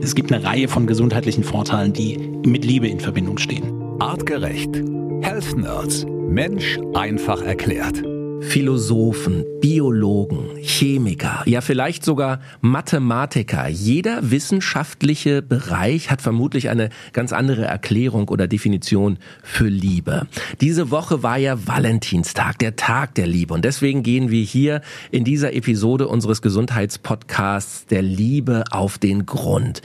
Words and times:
Es 0.00 0.14
gibt 0.14 0.32
eine 0.32 0.44
Reihe 0.44 0.68
von 0.68 0.86
gesundheitlichen 0.86 1.44
Vorteilen, 1.44 1.92
die 1.92 2.18
mit 2.46 2.64
Liebe 2.64 2.88
in 2.88 3.00
Verbindung 3.00 3.38
stehen. 3.38 3.72
Artgerecht. 3.98 4.74
Health 5.22 5.56
Nerds. 5.56 6.06
Mensch 6.06 6.78
einfach 6.94 7.42
erklärt. 7.42 8.02
Philosophen, 8.40 9.44
Biologen, 9.60 10.56
Chemiker, 10.62 11.42
ja 11.46 11.60
vielleicht 11.60 12.04
sogar 12.04 12.40
Mathematiker. 12.60 13.68
Jeder 13.68 14.30
wissenschaftliche 14.30 15.42
Bereich 15.42 16.10
hat 16.10 16.22
vermutlich 16.22 16.68
eine 16.68 16.90
ganz 17.12 17.32
andere 17.32 17.64
Erklärung 17.64 18.28
oder 18.28 18.46
Definition 18.46 19.18
für 19.42 19.68
Liebe. 19.68 20.26
Diese 20.60 20.90
Woche 20.90 21.22
war 21.22 21.36
ja 21.36 21.66
Valentinstag, 21.66 22.58
der 22.58 22.76
Tag 22.76 23.14
der 23.14 23.26
Liebe. 23.26 23.54
Und 23.54 23.64
deswegen 23.64 24.02
gehen 24.02 24.30
wir 24.30 24.42
hier 24.42 24.82
in 25.10 25.24
dieser 25.24 25.54
Episode 25.54 26.08
unseres 26.08 26.40
Gesundheitspodcasts 26.42 27.86
der 27.86 28.02
Liebe 28.02 28.64
auf 28.70 28.98
den 28.98 29.26
Grund. 29.26 29.82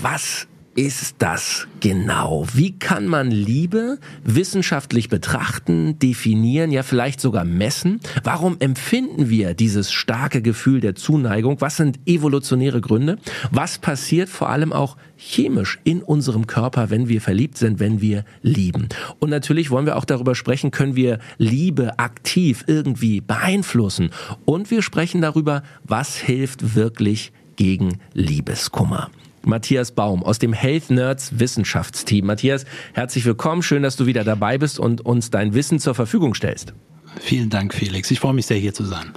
Was 0.00 0.46
ist 0.74 1.16
das 1.18 1.66
genau? 1.80 2.46
Wie 2.54 2.78
kann 2.78 3.06
man 3.06 3.30
Liebe 3.30 3.98
wissenschaftlich 4.24 5.08
betrachten, 5.08 5.98
definieren, 5.98 6.70
ja 6.70 6.82
vielleicht 6.82 7.20
sogar 7.20 7.44
messen? 7.44 8.00
Warum 8.24 8.56
empfinden 8.58 9.28
wir 9.28 9.54
dieses 9.54 9.92
starke 9.92 10.40
Gefühl 10.40 10.80
der 10.80 10.94
Zuneigung? 10.94 11.60
Was 11.60 11.76
sind 11.76 12.00
evolutionäre 12.06 12.80
Gründe? 12.80 13.18
Was 13.50 13.78
passiert 13.78 14.30
vor 14.30 14.48
allem 14.48 14.72
auch 14.72 14.96
chemisch 15.16 15.78
in 15.84 16.02
unserem 16.02 16.46
Körper, 16.46 16.88
wenn 16.90 17.08
wir 17.08 17.20
verliebt 17.20 17.58
sind, 17.58 17.78
wenn 17.78 18.00
wir 18.00 18.24
lieben? 18.40 18.88
Und 19.18 19.28
natürlich 19.30 19.70
wollen 19.70 19.86
wir 19.86 19.96
auch 19.96 20.06
darüber 20.06 20.34
sprechen, 20.34 20.70
können 20.70 20.96
wir 20.96 21.18
Liebe 21.36 21.98
aktiv 21.98 22.64
irgendwie 22.66 23.20
beeinflussen? 23.20 24.10
Und 24.46 24.70
wir 24.70 24.80
sprechen 24.80 25.20
darüber, 25.20 25.62
was 25.84 26.16
hilft 26.16 26.74
wirklich 26.74 27.32
gegen 27.56 27.98
Liebeskummer. 28.14 29.10
Matthias 29.44 29.92
Baum 29.92 30.22
aus 30.22 30.38
dem 30.38 30.52
Health 30.52 30.90
Nerds 30.90 31.38
Wissenschaftsteam. 31.38 32.26
Matthias, 32.26 32.64
herzlich 32.92 33.24
willkommen. 33.24 33.62
Schön, 33.62 33.82
dass 33.82 33.96
du 33.96 34.06
wieder 34.06 34.24
dabei 34.24 34.58
bist 34.58 34.78
und 34.78 35.04
uns 35.04 35.30
dein 35.30 35.54
Wissen 35.54 35.78
zur 35.78 35.94
Verfügung 35.94 36.34
stellst. 36.34 36.74
Vielen 37.20 37.50
Dank, 37.50 37.74
Felix. 37.74 38.10
Ich 38.10 38.20
freue 38.20 38.34
mich 38.34 38.46
sehr, 38.46 38.56
hier 38.56 38.74
zu 38.74 38.84
sein. 38.84 39.12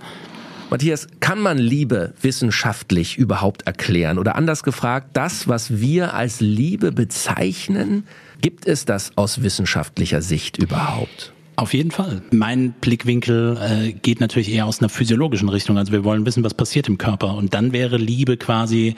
Matthias, 0.69 1.07
kann 1.19 1.39
man 1.39 1.57
Liebe 1.57 2.13
wissenschaftlich 2.21 3.17
überhaupt 3.17 3.67
erklären? 3.67 4.17
Oder 4.17 4.35
anders 4.35 4.63
gefragt, 4.63 5.09
das, 5.13 5.47
was 5.47 5.79
wir 5.79 6.13
als 6.15 6.41
Liebe 6.41 6.91
bezeichnen, 6.91 8.05
gibt 8.41 8.67
es 8.67 8.85
das 8.85 9.11
aus 9.15 9.43
wissenschaftlicher 9.43 10.21
Sicht 10.21 10.57
überhaupt? 10.57 11.33
Auf 11.57 11.73
jeden 11.73 11.91
Fall. 11.91 12.21
Mein 12.31 12.73
Blickwinkel 12.81 13.57
äh, 13.61 13.91
geht 13.93 14.19
natürlich 14.19 14.51
eher 14.51 14.65
aus 14.65 14.79
einer 14.79 14.89
physiologischen 14.89 15.47
Richtung. 15.47 15.77
Also 15.77 15.93
wir 15.93 16.03
wollen 16.03 16.25
wissen, 16.25 16.43
was 16.43 16.53
passiert 16.53 16.89
im 16.89 16.97
Körper. 16.97 17.35
Und 17.35 17.53
dann 17.53 17.71
wäre 17.71 17.97
Liebe 17.97 18.35
quasi 18.35 18.95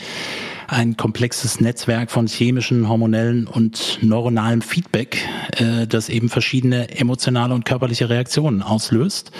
ein 0.67 0.97
komplexes 0.97 1.61
Netzwerk 1.61 2.11
von 2.11 2.27
chemischen, 2.27 2.89
hormonellen 2.89 3.47
und 3.47 3.99
neuronalem 4.01 4.61
Feedback, 4.61 5.25
äh, 5.57 5.87
das 5.87 6.09
eben 6.09 6.29
verschiedene 6.29 6.97
emotionale 6.97 7.53
und 7.53 7.65
körperliche 7.65 8.09
Reaktionen 8.09 8.61
auslöst 8.61 9.31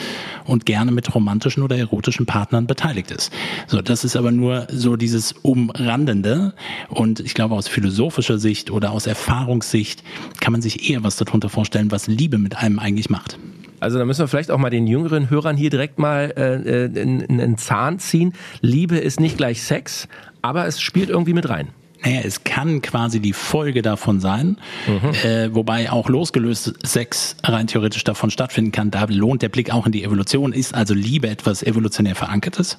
und 0.45 0.66
gerne 0.66 0.92
mit 0.92 1.14
romantischen 1.14 1.64
oder 1.64 1.78
erotischen 1.78 2.25
Partnern 2.25 2.66
beteiligt 2.66 3.11
ist. 3.11 3.31
So, 3.67 3.81
das 3.81 4.03
ist 4.06 4.16
aber 4.16 4.31
nur 4.31 4.67
so 4.72 4.95
dieses 4.95 5.34
Umrandende 5.34 6.53
und 6.89 7.19
ich 7.19 7.34
glaube 7.34 7.56
aus 7.56 7.67
philosophischer 7.67 8.39
Sicht 8.39 8.72
oder 8.72 8.91
aus 8.91 9.06
Erfahrungssicht 9.06 10.03
kann 10.39 10.53
man 10.53 10.62
sich 10.62 10.89
eher 10.89 11.03
was 11.03 11.17
darunter 11.17 11.50
vorstellen, 11.50 11.91
was 11.91 12.08
Liebe 12.08 12.38
mit 12.38 12.58
einem 12.58 12.80
eigentlich 12.80 13.09
macht. 13.09 13.38
Also 13.80 14.00
da 14.00 14.06
müssen 14.06 14.22
wir 14.22 14.28
vielleicht 14.28 14.50
auch 14.50 14.58
mal 14.58 14.72
den 14.72 14.88
jüngeren 14.88 15.30
Hörern 15.30 15.56
hier 15.56 15.69
direkt 15.69 16.00
mal 16.00 16.34
äh, 16.36 16.86
äh 16.86 17.02
einen 17.02 17.58
Zahn 17.58 18.00
ziehen. 18.00 18.34
Liebe 18.62 18.97
ist 18.97 19.19
nicht 19.19 19.38
gleich 19.38 19.62
Sex, 19.62 20.08
aber 20.48 20.66
es 20.66 20.80
spielt 20.80 21.09
irgendwie 21.09 21.34
mit 21.34 21.50
rein. 21.50 21.70
Naja, 22.03 22.22
es 22.23 22.44
kann 22.44 22.81
quasi 22.81 23.20
die 23.20 23.34
Folge 23.34 23.81
davon 23.81 24.20
sein, 24.20 24.58
mhm. 24.88 25.14
äh, 25.28 25.53
wobei 25.53 25.92
auch 25.92 26.09
losgelöst 26.09 26.73
Sex 26.86 27.36
rein 27.44 27.67
theoretisch 27.67 28.03
davon 28.03 28.30
stattfinden 28.30 28.72
kann. 28.72 28.92
Da 28.92 29.06
lohnt 29.09 29.41
der 29.41 29.50
Blick 29.50 29.74
auch 29.74 29.86
in 29.86 29.91
die 29.91 30.03
Evolution. 30.03 30.53
Ist 30.53 30.75
also 30.75 30.94
Liebe 30.94 31.28
etwas 31.28 31.63
evolutionär 31.63 32.16
Verankertes? 32.16 32.78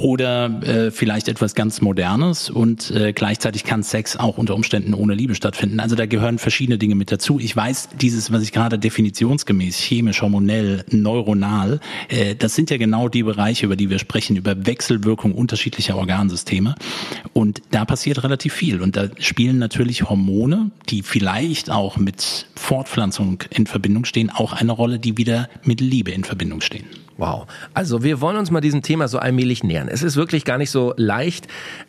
Oder 0.00 0.62
äh, 0.62 0.90
vielleicht 0.90 1.28
etwas 1.28 1.54
ganz 1.54 1.80
Modernes 1.80 2.50
und 2.50 2.90
äh, 2.90 3.12
gleichzeitig 3.12 3.64
kann 3.64 3.82
Sex 3.82 4.16
auch 4.16 4.38
unter 4.38 4.54
Umständen 4.54 4.94
ohne 4.94 5.14
Liebe 5.14 5.34
stattfinden. 5.34 5.80
Also 5.80 5.96
da 5.96 6.06
gehören 6.06 6.38
verschiedene 6.38 6.78
Dinge 6.78 6.94
mit 6.94 7.10
dazu. 7.10 7.40
Ich 7.40 7.54
weiß, 7.54 7.90
dieses, 8.00 8.30
was 8.30 8.42
ich 8.42 8.52
gerade 8.52 8.78
definitionsgemäß, 8.78 9.78
chemisch, 9.78 10.22
hormonell, 10.22 10.84
neuronal, 10.90 11.80
äh, 12.08 12.34
das 12.36 12.54
sind 12.54 12.70
ja 12.70 12.76
genau 12.76 13.08
die 13.08 13.24
Bereiche, 13.24 13.66
über 13.66 13.76
die 13.76 13.90
wir 13.90 13.98
sprechen, 13.98 14.36
über 14.36 14.66
Wechselwirkung 14.66 15.32
unterschiedlicher 15.32 15.96
Organsysteme. 15.96 16.76
Und 17.32 17.62
da 17.70 17.84
passiert 17.84 18.22
relativ 18.22 18.54
viel. 18.54 18.80
Und 18.80 18.96
da 18.96 19.08
spielen 19.18 19.58
natürlich 19.58 20.08
Hormone, 20.08 20.70
die 20.88 21.02
vielleicht 21.02 21.70
auch 21.70 21.96
mit 21.96 22.46
Fortpflanzung 22.54 23.42
in 23.50 23.66
Verbindung 23.66 24.04
stehen, 24.04 24.30
auch 24.30 24.52
eine 24.52 24.72
Rolle, 24.72 24.98
die 24.98 25.16
wieder 25.16 25.48
mit 25.64 25.80
Liebe 25.80 26.12
in 26.12 26.24
Verbindung 26.24 26.60
stehen. 26.60 26.86
Wow. 27.18 27.48
Also 27.74 28.04
wir 28.04 28.20
wollen 28.20 28.36
uns 28.36 28.52
mal 28.52 28.60
diesem 28.60 28.82
Thema 28.82 29.08
so 29.08 29.18
allmählich 29.18 29.64
nähern. 29.64 29.88
Es 29.88 30.04
ist 30.04 30.14
wirklich 30.14 30.44
gar 30.44 30.56
nicht 30.56 30.70
so 30.70 30.94
leicht. 30.96 31.48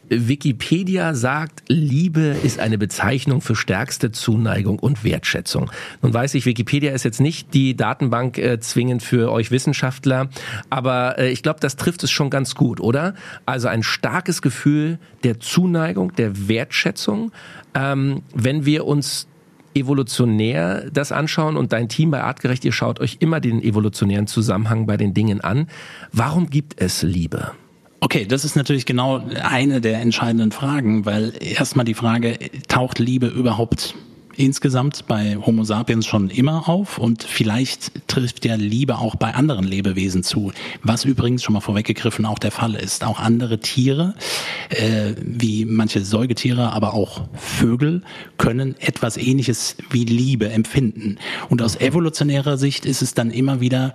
Wikipedia 0.10 1.14
sagt, 1.14 1.62
Liebe 1.68 2.36
ist 2.44 2.60
eine 2.60 2.80
Bezeichnung 2.80 3.42
für 3.42 3.56
stärkste 3.56 4.12
Zuneigung 4.12 4.80
und 4.80 5.04
Wertschätzung. 5.04 5.70
Nun 6.02 6.16
weiß 6.16 6.34
ich, 6.34 6.48
Wikipedia 6.48 6.94
ist 6.94 7.06
jetzt 7.06 7.22
nicht 7.22 7.54
die 7.54 7.78
Datenbank 7.78 8.40
äh, 8.40 8.60
zwingend 8.60 9.04
für 9.04 9.32
euch 9.32 9.52
Wissenschaftler, 9.52 10.30
aber 10.72 11.20
äh, 11.20 11.30
ich 11.30 11.44
glaube, 11.44 11.60
das 11.60 11.76
trifft 11.76 12.04
es 12.04 12.10
schon 12.10 12.32
ganz 12.32 12.56
gut, 12.56 12.82
oder? 12.82 13.14
Also 13.46 13.68
ein 13.68 13.84
starkes 13.84 14.42
Gefühl 14.42 14.98
der 15.24 15.40
Zuneigung, 15.40 16.16
der 16.16 16.48
Wertschätzung. 16.48 17.32
Ähm, 17.76 18.24
wenn 18.34 18.66
wir 18.66 18.88
uns 18.88 19.28
evolutionär 19.74 20.90
das 20.92 21.12
anschauen 21.12 21.58
und 21.58 21.74
dein 21.74 21.90
Team 21.90 22.12
bei 22.12 22.24
Artgerecht, 22.24 22.66
ihr 22.66 22.72
schaut 22.72 23.00
euch 23.00 23.18
immer 23.20 23.40
den 23.40 23.62
evolutionären 23.62 24.28
Zusammenhang 24.28 24.86
bei 24.86 24.98
den 24.98 25.14
Dingen 25.14 25.42
an. 25.42 25.68
Warum 26.12 26.50
gibt 26.50 26.82
es 26.82 27.04
Liebe? 27.04 27.52
Okay, 28.02 28.26
das 28.26 28.46
ist 28.46 28.56
natürlich 28.56 28.86
genau 28.86 29.22
eine 29.42 29.82
der 29.82 30.00
entscheidenden 30.00 30.52
Fragen, 30.52 31.06
weil 31.06 31.34
erstmal 31.40 31.86
die 31.86 31.94
Frage, 31.94 32.38
taucht 32.68 33.00
Liebe 33.00 33.28
überhaupt 33.28 33.96
insgesamt 34.40 35.06
bei 35.08 35.36
Homo 35.36 35.64
sapiens 35.64 36.06
schon 36.06 36.30
immer 36.30 36.70
auf 36.70 36.98
und 36.98 37.24
vielleicht 37.24 38.08
trifft 38.08 38.46
ja 38.46 38.56
Liebe 38.56 38.98
auch 38.98 39.16
bei 39.16 39.34
anderen 39.34 39.66
Lebewesen 39.66 40.24
zu, 40.24 40.54
was 40.82 41.04
übrigens 41.04 41.44
schon 41.44 41.54
mal 41.54 41.60
vorweggegriffen 41.60 42.26
auch 42.26 42.40
der 42.40 42.52
Fall 42.52 42.76
ist. 42.76 43.04
Auch 43.04 43.20
andere 43.20 43.60
Tiere, 43.60 44.16
äh, 44.70 45.14
wie 45.22 45.66
manche 45.66 46.06
Säugetiere, 46.06 46.72
aber 46.72 46.94
auch 46.94 47.28
Vögel, 47.34 48.02
können 48.38 48.76
etwas 48.80 49.18
Ähnliches 49.18 49.76
wie 49.90 50.06
Liebe 50.06 50.50
empfinden. 50.50 51.18
Und 51.50 51.62
aus 51.62 51.76
evolutionärer 51.76 52.58
Sicht 52.58 52.86
ist 52.86 53.02
es 53.02 53.14
dann 53.14 53.32
immer 53.32 53.60
wieder 53.60 53.94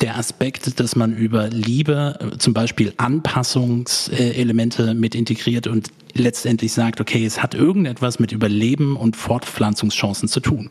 der 0.00 0.18
Aspekt, 0.18 0.80
dass 0.80 0.96
man 0.96 1.14
über 1.16 1.48
Liebe 1.48 2.18
äh, 2.20 2.38
zum 2.38 2.54
Beispiel 2.54 2.92
Anpassungselemente 2.96 4.94
mit 4.94 5.14
integriert 5.14 5.68
und 5.68 5.90
letztendlich 6.18 6.72
sagt, 6.72 7.00
okay, 7.00 7.24
es 7.24 7.42
hat 7.42 7.54
irgendetwas 7.54 8.18
mit 8.18 8.32
Überleben 8.32 8.96
und 8.96 9.16
Fortpflanzungschancen 9.16 10.28
zu 10.28 10.40
tun. 10.40 10.70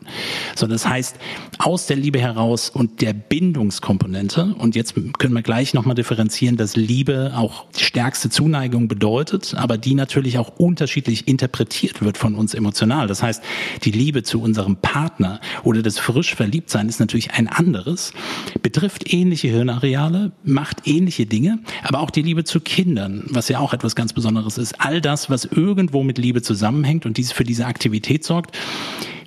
So, 0.54 0.66
das 0.66 0.88
heißt, 0.88 1.16
aus 1.58 1.86
der 1.86 1.96
Liebe 1.96 2.18
heraus 2.18 2.70
und 2.70 3.00
der 3.00 3.12
Bindungskomponente, 3.12 4.54
und 4.58 4.76
jetzt 4.76 4.94
können 5.18 5.34
wir 5.34 5.42
gleich 5.42 5.74
nochmal 5.74 5.94
differenzieren, 5.94 6.56
dass 6.56 6.76
Liebe 6.76 7.32
auch 7.36 7.66
stärkste 7.76 8.30
Zuneigung 8.30 8.88
bedeutet, 8.88 9.54
aber 9.54 9.78
die 9.78 9.94
natürlich 9.94 10.38
auch 10.38 10.58
unterschiedlich 10.58 11.28
interpretiert 11.28 12.02
wird 12.02 12.18
von 12.18 12.34
uns 12.34 12.54
emotional. 12.54 13.06
Das 13.06 13.22
heißt, 13.22 13.42
die 13.84 13.90
Liebe 13.90 14.22
zu 14.22 14.40
unserem 14.40 14.76
Partner 14.76 15.40
oder 15.62 15.82
das 15.82 15.98
frisch 15.98 16.34
Verliebtsein 16.34 16.88
ist 16.88 17.00
natürlich 17.00 17.32
ein 17.32 17.48
anderes, 17.48 18.12
betrifft 18.62 19.12
ähnliche 19.12 19.48
Hirnareale, 19.48 20.32
macht 20.44 20.86
ähnliche 20.86 21.26
Dinge, 21.26 21.58
aber 21.82 22.00
auch 22.00 22.10
die 22.10 22.22
Liebe 22.22 22.44
zu 22.44 22.60
Kindern, 22.60 23.24
was 23.28 23.48
ja 23.48 23.58
auch 23.58 23.72
etwas 23.72 23.94
ganz 23.94 24.12
Besonderes 24.12 24.58
ist. 24.58 24.80
All 24.80 25.00
das, 25.00 25.30
was 25.30 25.35
irgendwo 25.44 26.02
mit 26.02 26.18
Liebe 26.18 26.42
zusammenhängt 26.42 27.06
und 27.06 27.16
dies 27.16 27.32
für 27.32 27.44
diese 27.44 27.66
Aktivität 27.66 28.24
sorgt, 28.24 28.56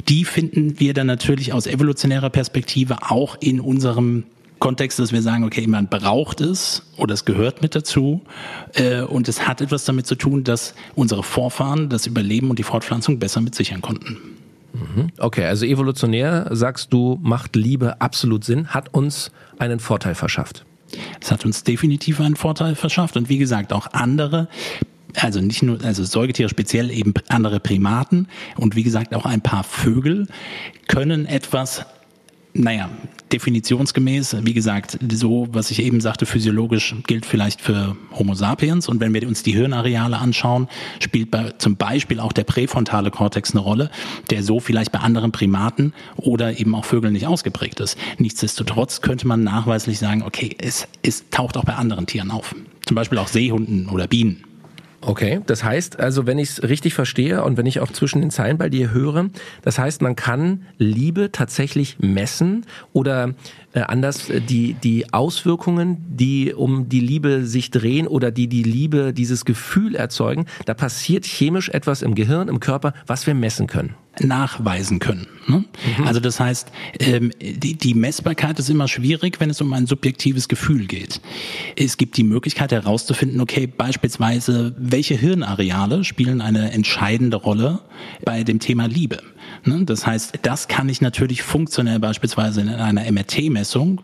die 0.07 0.25
finden 0.25 0.79
wir 0.79 0.93
dann 0.93 1.07
natürlich 1.07 1.53
aus 1.53 1.67
evolutionärer 1.67 2.29
Perspektive 2.29 3.09
auch 3.09 3.37
in 3.39 3.59
unserem 3.59 4.23
Kontext, 4.59 4.99
dass 4.99 5.11
wir 5.13 5.21
sagen, 5.21 5.43
okay, 5.45 5.65
man 5.67 5.87
braucht 5.87 6.41
es 6.41 6.83
oder 6.97 7.13
es 7.13 7.25
gehört 7.25 7.61
mit 7.61 7.75
dazu 7.75 8.21
äh, 8.73 9.01
und 9.01 9.27
es 9.29 9.47
hat 9.47 9.61
etwas 9.61 9.85
damit 9.85 10.05
zu 10.05 10.15
tun, 10.15 10.43
dass 10.43 10.75
unsere 10.95 11.23
Vorfahren 11.23 11.89
das 11.89 12.07
Überleben 12.07 12.49
und 12.49 12.59
die 12.59 12.63
Fortpflanzung 12.63 13.19
besser 13.19 13.41
mit 13.41 13.55
sichern 13.55 13.81
konnten. 13.81 14.17
Mhm. 14.73 15.09
Okay, 15.17 15.45
also 15.45 15.65
evolutionär 15.65 16.47
sagst 16.51 16.93
du, 16.93 17.17
macht 17.21 17.55
Liebe 17.55 18.01
absolut 18.01 18.43
Sinn, 18.43 18.67
hat 18.67 18.93
uns 18.93 19.31
einen 19.57 19.79
Vorteil 19.79 20.15
verschafft. 20.15 20.65
Es 21.21 21.31
hat 21.31 21.45
uns 21.45 21.63
definitiv 21.63 22.19
einen 22.19 22.35
Vorteil 22.35 22.75
verschafft 22.75 23.15
und 23.15 23.29
wie 23.29 23.37
gesagt, 23.37 23.73
auch 23.73 23.87
andere 23.93 24.47
also 25.15 25.41
nicht 25.41 25.63
nur, 25.63 25.83
also 25.83 26.03
Säugetiere 26.03 26.49
speziell 26.49 26.91
eben 26.91 27.13
andere 27.27 27.59
Primaten 27.59 28.27
und 28.57 28.75
wie 28.75 28.83
gesagt 28.83 29.15
auch 29.15 29.25
ein 29.25 29.41
paar 29.41 29.63
Vögel 29.63 30.27
können 30.87 31.25
etwas 31.25 31.85
naja, 32.53 32.89
definitionsgemäß, 33.31 34.37
wie 34.43 34.53
gesagt, 34.53 34.97
so, 35.11 35.47
was 35.51 35.69
ich 35.69 35.81
eben 35.83 36.01
sagte, 36.01 36.25
physiologisch 36.25 36.95
gilt 37.05 37.25
vielleicht 37.25 37.61
für 37.61 37.95
Homo 38.11 38.33
sapiens. 38.33 38.87
Und 38.87 38.99
wenn 38.99 39.13
wir 39.13 39.27
uns 39.27 39.43
die 39.43 39.51
Hirnareale 39.53 40.17
anschauen, 40.17 40.67
spielt 40.99 41.29
bei, 41.29 41.51
zum 41.57 41.75
Beispiel 41.75 42.19
auch 42.19 42.33
der 42.33 42.43
präfrontale 42.43 43.11
Kortex 43.11 43.51
eine 43.51 43.61
Rolle, 43.61 43.91
der 44.29 44.43
so 44.43 44.59
vielleicht 44.59 44.91
bei 44.91 44.99
anderen 44.99 45.31
Primaten 45.31 45.93
oder 46.15 46.59
eben 46.59 46.73
auch 46.73 46.85
Vögeln 46.85 47.13
nicht 47.13 47.27
ausgeprägt 47.27 47.79
ist. 47.79 47.97
Nichtsdestotrotz 48.17 49.01
könnte 49.01 49.27
man 49.27 49.43
nachweislich 49.43 49.99
sagen, 49.99 50.23
okay, 50.23 50.55
es, 50.57 50.87
es 51.03 51.29
taucht 51.29 51.55
auch 51.55 51.65
bei 51.65 51.75
anderen 51.75 52.07
Tieren 52.07 52.31
auf. 52.31 52.55
Zum 52.85 52.95
Beispiel 52.95 53.19
auch 53.19 53.27
Seehunden 53.27 53.89
oder 53.89 54.07
Bienen. 54.07 54.43
Okay, 55.01 55.41
das 55.45 55.63
heißt 55.63 55.99
also, 55.99 56.27
wenn 56.27 56.39
ich 56.39 56.49
es 56.49 56.63
richtig 56.63 56.93
verstehe 56.93 57.43
und 57.43 57.57
wenn 57.57 57.65
ich 57.65 57.79
auch 57.79 57.91
zwischen 57.91 58.21
den 58.21 58.31
Zeilen 58.31 58.57
bei 58.57 58.69
dir 58.69 58.91
höre, 58.91 59.29
das 59.61 59.79
heißt, 59.79 60.01
man 60.01 60.15
kann 60.15 60.65
Liebe 60.77 61.31
tatsächlich 61.31 61.97
messen 61.99 62.65
oder 62.91 63.33
äh, 63.73 63.81
anders 63.81 64.29
äh, 64.29 64.41
die 64.41 64.73
die 64.73 65.13
Auswirkungen, 65.13 65.97
die 66.09 66.53
um 66.53 66.89
die 66.89 66.99
Liebe 66.99 67.45
sich 67.45 67.71
drehen 67.71 68.07
oder 68.07 68.31
die 68.31 68.47
die 68.47 68.63
Liebe 68.63 69.13
dieses 69.13 69.45
Gefühl 69.45 69.95
erzeugen, 69.95 70.45
da 70.65 70.73
passiert 70.73 71.25
chemisch 71.25 71.69
etwas 71.69 72.01
im 72.01 72.15
Gehirn, 72.15 72.47
im 72.47 72.59
Körper, 72.59 72.93
was 73.05 73.27
wir 73.27 73.33
messen 73.33 73.67
können 73.67 73.95
nachweisen 74.21 74.99
können. 74.99 75.27
Ne? 75.47 75.63
Mhm. 75.97 76.03
Also 76.05 76.19
das 76.19 76.39
heißt, 76.39 76.71
ähm, 76.99 77.31
die, 77.39 77.75
die 77.75 77.93
Messbarkeit 77.93 78.59
ist 78.59 78.69
immer 78.69 78.87
schwierig, 78.87 79.39
wenn 79.39 79.49
es 79.49 79.61
um 79.61 79.71
ein 79.73 79.87
subjektives 79.87 80.47
Gefühl 80.47 80.87
geht. 80.87 81.21
Es 81.75 81.97
gibt 81.97 82.17
die 82.17 82.23
Möglichkeit 82.23 82.71
herauszufinden, 82.71 83.39
okay, 83.41 83.67
beispielsweise, 83.67 84.75
welche 84.77 85.15
Hirnareale 85.15 86.03
spielen 86.03 86.41
eine 86.41 86.71
entscheidende 86.71 87.37
Rolle 87.37 87.79
bei 88.25 88.43
dem 88.43 88.59
Thema 88.59 88.87
Liebe. 88.87 89.19
Ne? 89.65 89.85
Das 89.85 90.05
heißt, 90.05 90.39
das 90.41 90.67
kann 90.67 90.89
ich 90.89 91.01
natürlich 91.01 91.43
funktionell 91.43 91.99
beispielsweise 91.99 92.61
in 92.61 92.69
einer 92.69 93.09
MRT-Messung, 93.11 94.01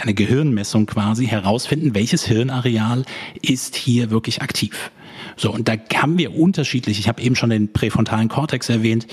eine 0.00 0.14
Gehirnmessung 0.14 0.86
quasi, 0.86 1.26
herausfinden, 1.26 1.94
welches 1.94 2.24
Hirnareal 2.24 3.04
ist 3.40 3.76
hier 3.76 4.10
wirklich 4.10 4.42
aktiv. 4.42 4.90
So, 5.36 5.52
und 5.52 5.68
da 5.68 5.74
haben 5.94 6.18
wir 6.18 6.36
unterschiedlich, 6.36 6.98
ich 6.98 7.08
habe 7.08 7.22
eben 7.22 7.36
schon 7.36 7.50
den 7.50 7.72
präfrontalen 7.72 8.28
Kortex 8.28 8.68
erwähnt, 8.68 9.06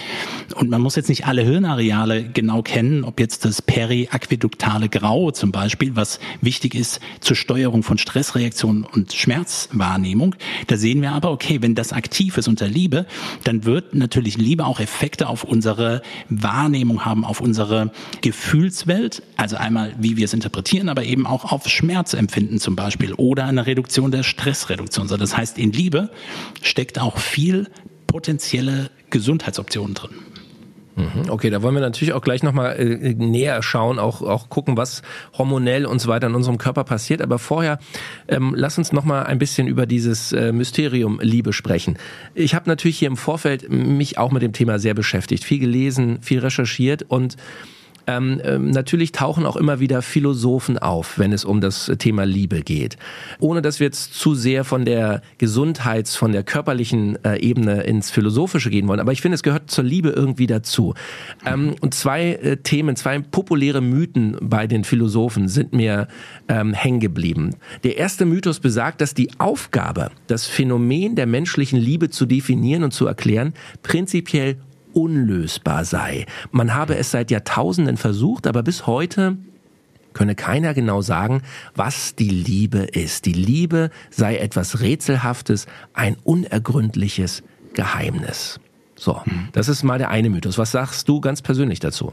und 0.56 0.70
man 0.70 0.82
muss 0.82 0.96
jetzt 0.96 1.10
nicht 1.10 1.26
alle 1.26 1.42
Hirnareale 1.44 2.24
genau 2.24 2.62
kennen, 2.62 3.04
ob 3.04 3.20
jetzt 3.20 3.46
das 3.46 3.62
periaquäduktale 3.62 4.90
Grau 4.90 5.32
zum 5.32 5.52
Beispiel, 5.52 5.96
was 5.96 6.20
wichtig 6.42 6.76
ist 6.76 7.00
zur 7.20 7.36
Steuerung 7.36 7.84
von 7.84 7.98
Stressreaktionen 7.98 8.84
und 8.84 9.14
Schmerzwahrnehmung. 9.14 10.36
Da 10.68 10.78
sehen 10.78 11.02
wir 11.02 11.12
aber, 11.12 11.32
okay, 11.32 11.62
wenn 11.62 11.76
das 11.76 11.94
aktiv 11.94 12.38
ist 12.38 12.48
unter 12.48 12.68
Liebe, 12.68 13.06
dann 13.44 13.66
wird 13.66 13.94
natürlich 13.96 14.38
Liebe 14.38 14.66
auch 14.66 14.80
Effekte 14.80 15.28
auf 15.28 15.44
unsere 15.44 16.02
Wahrnehmung 16.30 17.06
haben, 17.06 17.26
auf 17.26 17.42
unsere 17.42 17.92
Gefühlswelt, 18.22 19.24
also 19.38 19.56
einmal, 19.56 19.94
wie 20.00 20.18
wir 20.18 20.26
es 20.26 20.34
interpretieren, 20.34 20.90
aber 20.90 21.04
eben 21.04 21.26
auch 21.26 21.52
auf 21.52 21.68
Schmerzempfinden 21.68 22.60
zum 22.60 22.76
Beispiel 22.76 23.14
oder 23.14 23.46
eine 23.46 23.66
Reduktion 23.66 24.12
der 24.12 24.24
Stressreduktion. 24.24 25.08
Das 25.08 25.36
heißt, 25.36 25.58
in 25.58 25.72
Liebe 25.72 26.09
steckt 26.62 27.00
auch 27.00 27.18
viel 27.18 27.68
potenzielle 28.08 28.90
Gesundheitsoptionen 29.10 29.94
drin. 29.94 30.12
Mhm. 31.00 31.30
Okay, 31.30 31.50
da 31.50 31.62
wollen 31.62 31.76
wir 31.76 31.82
natürlich 31.82 32.14
auch 32.14 32.22
gleich 32.22 32.44
nochmal 32.44 32.76
äh, 32.78 33.14
näher 33.14 33.64
schauen, 33.64 34.00
auch, 34.00 34.22
auch 34.22 34.50
gucken, 34.50 34.76
was 34.76 35.02
hormonell 35.38 35.86
und 35.86 36.00
so 36.00 36.10
weiter 36.10 36.28
in 36.28 36.36
unserem 36.36 36.58
Körper 36.58 36.84
passiert. 36.84 37.22
Aber 37.22 37.40
vorher 37.40 37.80
ähm, 38.28 38.54
lass 38.56 38.78
uns 38.78 38.92
nochmal 38.92 39.26
ein 39.26 39.40
bisschen 39.40 39.68
über 39.68 39.86
dieses 39.86 40.34
äh, 40.34 40.52
Mysterium 40.52 41.20
Liebe 41.22 41.54
sprechen. 41.54 41.98
Ich 42.36 42.54
habe 42.54 42.68
natürlich 42.68 43.00
hier 43.00 43.08
im 43.08 43.18
Vorfeld 43.18 43.70
mich 43.70 44.18
auch 44.18 44.32
mit 44.32 44.42
dem 44.42 44.52
Thema 44.52 44.78
sehr 44.80 44.94
beschäftigt, 44.94 45.44
viel 45.44 45.60
gelesen, 45.60 46.22
viel 46.22 46.40
recherchiert 46.40 47.04
und 47.08 47.38
ähm, 48.08 48.42
ähm, 48.44 48.72
natürlich 48.72 49.12
tauchen 49.12 49.46
auch 49.46 49.56
immer 49.56 49.80
wieder 49.80 50.02
Philosophen 50.02 50.78
auf, 50.78 51.18
wenn 51.18 51.34
es 51.34 51.46
um 51.46 51.62
das 51.62 51.92
Thema 52.00 52.26
Liebe 52.26 52.62
geht. 52.62 52.98
Ohne 53.40 53.62
dass 53.62 53.80
wir 53.80 53.88
jetzt 53.88 54.14
zu 54.14 54.36
sehr 54.36 54.64
von 54.64 54.86
der 54.86 55.22
Gesundheits-, 55.38 56.16
von 56.16 56.32
der 56.32 56.44
körperlichen 56.44 57.24
äh, 57.24 57.40
Ebene 57.40 57.84
ins 57.84 58.10
Philosophische 58.12 58.70
gehen 58.70 58.88
wollen. 58.88 59.00
Aber 59.00 59.12
ich 59.12 59.22
finde, 59.22 59.36
es 59.36 59.44
gehört 59.44 59.72
zur 59.72 59.84
Liebe 59.84 60.10
irgendwie 60.10 60.48
dazu. 60.48 60.94
Ähm, 61.46 61.76
und 61.82 61.94
zwei 61.94 62.34
äh, 62.34 62.58
Themen, 62.58 62.96
zwei 62.96 63.20
populäre 63.20 63.82
Mythen 63.82 64.38
bei 64.42 64.68
den 64.68 64.84
Philosophen 64.84 65.48
sind 65.48 65.74
mir 65.74 66.08
ähm, 66.48 66.74
hängen 66.74 67.00
geblieben. 67.00 67.56
Der 67.84 67.98
erste 67.98 68.26
Mythos 68.26 68.60
besagt, 68.60 69.02
dass 69.02 69.14
die 69.14 69.30
Aufgabe, 69.40 70.12
das 70.28 70.46
Phänomen 70.46 71.16
der 71.16 71.26
menschlichen 71.26 71.80
Liebe 71.80 72.10
zu 72.10 72.26
definieren 72.26 72.84
und 72.84 72.92
zu 72.92 73.06
erklären, 73.06 73.54
prinzipiell 73.84 74.58
unlösbar 75.00 75.86
sei. 75.86 76.26
Man 76.52 76.74
habe 76.76 76.98
es 76.98 77.12
seit 77.12 77.32
Jahrtausenden 77.32 77.98
versucht, 77.98 78.48
aber 78.48 78.64
bis 78.64 78.88
heute 78.88 79.38
könne 80.14 80.36
keiner 80.36 80.74
genau 80.74 81.02
sagen, 81.02 81.42
was 81.76 82.16
die 82.16 82.30
Liebe 82.30 82.80
ist. 82.80 83.26
Die 83.26 83.34
Liebe 83.34 83.90
sei 84.10 84.38
etwas 84.38 84.82
Rätselhaftes, 84.82 85.68
ein 85.94 86.18
unergründliches 86.24 87.44
Geheimnis. 87.74 88.60
So, 88.96 89.22
das 89.54 89.70
ist 89.70 89.84
mal 89.84 89.98
der 89.98 90.10
eine 90.10 90.30
Mythos. 90.30 90.58
Was 90.58 90.72
sagst 90.72 91.08
du 91.08 91.22
ganz 91.22 91.42
persönlich 91.42 91.80
dazu? 91.80 92.12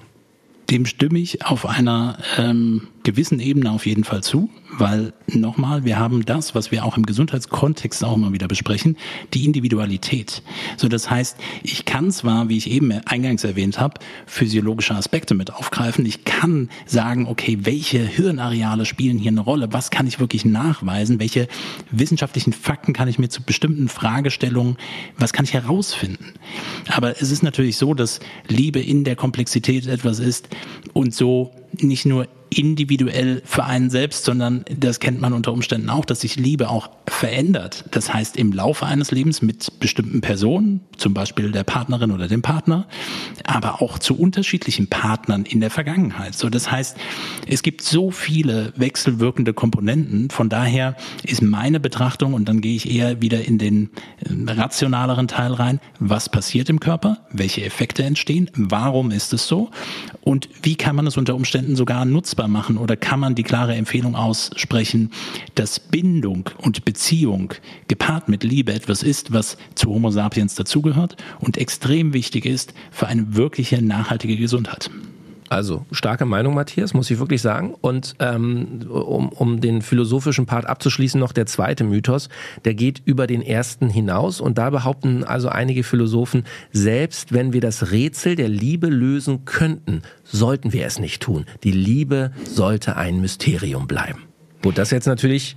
Dem 0.71 0.85
stimme 0.85 1.19
ich 1.19 1.45
auf 1.45 1.65
einer 1.65 2.19
ähm, 2.39 2.89
gewissen 3.05 3.39
Ebene 3.39 3.71
auf 3.71 3.87
jeden 3.87 4.03
Fall 4.03 4.25
zu, 4.25 4.51
weil 4.79 5.13
nochmal, 5.29 5.85
wir 5.85 5.97
haben 5.97 6.25
das, 6.25 6.57
was 6.57 6.73
wir 6.73 6.85
auch 6.85 6.97
im 6.97 7.07
Gesundheitskontext 7.07 8.05
auch 8.05 8.17
immer 8.17 8.33
wieder 8.33 8.49
besprechen, 8.49 8.97
die 9.33 9.45
Individualität. 9.45 10.43
So, 10.77 10.89
das 10.89 11.09
heißt, 11.09 11.37
ich 11.63 11.85
kann 11.85 12.11
zwar, 12.11 12.49
wie 12.49 12.57
ich 12.57 12.69
eben 12.69 12.91
eingangs 13.07 13.45
erwähnt 13.45 13.79
habe, 13.79 14.01
physiologische 14.27 14.97
Aspekte 14.97 15.35
mit 15.35 15.55
aufgreifen. 15.55 16.05
Ich 16.05 16.25
kann 16.25 16.69
sagen, 16.85 17.29
okay, 17.29 17.59
welche 17.63 18.01
Hirnareale 18.01 18.87
spielen 18.87 19.19
hier 19.19 19.31
eine 19.31 19.43
Rolle? 19.43 19.69
Was 19.73 19.91
kann 19.91 20.09
ich 20.09 20.19
wirklich 20.19 20.45
nachweisen? 20.45 21.21
Welche 21.21 21.47
wissenschaftlichen 21.93 22.53
Fakten 22.53 22.93
kann 22.93 23.07
ich 23.07 23.21
mir 23.21 23.29
zu 23.29 23.41
bestimmten 23.41 23.89
Fragestellungen, 23.89 24.79
was 25.17 25.33
kann 25.33 25.45
ich 25.45 25.55
herausfinden? 25.55 26.35
Aber 26.89 27.23
es 27.23 27.31
ist 27.31 27.45
natürlich 27.45 27.77
so, 27.77 27.95
dass 27.95 28.19
Liebe 28.49 28.81
in 28.81 29.05
der 29.05 29.15
Komplexität 29.15 29.87
etwas 29.87 30.19
ist 30.19 30.49
und 30.93 31.15
so 31.15 31.53
nicht 31.81 32.07
nur 32.07 32.29
individuell 32.57 33.43
für 33.45 33.65
einen 33.65 33.91
selbst, 33.91 34.25
sondern 34.25 34.65
das 34.75 35.01
kennt 35.01 35.21
man 35.21 35.33
unter 35.33 35.53
Umständen 35.53 35.91
auch, 35.91 36.05
dass 36.05 36.23
sich 36.23 36.37
Liebe 36.37 36.71
auch 36.71 36.91
verändert. 37.07 37.85
Das 37.91 38.13
heißt, 38.13 38.37
im 38.37 38.53
Laufe 38.53 38.87
eines 38.87 39.11
Lebens 39.11 39.43
mit 39.43 39.79
bestimmten 39.81 40.21
Personen, 40.21 40.81
zum 40.97 41.15
Beispiel 41.15 41.53
der 41.53 41.65
Partnerin 41.65 42.11
oder 42.11 42.29
dem 42.29 42.43
Partner, 42.43 42.87
aber 43.45 43.83
auch 43.83 43.99
zu 43.99 44.19
unterschiedlichen 44.19 44.89
Partnern 44.89 45.45
in 45.45 45.61
der 45.61 45.71
Vergangenheit. 45.71 46.35
So, 46.35 46.49
das 46.49 46.71
heißt, 46.71 46.97
es 47.47 47.63
gibt 47.63 47.83
so 47.83 48.11
viele 48.11 48.73
wechselwirkende 48.77 49.53
Komponenten. 49.53 50.31
Von 50.31 50.49
daher 50.49 50.97
ist 51.23 51.43
meine 51.43 51.81
Betrachtung, 51.81 52.35
und 52.35 52.49
dann 52.49 52.61
gehe 52.61 52.77
ich 52.77 52.91
eher 52.91 53.21
wieder 53.21 53.45
in 53.45 53.59
den 53.59 53.91
äh, 54.21 54.53
rationaleren 54.53 55.29
Teil 55.29 55.53
rein, 55.53 55.81
was 55.99 56.29
passiert 56.29 56.69
im 56.71 56.81
Körper, 56.81 57.19
welche 57.31 57.65
Effekte 57.65 58.03
entstehen, 58.03 58.51
warum 58.55 59.11
ist 59.11 59.33
es 59.33 59.47
so 59.47 59.71
und 60.23 60.49
wie 60.63 60.77
kann 60.77 60.97
man 60.97 61.07
es 61.07 61.17
unter 61.17 61.35
Umständen 61.35 61.77
sogar 61.77 62.05
nutzbar 62.05 62.46
nutzbar 62.47 62.49
machen 62.49 62.79
oder 62.79 62.97
kann 62.97 63.21
man 63.21 63.35
die 63.35 63.43
klare 63.43 63.75
Empfehlung 63.75 64.15
aussprechen, 64.15 65.11
dass 65.55 65.81
Bindung 65.81 66.49
und 66.59 66.85
Beziehung 66.85 67.55
gepaart 67.89 68.29
mit 68.29 68.45
Liebe 68.45 68.73
etwas 68.73 69.03
ist, 69.03 69.33
was 69.33 69.57
zu 69.75 69.91
Homo 69.91 70.11
sapiens 70.11 70.55
dazugehört 70.55 71.17
und 71.41 71.59
extrem 71.59 72.13
wichtig 72.13 72.47
ist 72.47 72.75
für 72.91 73.07
eine 73.07 73.37
wirkliche 73.37 73.83
nachhaltige 73.83 74.37
Gesundheit. 74.37 74.91
Also 75.49 75.87
starke 75.93 76.25
Meinung, 76.25 76.55
Matthias, 76.55 76.93
muss 76.93 77.11
ich 77.11 77.19
wirklich 77.19 77.41
sagen. 77.41 77.75
Und 77.81 78.15
ähm, 78.19 78.87
um, 78.89 79.29
um 79.29 79.61
den 79.61 79.83
philosophischen 79.83 80.47
Part 80.47 80.67
abzuschließen, 80.67 81.21
noch 81.21 81.33
der 81.33 81.47
zweite 81.47 81.85
Mythos, 81.85 82.29
der 82.65 82.75
geht 82.75 83.03
über 83.05 83.27
den 83.27 83.43
ersten 83.43 83.89
hinaus. 83.89 84.41
Und 84.41 84.59
da 84.59 84.71
behaupten 84.71 85.23
also 85.25 85.49
einige 85.49 85.85
Philosophen, 85.85 86.45
selbst 86.73 87.33
wenn 87.33 87.53
wir 87.53 87.61
das 87.61 87.93
Rätsel 87.93 88.35
der 88.35 88.49
Liebe 88.49 88.89
lösen 88.89 89.45
könnten, 89.45 90.03
sollten 90.25 90.73
wir 90.73 90.87
es 90.87 90.99
nicht 90.99 91.23
tun. 91.23 91.47
Die 91.63 91.73
Liebe 91.73 92.33
sollte 92.45 92.97
ein 92.97 93.21
Mysterium 93.21 93.87
bleiben. 93.87 94.25
Gut, 94.63 94.79
das 94.79 94.91
jetzt 94.91 95.07
natürlich 95.07 95.57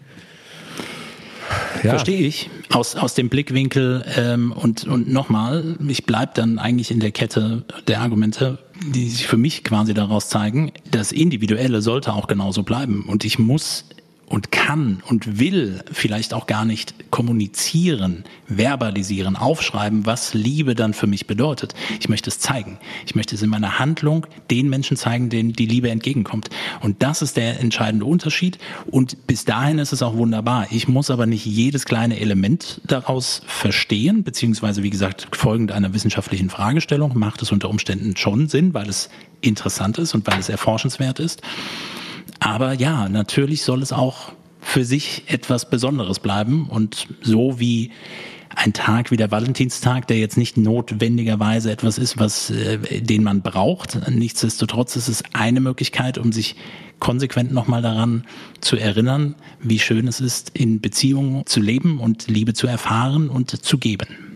ja. 1.83 1.91
Verstehe 1.91 2.27
ich. 2.27 2.49
Aus, 2.71 2.95
aus 2.95 3.15
dem 3.15 3.29
Blickwinkel 3.29 4.03
ähm, 4.15 4.51
und, 4.51 4.85
und 4.85 5.11
nochmal, 5.11 5.77
ich 5.87 6.05
bleib 6.05 6.35
dann 6.35 6.59
eigentlich 6.59 6.91
in 6.91 6.99
der 6.99 7.11
Kette 7.11 7.63
der 7.87 8.01
Argumente, 8.01 8.59
die 8.81 9.09
sich 9.09 9.27
für 9.27 9.37
mich 9.37 9.63
quasi 9.63 9.93
daraus 9.93 10.29
zeigen, 10.29 10.71
das 10.91 11.11
Individuelle 11.11 11.81
sollte 11.81 12.13
auch 12.13 12.27
genauso 12.27 12.63
bleiben. 12.63 13.05
Und 13.07 13.25
ich 13.25 13.39
muss 13.39 13.85
und 14.29 14.51
kann 14.51 15.01
und 15.07 15.39
will 15.39 15.83
vielleicht 15.91 16.33
auch 16.33 16.45
gar 16.45 16.63
nicht 16.63 17.11
kommunizieren, 17.11 18.23
verbalisieren, 18.47 19.35
aufschreiben, 19.35 20.05
was 20.05 20.35
Liebe 20.35 20.75
dann 20.75 20.93
für 20.93 21.07
mich 21.07 21.25
bedeutet. 21.25 21.73
Ich 21.99 22.07
möchte 22.09 22.29
es 22.29 22.39
zeigen. 22.39 22.77
Ich 23.07 23.15
möchte 23.15 23.35
es 23.35 23.41
in 23.41 23.49
meiner 23.49 23.79
Handlung 23.79 24.27
den 24.51 24.69
Menschen 24.69 24.95
zeigen, 24.97 25.29
denen 25.29 25.53
die 25.53 25.65
Liebe 25.65 25.89
entgegenkommt. 25.89 26.49
Und 26.81 27.01
das 27.01 27.23
ist 27.23 27.37
der 27.37 27.59
entscheidende 27.59 28.05
Unterschied. 28.05 28.59
Und 28.85 29.25
bis 29.25 29.45
dahin 29.45 29.79
ist 29.79 29.93
es 29.93 30.03
auch 30.03 30.15
wunderbar. 30.15 30.67
Ich 30.69 30.87
muss 30.87 31.09
aber 31.09 31.25
nicht 31.25 31.45
jedes 31.45 31.85
kleine 31.85 32.19
Element 32.19 32.81
daraus 32.85 33.41
verstehen, 33.47 34.23
beziehungsweise 34.23 34.83
wie 34.83 34.91
gesagt, 34.91 35.27
folgend 35.31 35.71
einer 35.71 35.93
wissenschaftlichen 35.95 36.51
Fragestellung 36.51 37.17
macht 37.17 37.41
es 37.41 37.51
unter 37.51 37.69
Umständen 37.69 38.15
schon 38.15 38.47
Sinn, 38.47 38.75
weil 38.75 38.87
es 38.87 39.09
interessant 39.41 39.97
ist 39.97 40.13
und 40.13 40.27
weil 40.27 40.39
es 40.39 40.49
erforschenswert 40.49 41.19
ist. 41.19 41.41
Aber 42.39 42.73
ja, 42.73 43.09
natürlich 43.09 43.63
soll 43.63 43.81
es 43.81 43.91
auch 43.91 44.31
für 44.61 44.85
sich 44.85 45.23
etwas 45.27 45.69
Besonderes 45.69 46.19
bleiben 46.19 46.67
und 46.69 47.07
so 47.21 47.59
wie 47.59 47.91
ein 48.55 48.73
Tag 48.73 49.11
wie 49.11 49.17
der 49.17 49.31
Valentinstag, 49.31 50.07
der 50.07 50.17
jetzt 50.17 50.37
nicht 50.37 50.57
notwendigerweise 50.57 51.71
etwas 51.71 51.97
ist, 51.97 52.17
was 52.17 52.49
äh, 52.49 53.01
den 53.01 53.23
man 53.23 53.41
braucht. 53.41 54.09
Nichtsdestotrotz 54.09 54.95
ist 54.95 55.07
es 55.07 55.23
eine 55.33 55.61
Möglichkeit, 55.61 56.17
um 56.17 56.31
sich 56.31 56.55
konsequent 56.99 57.53
nochmal 57.53 57.81
daran 57.81 58.25
zu 58.59 58.75
erinnern, 58.75 59.35
wie 59.61 59.79
schön 59.79 60.07
es 60.07 60.19
ist, 60.19 60.51
in 60.53 60.81
Beziehungen 60.81 61.45
zu 61.45 61.61
leben 61.61 61.99
und 61.99 62.27
Liebe 62.27 62.53
zu 62.53 62.67
erfahren 62.67 63.29
und 63.29 63.63
zu 63.63 63.77
geben. 63.77 64.28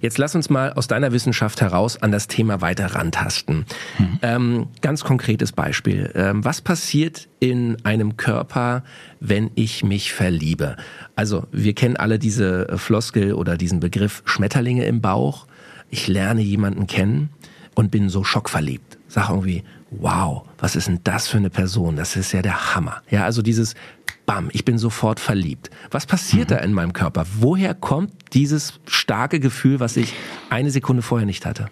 Jetzt 0.00 0.18
lass 0.18 0.34
uns 0.34 0.50
mal 0.50 0.72
aus 0.72 0.86
deiner 0.86 1.12
Wissenschaft 1.12 1.60
heraus 1.60 2.00
an 2.00 2.12
das 2.12 2.28
Thema 2.28 2.60
weiter 2.60 2.94
rantasten. 2.94 3.66
Mhm. 3.98 4.18
Ähm, 4.22 4.66
ganz 4.80 5.04
konkretes 5.04 5.52
Beispiel. 5.52 6.10
Ähm, 6.14 6.44
was 6.44 6.60
passiert 6.60 7.28
in 7.40 7.84
einem 7.84 8.16
Körper, 8.16 8.84
wenn 9.20 9.50
ich 9.54 9.84
mich 9.84 10.12
verliebe? 10.12 10.76
Also 11.16 11.46
wir 11.52 11.74
kennen 11.74 11.96
alle 11.96 12.18
diese 12.18 12.78
Floskel 12.78 13.32
oder 13.34 13.56
diesen 13.56 13.80
Begriff 13.80 14.22
Schmetterlinge 14.24 14.84
im 14.84 15.00
Bauch. 15.00 15.46
Ich 15.90 16.06
lerne 16.06 16.42
jemanden 16.42 16.86
kennen 16.86 17.30
und 17.74 17.90
bin 17.90 18.08
so 18.08 18.24
schockverliebt. 18.24 18.98
Sag 19.08 19.30
irgendwie, 19.30 19.64
wow, 19.90 20.42
was 20.58 20.76
ist 20.76 20.88
denn 20.88 21.00
das 21.04 21.28
für 21.28 21.38
eine 21.38 21.50
Person? 21.50 21.96
Das 21.96 22.16
ist 22.16 22.32
ja 22.32 22.42
der 22.42 22.74
Hammer. 22.74 23.02
Ja, 23.10 23.24
also 23.24 23.42
dieses 23.42 23.74
bam, 24.28 24.50
ich 24.52 24.66
bin 24.66 24.76
sofort 24.76 25.20
verliebt. 25.20 25.70
Was 25.90 26.04
passiert 26.04 26.50
mhm. 26.50 26.54
da 26.54 26.60
in 26.60 26.74
meinem 26.74 26.92
Körper? 26.92 27.24
Woher 27.40 27.72
kommt 27.74 28.12
dieses 28.34 28.74
starke 28.86 29.40
Gefühl, 29.40 29.80
was 29.80 29.96
ich 29.96 30.12
eine 30.50 30.70
Sekunde 30.70 31.02
vorher 31.02 31.24
nicht 31.24 31.46
hatte? 31.46 31.70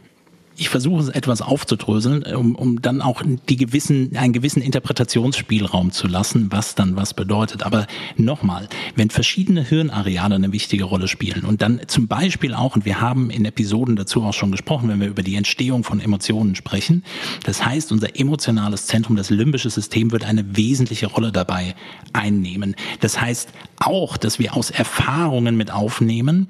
Ich 0.57 0.69
versuche 0.69 1.03
es 1.03 1.09
etwas 1.09 1.43
aufzudröseln, 1.43 2.23
um, 2.35 2.55
um 2.55 2.81
dann 2.81 3.03
auch 3.03 3.23
die 3.49 3.57
gewissen, 3.57 4.17
einen 4.17 4.33
gewissen 4.33 4.63
Interpretationsspielraum 4.63 5.93
zu 5.93 6.07
lassen, 6.09 6.49
was 6.51 6.75
dann 6.75 6.97
was 6.97 7.15
bedeutet. 7.15 7.63
Aber 7.65 7.87
nochmal, 8.17 8.69
wenn 8.95 9.11
verschiedene 9.11 9.63
Hirnareale 9.63 10.35
eine 10.35 10.53
wichtige 10.53 10.85
Rolle 10.85 11.09
spielen 11.09 11.45
und 11.45 11.63
dann 11.63 11.81
zum 11.87 12.09
Beispiel 12.09 12.55
auch, 12.55 12.75
und 12.75 12.85
wir 12.85 13.01
haben 13.01 13.31
in 13.31 13.45
Episoden 13.45 13.97
dazu 13.97 14.23
auch 14.23 14.33
schon 14.33 14.51
gesprochen, 14.51 14.89
wenn 14.89 15.01
wir 15.01 15.09
über 15.09 15.23
die 15.23 15.37
Entstehung 15.37 15.85
von 15.85 16.01
Emotionen 16.01 16.55
sprechen, 16.55 17.05
das 17.45 17.65
heißt, 17.65 17.93
unser 17.93 18.19
emotionales 18.19 18.87
Zentrum, 18.87 19.17
das 19.17 19.31
limbische 19.31 19.71
System 19.71 20.13
wird 20.13 20.25
eine 20.25 20.57
wesentliche 20.57 21.07
Rolle 21.07 21.33
dabei 21.33 21.75
einnehmen. 22.13 22.77
Das 23.01 23.21
heißt 23.21 23.51
auch, 23.79 24.17
dass 24.17 24.39
wir 24.39 24.57
aus 24.57 24.71
Erfahrungen 24.71 25.57
mit 25.57 25.71
aufnehmen, 25.71 26.49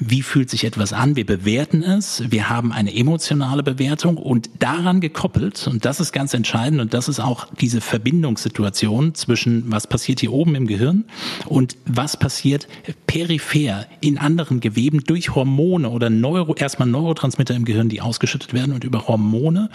wie 0.00 0.22
fühlt 0.22 0.50
sich 0.50 0.64
etwas 0.64 0.92
an, 0.92 1.16
wir 1.16 1.26
bewerten 1.26 1.82
es, 1.82 2.22
wir 2.30 2.48
haben 2.48 2.72
eine 2.72 2.94
emotionale 2.94 3.62
Bewertung 3.62 4.16
und 4.16 4.50
daran 4.58 5.00
gekoppelt, 5.00 5.66
und 5.66 5.84
das 5.84 6.00
ist 6.00 6.12
ganz 6.12 6.34
entscheidend, 6.34 6.80
und 6.80 6.94
das 6.94 7.08
ist 7.08 7.20
auch 7.20 7.46
diese 7.60 7.80
Verbindungssituation 7.80 9.14
zwischen 9.14 9.64
was 9.70 9.86
passiert 9.86 10.20
hier 10.20 10.32
oben 10.32 10.54
im 10.54 10.66
Gehirn 10.66 11.04
und 11.46 11.76
was 11.86 12.16
passiert 12.16 12.68
peripher 13.06 13.86
in 14.00 14.18
anderen 14.18 14.60
Geweben 14.60 15.02
durch 15.04 15.34
Hormone 15.34 15.90
oder 15.90 16.10
Neuro, 16.10 16.54
erstmal 16.54 16.88
Neurotransmitter 16.88 17.54
im 17.54 17.64
Gehirn, 17.64 17.88
die 17.88 18.00
ausgeschüttet 18.00 18.54
werden 18.54 18.74
und 18.74 18.84
über 18.84 19.08
Hormone, 19.08 19.70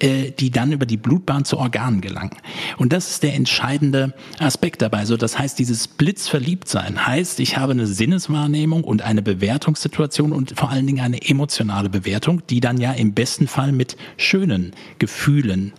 äh, 0.00 0.30
die 0.30 0.50
dann 0.50 0.72
über 0.72 0.86
die 0.86 0.96
Blutbahn 0.96 1.44
zu 1.44 1.58
Organen 1.58 2.00
gelangen. 2.00 2.36
Und 2.78 2.92
das 2.92 3.10
ist 3.10 3.22
der 3.22 3.34
entscheidende 3.34 4.14
Aspekt 4.38 4.82
dabei. 4.82 5.04
So, 5.04 5.16
das 5.16 5.38
heißt, 5.38 5.58
dieses 5.58 5.88
Blitzverliebtsein 5.88 7.06
heißt, 7.06 7.40
ich 7.40 7.56
habe 7.56 7.72
eine 7.72 7.86
Sinneswahrnehmung 7.86 8.84
und 8.84 9.02
eine 9.02 9.22
Bewertung 9.22 9.57
Bewertungssituation 9.58 10.32
und 10.32 10.56
vor 10.56 10.70
allen 10.70 10.86
Dingen 10.86 11.00
eine 11.00 11.28
emotionale 11.28 11.90
Bewertung, 11.90 12.42
die 12.48 12.60
dann 12.60 12.78
ja 12.78 12.92
im 12.92 13.12
besten 13.12 13.48
Fall 13.48 13.72
mit 13.72 13.96
schönen 14.16 14.72
Gefühlen, 15.00 15.72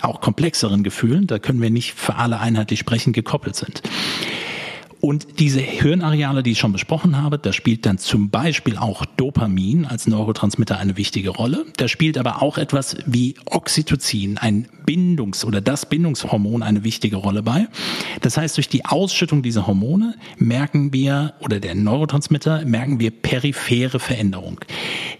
auch 0.00 0.22
komplexeren 0.22 0.82
Gefühlen, 0.82 1.26
da 1.26 1.38
können 1.38 1.60
wir 1.60 1.70
nicht 1.70 1.94
für 1.94 2.16
alle 2.16 2.40
einheitlich 2.40 2.80
sprechen, 2.80 3.12
gekoppelt 3.12 3.56
sind. 3.56 3.82
Und 5.00 5.38
diese 5.40 5.60
Hirnareale, 5.60 6.42
die 6.42 6.52
ich 6.52 6.58
schon 6.58 6.72
besprochen 6.72 7.22
habe, 7.22 7.38
da 7.38 7.52
spielt 7.52 7.86
dann 7.86 7.98
zum 7.98 8.30
Beispiel 8.30 8.76
auch 8.76 9.04
Dopamin 9.04 9.84
als 9.84 10.06
Neurotransmitter 10.06 10.78
eine 10.78 10.96
wichtige 10.96 11.30
Rolle. 11.30 11.66
Da 11.76 11.88
spielt 11.88 12.18
aber 12.18 12.42
auch 12.42 12.58
etwas 12.58 12.96
wie 13.06 13.34
Oxytocin, 13.44 14.38
ein 14.38 14.68
Bindungs- 14.86 15.44
oder 15.44 15.60
das 15.60 15.86
Bindungshormon 15.86 16.62
eine 16.62 16.84
wichtige 16.84 17.16
Rolle 17.16 17.42
bei. 17.42 17.68
Das 18.22 18.36
heißt, 18.36 18.56
durch 18.56 18.68
die 18.68 18.84
Ausschüttung 18.84 19.42
dieser 19.42 19.66
Hormone 19.66 20.14
merken 20.38 20.92
wir, 20.92 21.34
oder 21.40 21.60
der 21.60 21.74
Neurotransmitter, 21.74 22.64
merken 22.64 22.98
wir 22.98 23.10
periphere 23.10 23.98
Veränderung. 23.98 24.60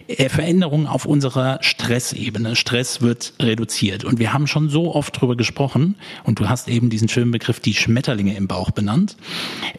Äh, 0.07 0.29
Veränderungen 0.29 0.87
auf 0.87 1.05
unserer 1.05 1.59
Stressebene. 1.61 2.55
Stress 2.55 3.01
wird 3.01 3.33
reduziert. 3.41 4.05
Und 4.05 4.19
wir 4.19 4.31
haben 4.31 4.47
schon 4.47 4.69
so 4.69 4.95
oft 4.95 5.19
drüber 5.19 5.35
gesprochen, 5.35 5.95
und 6.23 6.39
du 6.39 6.47
hast 6.47 6.69
eben 6.69 6.89
diesen 6.89 7.09
schönen 7.09 7.31
Begriff, 7.31 7.59
die 7.59 7.73
Schmetterlinge 7.73 8.35
im 8.35 8.47
Bauch 8.47 8.71
benannt. 8.71 9.17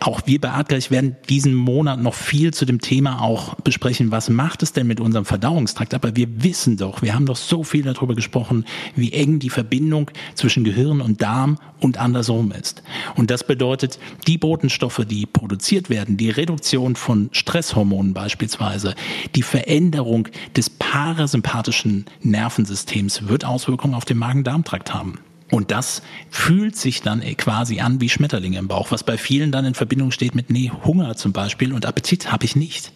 Auch 0.00 0.22
wir 0.26 0.40
bei 0.40 0.50
Artgleich 0.50 0.90
werden 0.90 1.16
diesen 1.28 1.54
Monat 1.54 2.00
noch 2.00 2.14
viel 2.14 2.52
zu 2.52 2.66
dem 2.66 2.80
Thema 2.80 3.22
auch 3.22 3.54
besprechen, 3.56 4.10
was 4.10 4.28
macht 4.28 4.62
es 4.62 4.72
denn 4.72 4.86
mit 4.86 5.00
unserem 5.00 5.24
Verdauungstrakt? 5.24 5.94
Aber 5.94 6.14
wir 6.14 6.42
wissen 6.42 6.76
doch, 6.76 7.00
wir 7.00 7.14
haben 7.14 7.26
doch 7.26 7.36
so 7.36 7.64
viel 7.64 7.82
darüber 7.82 8.14
gesprochen, 8.14 8.66
wie 8.94 9.12
eng 9.12 9.38
die 9.38 9.50
Verbindung 9.50 10.10
zwischen 10.34 10.64
Gehirn 10.64 11.00
und 11.00 11.22
Darm 11.22 11.58
und 11.80 11.98
andersrum 11.98 12.52
ist. 12.52 12.82
Und 13.16 13.30
das 13.30 13.44
bedeutet, 13.44 13.98
die 14.26 14.36
Botenstoffe, 14.36 15.04
die 15.08 15.26
produziert 15.26 15.88
werden, 15.90 16.16
die 16.16 16.30
Reduktion 16.30 16.96
von 16.96 17.30
Stresshormonen 17.32 18.12
beispielsweise, 18.12 18.94
die 19.34 19.42
Veränderung 19.42 20.17
des 20.56 20.70
parasympathischen 20.70 22.06
Nervensystems 22.22 23.28
wird 23.28 23.44
Auswirkungen 23.44 23.94
auf 23.94 24.04
den 24.04 24.18
Magen-Darm-Trakt 24.18 24.94
haben. 24.94 25.18
Und 25.50 25.70
das 25.70 26.02
fühlt 26.30 26.76
sich 26.76 27.00
dann 27.00 27.20
quasi 27.38 27.80
an 27.80 28.02
wie 28.02 28.10
Schmetterlinge 28.10 28.58
im 28.58 28.68
Bauch, 28.68 28.90
was 28.90 29.02
bei 29.02 29.16
vielen 29.16 29.50
dann 29.50 29.64
in 29.64 29.74
Verbindung 29.74 30.10
steht 30.10 30.34
mit, 30.34 30.50
nee, 30.50 30.70
Hunger 30.84 31.16
zum 31.16 31.32
Beispiel 31.32 31.72
und 31.72 31.86
Appetit 31.86 32.30
habe 32.30 32.44
ich 32.44 32.54
nicht. 32.54 32.92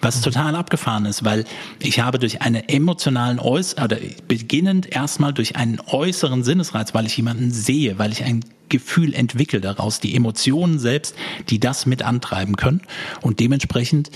Was 0.00 0.20
total 0.20 0.54
abgefahren 0.54 1.06
ist, 1.06 1.24
weil 1.24 1.44
ich 1.80 1.98
habe 1.98 2.20
durch 2.20 2.40
einen 2.40 2.68
emotionalen 2.68 3.40
Äuß 3.40 3.78
oder 3.78 3.98
beginnend 4.28 4.86
erstmal 4.94 5.32
durch 5.32 5.56
einen 5.56 5.80
äußeren 5.86 6.44
Sinnesreiz, 6.44 6.94
weil 6.94 7.06
ich 7.06 7.16
jemanden 7.16 7.50
sehe, 7.50 7.98
weil 7.98 8.12
ich 8.12 8.22
ein 8.22 8.44
Gefühl 8.68 9.12
entwickle 9.12 9.60
daraus, 9.60 9.98
die 9.98 10.14
Emotionen 10.14 10.78
selbst, 10.78 11.16
die 11.48 11.58
das 11.58 11.86
mit 11.86 12.02
antreiben 12.02 12.56
können 12.56 12.82
und 13.22 13.40
dementsprechend 13.40 14.10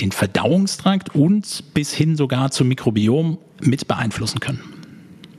den 0.00 0.12
Verdauungstrakt 0.12 1.14
und 1.14 1.74
bis 1.74 1.92
hin 1.92 2.16
sogar 2.16 2.50
zum 2.50 2.68
Mikrobiom 2.68 3.38
mit 3.60 3.88
beeinflussen 3.88 4.40
können. 4.40 4.60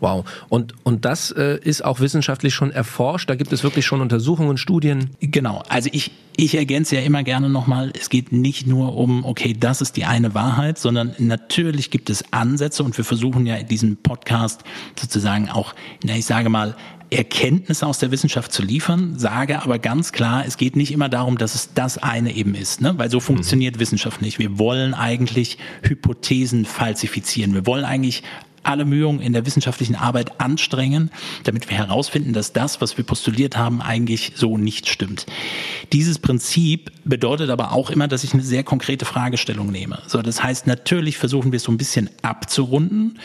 Wow. 0.03 0.25
Und, 0.49 0.73
und 0.83 1.05
das 1.05 1.31
äh, 1.31 1.59
ist 1.63 1.85
auch 1.85 2.01
wissenschaftlich 2.01 2.53
schon 2.53 2.71
erforscht. 2.71 3.29
Da 3.29 3.35
gibt 3.35 3.53
es 3.53 3.63
wirklich 3.63 3.85
schon 3.85 4.01
Untersuchungen, 4.01 4.57
Studien. 4.57 5.11
Genau. 5.21 5.63
Also 5.69 5.89
ich, 5.93 6.11
ich 6.35 6.55
ergänze 6.55 6.97
ja 6.97 7.03
immer 7.03 7.23
gerne 7.23 7.49
nochmal, 7.49 7.93
es 7.97 8.09
geht 8.09 8.33
nicht 8.33 8.67
nur 8.67 8.97
um, 8.97 9.23
okay, 9.23 9.55
das 9.57 9.79
ist 9.79 9.95
die 9.95 10.03
eine 10.03 10.35
Wahrheit, 10.35 10.77
sondern 10.77 11.15
natürlich 11.19 11.89
gibt 11.89 12.09
es 12.09 12.33
Ansätze 12.33 12.83
und 12.83 12.97
wir 12.97 13.05
versuchen 13.05 13.45
ja 13.45 13.55
in 13.55 13.67
diesem 13.67 13.95
Podcast 13.95 14.65
sozusagen 14.99 15.49
auch, 15.49 15.73
na, 16.03 16.17
ich 16.17 16.25
sage 16.25 16.49
mal, 16.49 16.75
Erkenntnisse 17.15 17.85
aus 17.85 17.99
der 17.99 18.11
Wissenschaft 18.11 18.51
zu 18.51 18.63
liefern, 18.63 19.17
sage 19.17 19.61
aber 19.61 19.79
ganz 19.79 20.11
klar, 20.11 20.43
es 20.45 20.57
geht 20.57 20.75
nicht 20.75 20.91
immer 20.91 21.09
darum, 21.09 21.37
dass 21.37 21.55
es 21.55 21.73
das 21.73 21.97
eine 21.97 22.33
eben 22.33 22.55
ist, 22.55 22.81
ne? 22.81 22.93
weil 22.97 23.09
so 23.09 23.19
funktioniert 23.19 23.75
mhm. 23.75 23.79
Wissenschaft 23.79 24.21
nicht. 24.21 24.39
Wir 24.39 24.57
wollen 24.57 24.93
eigentlich 24.93 25.57
Hypothesen 25.81 26.65
falsifizieren. 26.65 27.53
Wir 27.53 27.65
wollen 27.65 27.85
eigentlich 27.85 28.23
alle 28.63 28.85
Mühungen 28.85 29.19
in 29.19 29.33
der 29.33 29.45
wissenschaftlichen 29.45 29.95
Arbeit 29.95 30.39
anstrengen, 30.39 31.11
damit 31.43 31.69
wir 31.69 31.77
herausfinden, 31.77 32.33
dass 32.33 32.53
das, 32.53 32.81
was 32.81 32.97
wir 32.97 33.03
postuliert 33.05 33.57
haben, 33.57 33.81
eigentlich 33.81 34.33
so 34.35 34.57
nicht 34.57 34.89
stimmt. 34.89 35.25
Dieses 35.91 36.19
Prinzip 36.19 36.91
bedeutet 37.03 37.49
aber 37.49 37.73
auch 37.73 37.89
immer, 37.89 38.07
dass 38.07 38.23
ich 38.23 38.33
eine 38.33 38.43
sehr 38.43 38.63
konkrete 38.63 39.05
Fragestellung 39.05 39.71
nehme. 39.71 40.01
So, 40.07 40.21
das 40.21 40.41
heißt, 40.41 40.67
natürlich 40.67 41.17
versuchen 41.17 41.51
wir 41.51 41.57
es 41.57 41.63
so 41.63 41.71
ein 41.71 41.77
bisschen 41.77 42.09
abzurunden. 42.21 43.19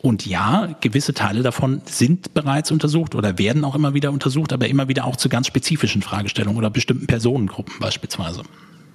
Und 0.00 0.26
ja, 0.26 0.68
gewisse 0.80 1.12
Teile 1.12 1.42
davon 1.42 1.80
sind 1.84 2.32
bereits 2.32 2.70
untersucht 2.70 3.14
oder 3.14 3.38
werden 3.38 3.64
auch 3.64 3.74
immer 3.74 3.94
wieder 3.94 4.12
untersucht, 4.12 4.52
aber 4.52 4.68
immer 4.68 4.88
wieder 4.88 5.04
auch 5.04 5.16
zu 5.16 5.28
ganz 5.28 5.48
spezifischen 5.48 6.02
Fragestellungen 6.02 6.56
oder 6.56 6.70
bestimmten 6.70 7.06
Personengruppen 7.06 7.74
beispielsweise. 7.80 8.42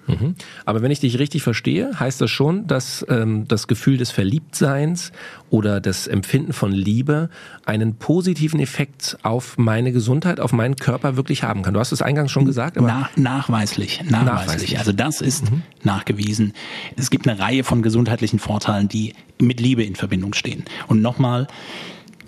Mhm. 0.07 0.35
Aber 0.65 0.81
wenn 0.81 0.91
ich 0.91 0.99
dich 0.99 1.19
richtig 1.19 1.43
verstehe, 1.43 1.99
heißt 1.99 2.19
das 2.21 2.29
schon, 2.29 2.67
dass 2.67 3.05
ähm, 3.09 3.47
das 3.47 3.67
Gefühl 3.67 3.97
des 3.97 4.11
Verliebtseins 4.11 5.11
oder 5.49 5.79
das 5.79 6.07
Empfinden 6.07 6.53
von 6.53 6.71
Liebe 6.71 7.29
einen 7.65 7.95
positiven 7.95 8.59
Effekt 8.59 9.17
auf 9.23 9.57
meine 9.57 9.91
Gesundheit, 9.91 10.39
auf 10.39 10.51
meinen 10.51 10.75
Körper 10.75 11.15
wirklich 11.15 11.43
haben 11.43 11.61
kann. 11.61 11.73
Du 11.73 11.79
hast 11.79 11.91
es 11.91 12.01
eingangs 12.01 12.31
schon 12.31 12.45
gesagt. 12.45 12.77
Aber 12.77 12.87
Na, 12.87 13.09
nachweislich, 13.15 14.01
nachweislich, 14.03 14.25
nachweislich. 14.25 14.79
Also 14.79 14.91
das 14.91 15.21
ist 15.21 15.49
mhm. 15.51 15.61
nachgewiesen. 15.83 16.53
Es 16.97 17.09
gibt 17.09 17.27
eine 17.27 17.39
Reihe 17.39 17.63
von 17.63 17.81
gesundheitlichen 17.81 18.39
Vorteilen, 18.39 18.87
die 18.87 19.13
mit 19.39 19.59
Liebe 19.59 19.83
in 19.83 19.95
Verbindung 19.95 20.33
stehen. 20.33 20.63
Und 20.87 21.01
nochmal, 21.01 21.47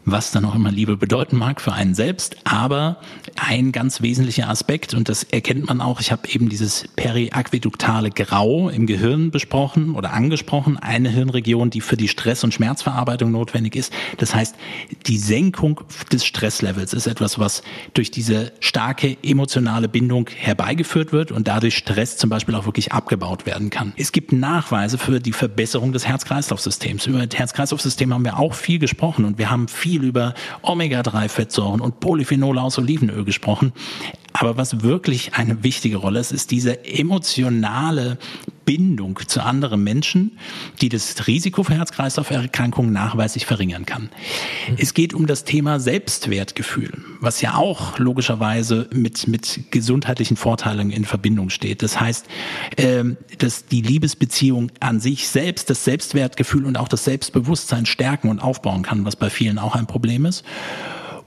was 0.06 0.32
dann 0.32 0.46
auch 0.46 0.56
immer 0.56 0.72
Liebe 0.72 0.98
bedeuten 0.98 1.36
mag 1.38 1.60
für 1.60 1.74
einen 1.74 1.96
selbst. 1.96 2.38
Aber 2.44 2.98
ein 3.36 3.72
ganz 3.72 4.02
wesentlicher 4.02 4.50
Aspekt, 4.50 4.94
und 4.94 5.10
das 5.10 5.24
erkennt 5.24 5.68
man 5.68 5.82
auch, 5.82 6.00
ich 6.00 6.12
habe 6.12 6.30
eben 6.30 6.48
dieses 6.48 6.88
periaqueduktale 6.96 8.12
Grau 8.12 8.70
im 8.70 8.86
Gehirn 8.86 9.32
besprochen 9.32 9.96
oder 9.96 10.14
angesprochen, 10.14 10.78
eine 10.78 11.10
Hirnregion, 11.10 11.72
die 11.72 11.82
für 11.82 11.98
die 11.98 12.08
Stress- 12.08 12.44
und 12.44 12.54
Schmerzverarbeitung 12.54 13.32
notwendig 13.32 13.76
ist. 13.76 13.92
Das 14.18 14.36
heißt, 14.36 14.56
die 15.08 15.18
Senkung 15.18 15.82
des 16.12 16.26
Stresslevels 16.26 16.94
ist 16.94 17.08
etwas, 17.08 17.40
was 17.40 17.64
durch 17.94 18.12
diese 18.12 18.54
starke 18.60 19.18
emotionale 19.24 19.90
Bindung 19.90 20.30
herbeigeführt 20.30 21.12
wird 21.12 21.32
und 21.32 21.48
dadurch 21.48 21.76
Stress 21.76 22.18
zum 22.18 22.30
Beispiel 22.30 22.56
auch 22.56 22.66
wirklich 22.66 22.92
abgebaut 22.92 23.46
werden 23.46 23.70
kann. 23.72 23.94
Es 23.98 24.12
gibt 24.12 24.32
Nachweise 24.32 24.98
für 24.98 25.20
die 25.20 25.34
Verbesserung 25.34 25.92
des 25.92 26.08
Herz-Kreislauf-Systems. 26.08 27.08
Über 27.08 27.26
das 27.26 27.38
Herz-Kreislauf-System 27.38 28.14
haben 28.14 28.24
wir 28.24 28.38
auch 28.38 28.54
viel 28.54 28.80
gesprochen 28.80 29.26
und 29.26 29.38
wir 29.38 29.50
haben 29.50 29.68
viel 29.68 29.95
viel 29.96 30.04
über 30.04 30.34
Omega-3-Fettsäuren 30.62 31.80
und 31.80 32.02
Polyphenole 32.02 32.62
aus 32.62 32.78
Olivenöl 32.78 33.24
gesprochen. 33.24 33.72
Aber 34.34 34.58
was 34.58 34.82
wirklich 34.82 35.36
eine 35.36 35.64
wichtige 35.64 35.96
Rolle 35.96 36.20
ist, 36.20 36.34
ist 36.34 36.52
diese 36.52 36.86
emotionale 36.86 38.18
Bindung 38.66 39.20
zu 39.28 39.42
anderen 39.42 39.84
Menschen, 39.84 40.38
die 40.82 40.90
das 40.90 41.28
Risiko 41.28 41.64
für 41.64 41.76
Herz-Kreislauf-Erkrankungen 41.76 42.92
nachweislich 42.92 43.46
verringern 43.46 43.86
kann. 43.86 44.10
Mhm. 44.70 44.78
Es 44.78 44.94
geht 44.94 45.14
um 45.14 45.28
das 45.28 45.44
Thema 45.44 45.80
Selbstwertgefühl, 45.80 46.92
was 47.20 47.42
ja 47.42 47.56
auch 47.56 48.00
logischerweise 48.00 48.90
mit, 48.92 49.28
mit 49.28 49.72
gesundheitlichen 49.72 50.38
Vorteilen 50.38 50.90
in 50.90 51.06
Verbindung 51.06 51.50
steht. 51.50 51.84
Das 51.84 52.00
heißt, 52.00 52.26
ähm, 52.78 53.18
dass 53.38 53.66
die 53.68 53.82
Liebesbeziehung 53.82 54.72
an 54.80 55.00
sich 55.00 55.28
selbst 55.28 55.70
das 55.70 55.84
Selbstwertgefühl 55.84 56.66
und 56.66 56.78
auch 56.78 56.88
das 56.88 57.06
Selbstbewusstsein 57.06 57.86
stärken 57.86 58.30
und 58.30 58.40
aufbauen 58.40 58.84
kann, 58.84 59.06
was 59.06 59.16
bei 59.16 59.30
vielen 59.30 59.60
auch 59.60 59.76
ein 59.76 59.88
Problem 59.88 60.26
ist 60.26 60.44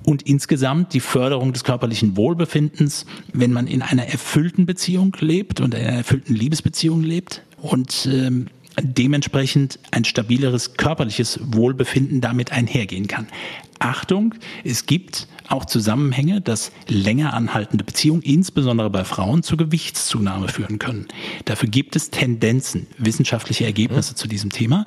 und 0.09 0.23
insgesamt 0.23 0.95
die 0.95 1.01
Förderung 1.01 1.53
des 1.53 1.65
körperlichen 1.65 2.17
Wohlbefindens, 2.17 3.05
wenn 3.35 3.53
man 3.53 3.67
in 3.67 3.83
einer 3.83 4.07
erfüllten 4.07 4.65
Beziehung 4.65 5.15
lebt 5.21 5.61
und 5.61 5.75
in 5.75 5.85
einer 5.85 5.99
erfüllten 5.99 6.35
Liebesbeziehung 6.35 7.03
lebt 7.03 7.43
und 7.61 8.09
ähm, 8.11 8.47
dementsprechend 8.81 9.79
ein 9.91 10.07
stabileres 10.07 10.79
körperliches 10.79 11.41
Wohlbefinden 11.43 12.23
damit 12.23 12.53
einhergehen 12.53 13.07
kann. 13.07 13.27
Achtung, 13.81 14.35
es 14.65 14.87
gibt 14.87 15.29
auch 15.49 15.67
Zusammenhänge, 15.67 16.41
dass 16.41 16.73
länger 16.89 17.35
anhaltende 17.35 17.85
Beziehungen, 17.85 18.23
insbesondere 18.23 18.89
bei 18.89 19.05
Frauen, 19.05 19.43
zur 19.43 19.59
Gewichtszunahme 19.59 20.49
führen 20.49 20.79
können. 20.79 21.07
Dafür 21.45 21.69
gibt 21.69 21.97
es 21.97 22.09
Tendenzen, 22.09 22.87
wissenschaftliche 22.97 23.67
Ergebnisse 23.67 24.13
mhm. 24.13 24.17
zu 24.17 24.27
diesem 24.27 24.49
Thema. 24.49 24.87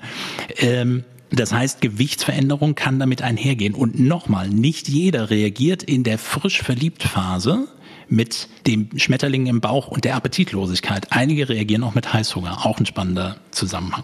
Ähm, 0.58 1.04
das 1.32 1.54
heißt, 1.54 1.80
Gewichtsveränderung 1.82 2.76
kann 2.76 3.00
damit 3.00 3.22
einhergehen. 3.22 3.74
Und 3.74 4.00
nochmal, 4.00 4.50
nicht 4.50 4.90
jeder 4.90 5.30
reagiert 5.30 5.82
in 5.82 6.04
der 6.04 6.18
frisch 6.18 6.62
verliebt 6.62 7.04
Phase 7.04 7.68
mit 8.12 8.50
dem 8.68 8.90
Schmetterling 8.98 9.48
im 9.48 9.62
Bauch 9.62 9.88
und 9.88 10.04
der 10.04 10.16
Appetitlosigkeit. 10.16 11.08
Einige 11.12 11.48
reagieren 11.48 11.84
auch 11.84 11.96
mit 11.96 12.14
Heißhunger, 12.14 12.66
auch 12.66 12.78
ein 12.78 12.86
spannender 12.86 13.38
Zusammenhang. 13.52 14.04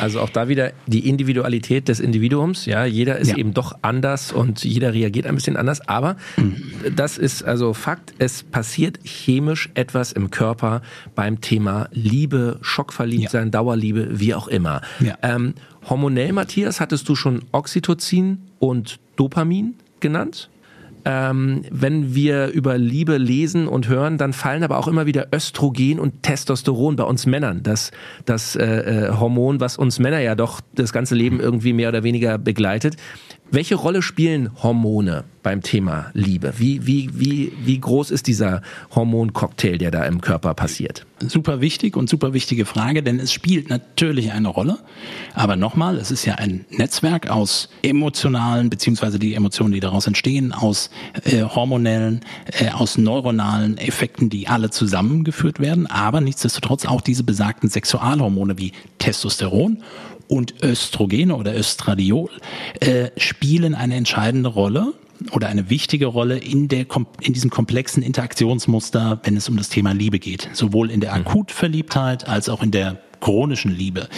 Also 0.00 0.20
auch 0.20 0.30
da 0.30 0.48
wieder 0.48 0.72
die 0.88 1.08
Individualität 1.08 1.86
des 1.88 2.00
Individuums. 2.00 2.66
Ja, 2.66 2.84
jeder 2.84 3.18
ist 3.18 3.30
ja. 3.30 3.36
eben 3.36 3.54
doch 3.54 3.78
anders 3.82 4.32
und 4.32 4.64
jeder 4.64 4.92
reagiert 4.92 5.26
ein 5.26 5.36
bisschen 5.36 5.56
anders. 5.56 5.80
Aber 5.88 6.16
mhm. 6.36 6.60
das 6.94 7.18
ist 7.18 7.44
also 7.44 7.72
Fakt. 7.72 8.14
Es 8.18 8.42
passiert 8.42 8.98
chemisch 9.04 9.70
etwas 9.74 10.10
im 10.10 10.30
Körper 10.30 10.82
beim 11.14 11.40
Thema 11.40 11.88
Liebe, 11.92 12.58
Schockverliebtsein, 12.62 13.46
ja. 13.46 13.50
Dauerliebe, 13.50 14.18
wie 14.18 14.34
auch 14.34 14.48
immer. 14.48 14.82
Ja. 14.98 15.16
Ähm, 15.22 15.54
hormonell, 15.88 16.32
Matthias, 16.32 16.80
hattest 16.80 17.08
du 17.08 17.14
schon 17.14 17.42
Oxytocin 17.52 18.38
und 18.58 18.98
Dopamin 19.14 19.76
genannt? 20.00 20.50
Ähm, 21.04 21.62
wenn 21.70 22.14
wir 22.14 22.48
über 22.48 22.78
Liebe 22.78 23.16
lesen 23.16 23.68
und 23.68 23.88
hören, 23.88 24.18
dann 24.18 24.32
fallen 24.32 24.62
aber 24.62 24.78
auch 24.78 24.88
immer 24.88 25.06
wieder 25.06 25.28
Östrogen 25.34 25.98
und 25.98 26.22
Testosteron 26.22 26.96
bei 26.96 27.04
uns 27.04 27.26
Männern. 27.26 27.62
Das, 27.62 27.90
das 28.24 28.56
äh, 28.56 28.64
äh, 28.64 29.12
Hormon, 29.18 29.60
was 29.60 29.76
uns 29.76 29.98
Männer 29.98 30.20
ja 30.20 30.34
doch 30.34 30.60
das 30.74 30.92
ganze 30.92 31.14
Leben 31.14 31.40
irgendwie 31.40 31.72
mehr 31.72 31.88
oder 31.88 32.02
weniger 32.02 32.38
begleitet. 32.38 32.96
Welche 33.52 33.74
Rolle 33.74 34.00
spielen 34.00 34.50
Hormone 34.62 35.24
beim 35.42 35.60
Thema 35.60 36.12
Liebe? 36.14 36.54
Wie, 36.58 36.86
wie, 36.86 37.10
wie, 37.12 37.52
wie 37.64 37.80
groß 37.80 38.12
ist 38.12 38.28
dieser 38.28 38.62
Hormoncocktail, 38.94 39.76
der 39.76 39.90
da 39.90 40.04
im 40.04 40.20
Körper 40.20 40.54
passiert? 40.54 41.04
Super 41.18 41.60
wichtig 41.60 41.96
und 41.96 42.08
super 42.08 42.32
wichtige 42.32 42.64
Frage, 42.64 43.02
denn 43.02 43.18
es 43.18 43.32
spielt 43.32 43.68
natürlich 43.68 44.30
eine 44.30 44.46
Rolle. 44.46 44.78
Aber 45.34 45.56
nochmal, 45.56 45.96
es 45.96 46.12
ist 46.12 46.24
ja 46.26 46.36
ein 46.36 46.64
Netzwerk 46.70 47.28
aus 47.28 47.68
emotionalen, 47.82 48.70
beziehungsweise 48.70 49.18
die 49.18 49.34
Emotionen, 49.34 49.72
die 49.72 49.80
daraus 49.80 50.06
entstehen, 50.06 50.52
aus 50.52 50.90
äh, 51.24 51.42
hormonellen, 51.42 52.20
äh, 52.52 52.70
aus 52.70 52.98
neuronalen 52.98 53.78
Effekten, 53.78 54.30
die 54.30 54.46
alle 54.46 54.70
zusammengeführt 54.70 55.58
werden. 55.58 55.88
Aber 55.88 56.20
nichtsdestotrotz 56.20 56.86
auch 56.86 57.00
diese 57.00 57.24
besagten 57.24 57.68
Sexualhormone 57.68 58.58
wie 58.58 58.72
Testosteron 58.98 59.82
und 60.30 60.62
Östrogene 60.62 61.34
oder 61.34 61.56
Östradiol 61.56 62.30
äh, 62.78 63.10
spielen 63.16 63.74
eine 63.74 63.96
entscheidende 63.96 64.48
Rolle 64.48 64.94
oder 65.32 65.48
eine 65.48 65.68
wichtige 65.68 66.06
Rolle 66.06 66.38
in, 66.38 66.68
der, 66.68 66.86
in 67.20 67.32
diesem 67.32 67.50
komplexen 67.50 68.02
Interaktionsmuster, 68.02 69.20
wenn 69.24 69.36
es 69.36 69.48
um 69.48 69.56
das 69.56 69.68
Thema 69.68 69.92
Liebe 69.92 70.18
geht. 70.18 70.48
Sowohl 70.52 70.90
in 70.90 71.00
der 71.00 71.14
mhm. 71.16 71.26
Akutverliebtheit 71.26 72.28
als 72.28 72.48
auch 72.48 72.62
in 72.62 72.70
der 72.70 73.00
chronischen 73.20 73.72
Liebe. 73.72 74.08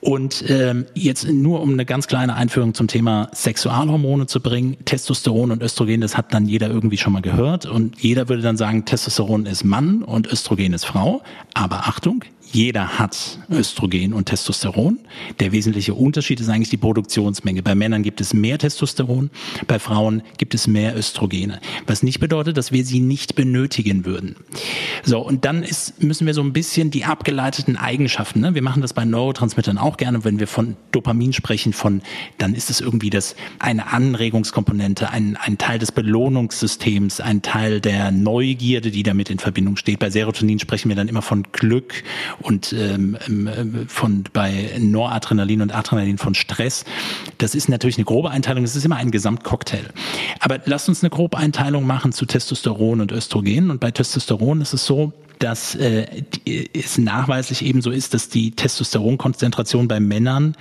Und 0.00 0.44
ähm, 0.48 0.86
jetzt 0.94 1.26
nur 1.28 1.60
um 1.60 1.72
eine 1.72 1.84
ganz 1.84 2.06
kleine 2.06 2.34
Einführung 2.34 2.74
zum 2.74 2.86
Thema 2.86 3.28
Sexualhormone 3.32 4.26
zu 4.26 4.40
bringen, 4.40 4.76
Testosteron 4.84 5.50
und 5.50 5.62
Östrogen, 5.62 6.00
das 6.00 6.16
hat 6.16 6.32
dann 6.32 6.46
jeder 6.46 6.68
irgendwie 6.68 6.98
schon 6.98 7.12
mal 7.12 7.22
gehört 7.22 7.66
und 7.66 8.00
jeder 8.00 8.28
würde 8.28 8.42
dann 8.42 8.56
sagen, 8.56 8.84
Testosteron 8.84 9.46
ist 9.46 9.64
Mann 9.64 10.02
und 10.02 10.30
Östrogen 10.30 10.74
ist 10.74 10.84
Frau. 10.84 11.22
Aber 11.54 11.88
Achtung, 11.88 12.24
jeder 12.52 12.98
hat 12.98 13.38
Östrogen 13.50 14.12
und 14.12 14.26
Testosteron. 14.26 14.98
Der 15.40 15.52
wesentliche 15.52 15.94
Unterschied 15.94 16.40
ist 16.40 16.48
eigentlich 16.48 16.70
die 16.70 16.76
Produktionsmenge. 16.76 17.62
Bei 17.62 17.74
Männern 17.74 18.02
gibt 18.02 18.20
es 18.20 18.34
mehr 18.34 18.58
Testosteron, 18.58 19.30
bei 19.66 19.78
Frauen 19.78 20.22
gibt 20.38 20.54
es 20.54 20.66
mehr 20.66 20.96
Östrogene. 20.96 21.60
Was 21.86 22.02
nicht 22.02 22.20
bedeutet, 22.20 22.56
dass 22.56 22.72
wir 22.72 22.84
sie 22.84 23.00
nicht 23.00 23.34
benötigen 23.34 24.04
würden. 24.04 24.36
So, 25.04 25.18
und 25.18 25.44
dann 25.44 25.62
ist, 25.62 26.02
müssen 26.02 26.26
wir 26.26 26.34
so 26.34 26.42
ein 26.42 26.52
bisschen 26.52 26.90
die 26.90 27.04
abgeleiteten 27.04 27.76
Eigenschaften, 27.76 28.40
ne? 28.40 28.54
wir 28.54 28.62
machen 28.62 28.82
das 28.82 28.92
bei 28.92 29.04
Neurotransmittern 29.04 29.78
auch 29.78 29.96
gerne, 29.96 30.24
wenn 30.24 30.38
wir 30.38 30.46
von 30.46 30.76
Dopamin 30.92 31.32
sprechen, 31.32 31.72
von, 31.72 32.02
dann 32.38 32.54
ist 32.54 32.70
es 32.70 32.80
irgendwie 32.80 33.10
das, 33.10 33.36
eine 33.58 33.92
Anregungskomponente, 33.92 35.10
ein, 35.10 35.36
ein 35.36 35.58
Teil 35.58 35.78
des 35.78 35.92
Belohnungssystems, 35.92 37.20
ein 37.20 37.42
Teil 37.42 37.80
der 37.80 38.10
Neugierde, 38.12 38.90
die 38.90 39.02
damit 39.02 39.30
in 39.30 39.38
Verbindung 39.38 39.76
steht. 39.76 39.98
Bei 39.98 40.10
Serotonin 40.10 40.58
sprechen 40.58 40.88
wir 40.88 40.96
dann 40.96 41.08
immer 41.08 41.22
von 41.22 41.44
Glück 41.52 42.02
und 42.40 42.72
ähm, 42.72 43.16
ähm, 43.26 43.86
von 43.88 44.24
bei 44.32 44.70
Noradrenalin 44.78 45.62
und 45.62 45.74
Adrenalin 45.74 46.18
von 46.18 46.34
Stress. 46.34 46.84
Das 47.38 47.54
ist 47.54 47.68
natürlich 47.68 47.98
eine 47.98 48.04
grobe 48.04 48.30
Einteilung, 48.30 48.64
es 48.64 48.76
ist 48.76 48.84
immer 48.84 48.96
ein 48.96 49.10
Gesamtcocktail. 49.10 49.86
Aber 50.40 50.60
lasst 50.64 50.88
uns 50.88 51.02
eine 51.02 51.10
grobe 51.10 51.36
Einteilung 51.36 51.86
machen 51.86 52.12
zu 52.12 52.26
Testosteron 52.26 53.00
und 53.00 53.12
Östrogen. 53.12 53.70
Und 53.70 53.80
bei 53.80 53.90
Testosteron 53.90 54.60
ist 54.60 54.74
es 54.74 54.86
so, 54.86 55.12
dass 55.38 55.74
äh, 55.74 56.06
es 56.72 56.98
nachweislich 56.98 57.64
eben 57.64 57.82
so 57.82 57.90
ist, 57.90 58.14
dass 58.14 58.28
die 58.28 58.52
Testosteronkonzentration 58.52 59.88
bei 59.88 60.00
Männern 60.00 60.56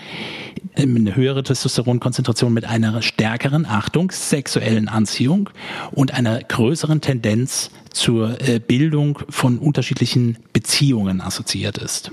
ähm, 0.75 0.95
eine 0.95 1.15
höhere 1.15 1.43
Testosteronkonzentration 1.43 2.53
mit 2.53 2.65
einer 2.65 3.01
stärkeren, 3.01 3.65
Achtung, 3.65 4.11
sexuellen 4.11 4.89
Anziehung 4.89 5.49
und 5.91 6.13
einer 6.13 6.39
größeren 6.39 7.01
Tendenz 7.01 7.71
zur 7.95 8.39
äh, 8.41 8.59
Bildung 8.59 9.19
von 9.29 9.57
unterschiedlichen 9.57 10.37
Beziehungen 10.53 11.21
assoziiert 11.21 11.77
ist. 11.77 12.11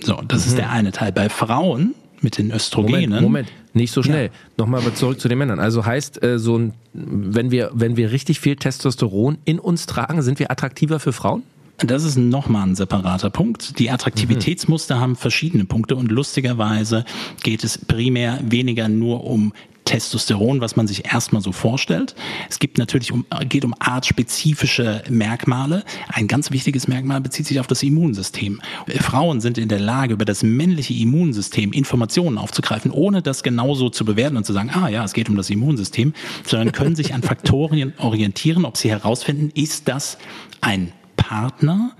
So, 0.00 0.20
das 0.28 0.44
mhm. 0.44 0.48
ist 0.48 0.58
der 0.58 0.70
eine 0.70 0.92
Teil. 0.92 1.12
Bei 1.12 1.28
Frauen 1.28 1.94
mit 2.20 2.38
den 2.38 2.50
Östrogenen. 2.52 3.10
Moment, 3.10 3.22
Moment. 3.22 3.52
nicht 3.72 3.92
so 3.92 4.02
schnell. 4.02 4.26
Ja. 4.26 4.32
Nochmal 4.58 4.82
zurück 4.94 5.20
zu 5.20 5.28
den 5.28 5.38
Männern. 5.38 5.60
Also 5.60 5.84
heißt, 5.86 6.22
äh, 6.22 6.38
so 6.38 6.58
ein, 6.58 6.74
wenn 6.92 7.50
wir, 7.50 7.70
wenn 7.74 7.96
wir 7.96 8.12
richtig 8.12 8.40
viel 8.40 8.56
Testosteron 8.56 9.38
in 9.44 9.58
uns 9.58 9.86
tragen, 9.86 10.22
sind 10.22 10.38
wir 10.38 10.50
attraktiver 10.50 11.00
für 11.00 11.12
Frauen? 11.12 11.42
Das 11.78 12.02
ist 12.02 12.16
nochmal 12.16 12.66
ein 12.66 12.74
separater 12.74 13.30
Punkt. 13.30 13.78
Die 13.78 13.90
Attraktivitätsmuster 13.90 14.96
mhm. 14.96 15.00
haben 15.00 15.16
verschiedene 15.16 15.64
Punkte 15.64 15.94
und 15.94 16.10
lustigerweise 16.10 17.04
geht 17.42 17.62
es 17.62 17.78
primär 17.78 18.40
weniger 18.42 18.88
nur 18.88 19.24
um 19.24 19.52
Testosteron, 19.88 20.60
was 20.60 20.76
man 20.76 20.86
sich 20.86 21.06
erstmal 21.06 21.40
so 21.40 21.50
vorstellt. 21.50 22.14
Es 22.50 22.58
gibt 22.58 22.76
natürlich 22.76 23.10
um, 23.10 23.24
geht 23.48 23.64
um 23.64 23.74
artspezifische 23.78 25.02
Merkmale. 25.08 25.82
Ein 26.08 26.28
ganz 26.28 26.50
wichtiges 26.50 26.88
Merkmal 26.88 27.22
bezieht 27.22 27.46
sich 27.46 27.58
auf 27.58 27.66
das 27.66 27.82
Immunsystem. 27.82 28.60
Frauen 29.00 29.40
sind 29.40 29.56
in 29.56 29.70
der 29.70 29.80
Lage, 29.80 30.12
über 30.12 30.26
das 30.26 30.42
männliche 30.42 30.92
Immunsystem 30.92 31.72
Informationen 31.72 32.36
aufzugreifen, 32.36 32.90
ohne 32.90 33.22
das 33.22 33.42
genauso 33.42 33.88
zu 33.88 34.04
bewerten 34.04 34.36
und 34.36 34.44
zu 34.44 34.52
sagen, 34.52 34.68
ah 34.74 34.88
ja, 34.88 35.04
es 35.04 35.14
geht 35.14 35.30
um 35.30 35.36
das 35.36 35.48
Immunsystem, 35.48 36.12
sondern 36.46 36.72
können 36.72 36.94
sich 36.94 37.14
an 37.14 37.22
Faktoren 37.22 37.94
orientieren, 37.96 38.66
ob 38.66 38.76
sie 38.76 38.90
herausfinden, 38.90 39.50
ist 39.54 39.88
das 39.88 40.18
ein 40.60 40.92
Partner, 41.16 41.92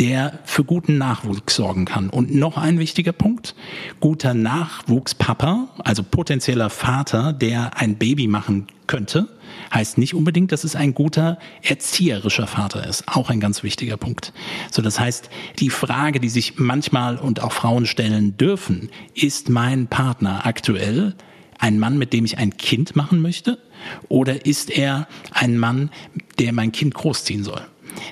der 0.00 0.40
für 0.44 0.64
guten 0.64 0.98
Nachwuchs 0.98 1.56
sorgen 1.56 1.84
kann. 1.84 2.10
Und 2.10 2.34
noch 2.34 2.56
ein 2.56 2.78
wichtiger 2.78 3.12
Punkt, 3.12 3.54
guter 4.00 4.34
Nachwuchspapa, 4.34 5.68
also 5.78 6.02
potenzieller 6.02 6.70
Vater, 6.70 7.32
der 7.32 7.78
ein 7.78 7.96
Baby 7.96 8.26
machen 8.26 8.66
könnte, 8.86 9.28
heißt 9.72 9.98
nicht 9.98 10.14
unbedingt, 10.14 10.52
dass 10.52 10.64
es 10.64 10.76
ein 10.76 10.94
guter 10.94 11.38
erzieherischer 11.62 12.46
Vater 12.46 12.86
ist. 12.86 13.04
Auch 13.08 13.30
ein 13.30 13.40
ganz 13.40 13.62
wichtiger 13.62 13.96
Punkt. 13.96 14.32
So, 14.70 14.82
das 14.82 15.00
heißt, 15.00 15.30
die 15.58 15.70
Frage, 15.70 16.20
die 16.20 16.28
sich 16.28 16.58
manchmal 16.58 17.16
und 17.16 17.42
auch 17.42 17.52
Frauen 17.52 17.86
stellen 17.86 18.36
dürfen, 18.36 18.90
ist 19.14 19.48
mein 19.48 19.86
Partner 19.86 20.46
aktuell 20.46 21.14
ein 21.58 21.78
Mann, 21.78 21.98
mit 21.98 22.12
dem 22.12 22.24
ich 22.24 22.38
ein 22.38 22.56
Kind 22.56 22.96
machen 22.96 23.22
möchte? 23.22 23.58
Oder 24.08 24.46
ist 24.46 24.70
er 24.70 25.08
ein 25.30 25.58
Mann, 25.58 25.90
der 26.38 26.52
mein 26.52 26.72
Kind 26.72 26.94
großziehen 26.94 27.44
soll? 27.44 27.62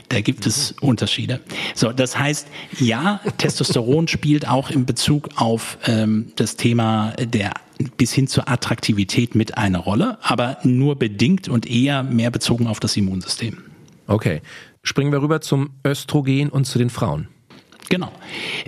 Da 0.09 0.21
gibt 0.21 0.47
es 0.47 0.73
Unterschiede. 0.81 1.41
So, 1.75 1.93
das 1.93 2.19
heißt, 2.19 2.49
ja, 2.79 3.21
Testosteron 3.39 4.09
spielt 4.09 4.49
auch 4.49 4.71
in 4.71 4.87
Bezug 4.87 5.29
auf 5.37 5.79
ähm, 5.87 6.33
das 6.37 6.57
Thema 6.57 7.13
der 7.19 7.53
bis 7.97 8.13
hin 8.13 8.29
zur 8.29 8.49
Attraktivität 8.49 9.35
mit 9.35 9.59
eine 9.59 9.79
Rolle, 9.79 10.19
aber 10.23 10.59
nur 10.63 10.97
bedingt 10.97 11.49
und 11.49 11.69
eher 11.69 12.03
mehr 12.03 12.31
bezogen 12.31 12.67
auf 12.67 12.81
das 12.81 12.97
Immunsystem. 12.97 13.59
Okay. 14.07 14.43
Springen 14.83 15.13
wir 15.13 15.23
rüber 15.23 15.41
zum 15.41 15.71
Östrogen 15.85 16.51
und 16.51 16.67
zu 16.67 16.79
den 16.79 16.91
Frauen. 16.91 17.29
Genau. 17.91 18.11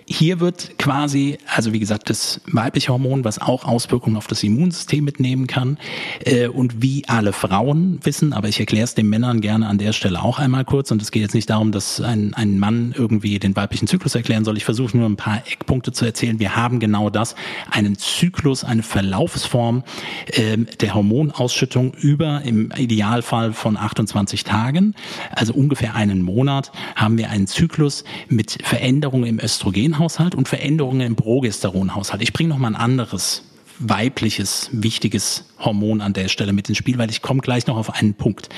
Hier 0.06 0.40
wird 0.40 0.78
quasi, 0.78 1.38
also 1.46 1.72
wie 1.72 1.80
gesagt, 1.80 2.10
das 2.10 2.40
weibliche 2.46 2.92
Hormon, 2.92 3.24
was 3.24 3.40
auch 3.40 3.64
Auswirkungen 3.64 4.16
auf 4.16 4.26
das 4.26 4.42
Immunsystem 4.42 5.04
mitnehmen 5.04 5.46
kann. 5.46 5.78
Äh, 6.24 6.48
und 6.48 6.82
wie 6.82 7.04
alle 7.08 7.32
Frauen 7.32 7.98
wissen, 8.02 8.32
aber 8.32 8.48
ich 8.48 8.60
erkläre 8.60 8.84
es 8.84 8.94
den 8.94 9.08
Männern 9.08 9.40
gerne 9.40 9.68
an 9.68 9.78
der 9.78 9.92
Stelle 9.92 10.22
auch 10.22 10.38
einmal 10.38 10.64
kurz. 10.64 10.90
Und 10.90 11.00
es 11.00 11.10
geht 11.10 11.22
jetzt 11.22 11.34
nicht 11.34 11.48
darum, 11.48 11.72
dass 11.72 12.00
ein, 12.00 12.34
ein 12.34 12.58
Mann 12.58 12.94
irgendwie 12.96 13.38
den 13.38 13.56
weiblichen 13.56 13.88
Zyklus 13.88 14.14
erklären 14.14 14.44
soll. 14.44 14.56
Ich 14.56 14.64
versuche 14.64 14.96
nur 14.96 15.08
ein 15.08 15.16
paar 15.16 15.42
Eckpunkte 15.50 15.92
zu 15.92 16.04
erzählen. 16.04 16.38
Wir 16.38 16.54
haben 16.54 16.78
genau 16.78 17.08
das, 17.08 17.34
einen 17.70 17.96
Zyklus, 17.96 18.64
eine 18.64 18.82
Verlaufsform 18.82 19.82
äh, 20.26 20.58
der 20.58 20.94
Hormonausschüttung 20.94 21.94
über 21.94 22.42
im 22.42 22.70
Idealfall 22.76 23.54
von 23.54 23.76
28 23.76 24.44
Tagen, 24.44 24.94
also 25.30 25.54
ungefähr 25.54 25.94
einen 25.94 26.22
Monat, 26.22 26.70
haben 26.94 27.18
wir 27.18 27.30
einen 27.30 27.46
Zyklus 27.46 28.04
mit 28.28 28.58
Veränderungen 28.62 29.05
Veränderungen 29.06 29.38
im 29.38 29.44
Östrogenhaushalt 29.44 30.34
und 30.34 30.48
Veränderungen 30.48 31.00
im 31.02 31.14
Progesteronhaushalt. 31.14 32.22
Ich 32.22 32.32
bringe 32.32 32.48
noch 32.48 32.58
mal 32.58 32.68
ein 32.68 32.74
anderes 32.74 33.44
weibliches, 33.78 34.68
wichtiges 34.72 35.44
Hormon 35.60 36.00
an 36.00 36.12
der 36.12 36.26
Stelle 36.26 36.52
mit 36.52 36.68
ins 36.68 36.78
Spiel, 36.78 36.98
weil 36.98 37.10
ich 37.10 37.22
komme 37.22 37.40
gleich 37.40 37.68
noch 37.68 37.76
auf 37.76 37.94
einen 37.94 38.14
Punkt. 38.14 38.48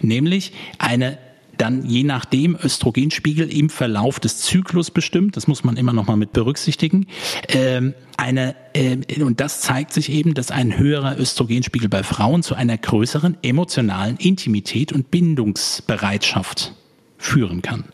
Nämlich 0.00 0.52
eine 0.78 1.18
dann 1.58 1.88
je 1.88 2.02
nachdem 2.02 2.56
Östrogenspiegel 2.56 3.48
im 3.48 3.70
Verlauf 3.70 4.18
des 4.18 4.38
Zyklus 4.40 4.90
bestimmt, 4.90 5.36
das 5.36 5.46
muss 5.46 5.62
man 5.62 5.76
immer 5.76 5.92
noch 5.92 6.08
mal 6.08 6.16
mit 6.16 6.32
berücksichtigen, 6.32 7.06
ähm, 7.46 7.94
eine, 8.16 8.56
äh, 8.72 8.96
und 9.22 9.38
das 9.38 9.60
zeigt 9.60 9.92
sich 9.92 10.10
eben, 10.10 10.34
dass 10.34 10.50
ein 10.50 10.76
höherer 10.76 11.16
Östrogenspiegel 11.16 11.88
bei 11.88 12.02
Frauen 12.02 12.42
zu 12.42 12.56
einer 12.56 12.76
größeren 12.76 13.36
emotionalen 13.42 14.16
Intimität 14.16 14.92
und 14.92 15.12
Bindungsbereitschaft 15.12 16.74
führen 17.24 17.62
kann. 17.62 17.84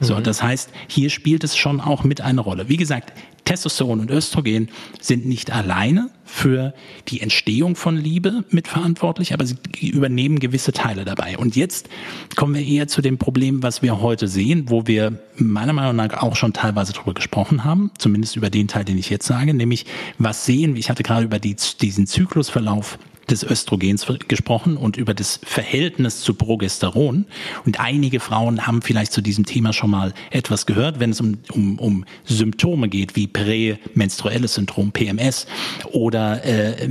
So, 0.00 0.16
mhm. 0.16 0.22
das 0.22 0.42
heißt, 0.42 0.70
hier 0.88 1.10
spielt 1.10 1.44
es 1.44 1.56
schon 1.56 1.80
auch 1.80 2.04
mit 2.04 2.20
eine 2.20 2.40
Rolle. 2.40 2.68
Wie 2.68 2.76
gesagt, 2.76 3.12
Testosteron 3.44 3.98
und 3.98 4.10
Östrogen 4.10 4.68
sind 5.00 5.26
nicht 5.26 5.50
alleine 5.50 6.10
für 6.24 6.72
die 7.08 7.20
Entstehung 7.20 7.74
von 7.74 7.96
Liebe 7.96 8.44
mitverantwortlich, 8.50 9.34
aber 9.34 9.44
sie 9.44 9.56
übernehmen 9.82 10.38
gewisse 10.38 10.72
Teile 10.72 11.04
dabei. 11.04 11.36
Und 11.36 11.56
jetzt 11.56 11.88
kommen 12.36 12.54
wir 12.54 12.64
eher 12.64 12.86
zu 12.86 13.02
dem 13.02 13.18
Problem, 13.18 13.62
was 13.62 13.82
wir 13.82 14.00
heute 14.00 14.28
sehen, 14.28 14.66
wo 14.68 14.86
wir 14.86 15.18
meiner 15.36 15.72
Meinung 15.72 15.96
nach 15.96 16.22
auch 16.22 16.36
schon 16.36 16.52
teilweise 16.52 16.92
darüber 16.92 17.14
gesprochen 17.14 17.64
haben, 17.64 17.90
zumindest 17.98 18.36
über 18.36 18.50
den 18.50 18.68
Teil, 18.68 18.84
den 18.84 18.98
ich 18.98 19.10
jetzt 19.10 19.26
sage, 19.26 19.52
nämlich 19.52 19.84
was 20.18 20.46
sehen, 20.46 20.76
ich 20.76 20.88
hatte 20.88 21.02
gerade 21.02 21.24
über 21.24 21.40
die, 21.40 21.56
diesen 21.80 22.06
Zyklusverlauf 22.06 22.98
des 23.30 23.42
Östrogens 23.42 24.06
gesprochen 24.28 24.76
und 24.76 24.96
über 24.96 25.14
das 25.14 25.40
Verhältnis 25.44 26.20
zu 26.20 26.34
Progesteron. 26.34 27.26
Und 27.64 27.80
einige 27.80 28.20
Frauen 28.20 28.66
haben 28.66 28.82
vielleicht 28.82 29.12
zu 29.12 29.20
diesem 29.20 29.46
Thema 29.46 29.72
schon 29.72 29.90
mal 29.90 30.12
etwas 30.30 30.66
gehört, 30.66 31.00
wenn 31.00 31.10
es 31.10 31.20
um, 31.20 31.38
um, 31.52 31.78
um 31.78 32.04
Symptome 32.24 32.88
geht, 32.88 33.16
wie 33.16 33.26
prämenstruelles 33.26 34.54
Syndrom, 34.54 34.92
PMS, 34.92 35.46
oder 35.92 36.44
äh, 36.44 36.88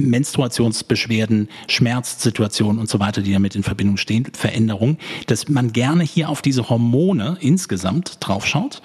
Menstruationsbeschwerden, 0.00 1.48
Schmerzsituationen 1.68 2.80
und 2.80 2.88
so 2.88 3.00
weiter, 3.00 3.22
die 3.22 3.32
damit 3.32 3.56
in 3.56 3.62
Verbindung 3.62 3.96
stehen, 3.96 4.26
Veränderungen, 4.32 4.98
dass 5.26 5.48
man 5.48 5.72
gerne 5.72 6.04
hier 6.04 6.28
auf 6.28 6.42
diese 6.42 6.68
Hormone 6.68 7.36
insgesamt 7.40 8.18
draufschaut 8.20 8.82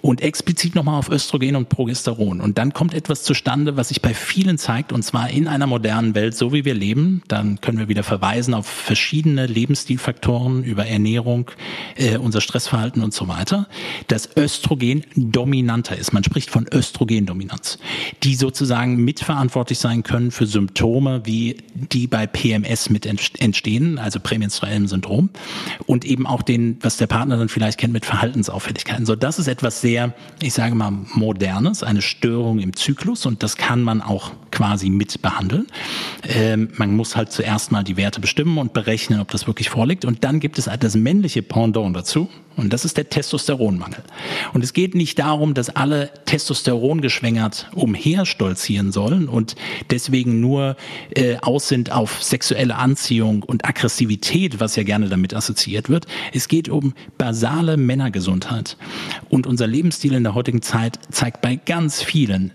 und 0.00 0.20
explizit 0.20 0.74
nochmal 0.74 0.98
auf 0.98 1.10
Östrogen 1.10 1.56
und 1.56 1.68
Progesteron. 1.68 2.40
Und 2.40 2.58
dann 2.58 2.72
kommt 2.72 2.94
etwas 2.94 3.22
zustande, 3.22 3.76
was 3.76 3.88
sich 3.88 4.02
bei 4.02 4.14
vielen 4.14 4.58
zeigt, 4.58 4.92
und 4.92 5.02
zwar 5.02 5.30
in 5.30 5.48
einer 5.48 5.66
modernen 5.66 6.14
Welt, 6.14 6.36
so 6.38 6.52
wie 6.52 6.64
wir 6.64 6.74
leben. 6.74 7.22
Dann 7.28 7.60
können 7.60 7.78
wir 7.78 7.88
wieder 7.88 8.02
verweisen 8.02 8.54
auf 8.54 8.66
verschiedene 8.66 9.46
Lebensstilfaktoren 9.46 10.64
über 10.64 10.86
Ernährung, 10.86 11.50
äh, 11.96 12.16
unser 12.16 12.40
Stressverhalten 12.40 13.02
und 13.02 13.12
so 13.12 13.28
weiter, 13.28 13.66
dass 14.06 14.36
Östrogen 14.36 15.04
dominanter 15.16 15.96
ist. 15.96 16.12
Man 16.12 16.24
spricht 16.24 16.50
von 16.50 16.66
Östrogendominanz, 16.72 17.78
die 18.22 18.34
sozusagen 18.34 18.96
mitverantwortlich 19.04 19.78
sein 19.78 20.02
können 20.02 20.30
für 20.30 20.46
Symptome, 20.46 21.22
wie 21.24 21.56
die 21.74 22.06
bei 22.06 22.26
PMS 22.26 22.90
mit 22.90 23.06
entstehen, 23.06 23.98
also 23.98 24.20
prämenstruellem 24.20 24.86
Syndrom, 24.86 25.30
und 25.86 26.04
eben 26.04 26.26
auch 26.26 26.42
den, 26.42 26.78
was 26.80 26.96
der 26.96 27.06
Partner 27.06 27.36
dann 27.36 27.48
vielleicht 27.48 27.78
kennt 27.78 27.92
mit 27.92 28.06
Verhaltensauffälligkeiten. 28.06 29.06
So, 29.06 29.16
das 29.16 29.38
ist 29.38 29.48
etwas 29.48 29.80
sehr, 29.80 30.14
ich 30.40 30.54
sage 30.54 30.74
mal, 30.74 30.90
modernes, 30.90 31.82
eine 31.82 32.02
Störung 32.02 32.60
im 32.60 32.76
Zyklus 32.76 33.26
und 33.26 33.42
das 33.42 33.56
kann 33.56 33.82
man 33.82 34.00
auch 34.00 34.32
quasi 34.50 34.88
mit 34.90 35.20
behandeln. 35.22 35.66
Ähm, 36.28 36.68
man 36.76 36.94
muss 36.94 37.16
halt 37.16 37.32
zuerst 37.32 37.72
mal 37.72 37.82
die 37.82 37.96
Werte 37.96 38.20
bestimmen 38.20 38.58
und 38.58 38.74
berechnen, 38.74 39.20
ob 39.20 39.30
das 39.30 39.46
wirklich 39.46 39.70
vorliegt. 39.70 40.04
Und 40.04 40.24
dann 40.24 40.40
gibt 40.40 40.58
es 40.58 40.66
halt 40.66 40.84
das 40.84 40.94
männliche 40.94 41.42
Pendant 41.42 41.96
dazu. 41.96 42.28
Und 42.58 42.72
das 42.72 42.84
ist 42.84 42.96
der 42.96 43.08
Testosteronmangel. 43.08 44.02
Und 44.52 44.64
es 44.64 44.72
geht 44.72 44.96
nicht 44.96 45.20
darum, 45.20 45.54
dass 45.54 45.70
alle 45.70 46.10
Testosteron 46.26 47.00
geschwängert 47.00 47.70
umherstolzieren 47.72 48.90
sollen 48.90 49.28
und 49.28 49.54
deswegen 49.90 50.40
nur 50.40 50.76
äh, 51.14 51.36
aus 51.36 51.68
sind 51.68 51.92
auf 51.92 52.20
sexuelle 52.20 52.74
Anziehung 52.74 53.44
und 53.44 53.64
Aggressivität, 53.64 54.58
was 54.58 54.74
ja 54.74 54.82
gerne 54.82 55.08
damit 55.08 55.34
assoziiert 55.34 55.88
wird. 55.88 56.08
Es 56.32 56.48
geht 56.48 56.68
um 56.68 56.94
basale 57.16 57.76
Männergesundheit. 57.76 58.76
Und 59.28 59.46
unser 59.46 59.68
Lebensstil 59.68 60.14
in 60.14 60.24
der 60.24 60.34
heutigen 60.34 60.60
Zeit 60.60 60.98
zeigt 61.12 61.40
bei 61.40 61.54
ganz 61.54 62.02
vielen 62.02 62.50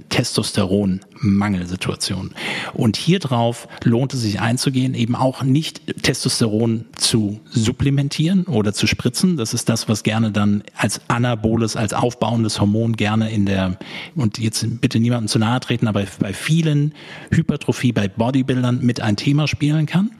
Testosteronmangelsituationen. 1.23 2.31
Und 2.73 2.97
hier 2.97 3.19
drauf 3.19 3.67
lohnt 3.83 4.13
es 4.13 4.21
sich 4.21 4.39
einzugehen, 4.39 4.93
eben 4.93 5.15
auch 5.15 5.43
nicht 5.43 6.03
Testosteron 6.03 6.86
zu 6.95 7.39
supplementieren 7.49 8.43
oder 8.43 8.73
zu 8.73 8.88
spritzen. 8.88 9.38
Das 9.38 9.53
ist 9.53 9.69
das, 9.69 9.89
was 9.89 10.03
gerne 10.03 10.31
dann 10.31 10.63
als 10.75 11.01
anaboles, 11.07 11.75
als 11.75 11.93
aufbauendes 11.93 12.59
Hormon 12.59 12.93
gerne 12.95 13.31
in 13.31 13.45
der, 13.45 13.77
und 14.15 14.38
jetzt 14.38 14.81
bitte 14.81 14.99
niemandem 14.99 15.27
zu 15.27 15.39
nahe 15.39 15.59
treten, 15.59 15.88
aber 15.88 16.03
bei 16.19 16.33
vielen 16.33 16.93
Hypertrophie, 17.31 17.91
bei 17.91 18.07
Bodybuildern 18.07 18.79
mit 18.81 19.01
ein 19.01 19.15
Thema 19.15 19.47
spielen 19.47 19.86
kann, 19.86 20.12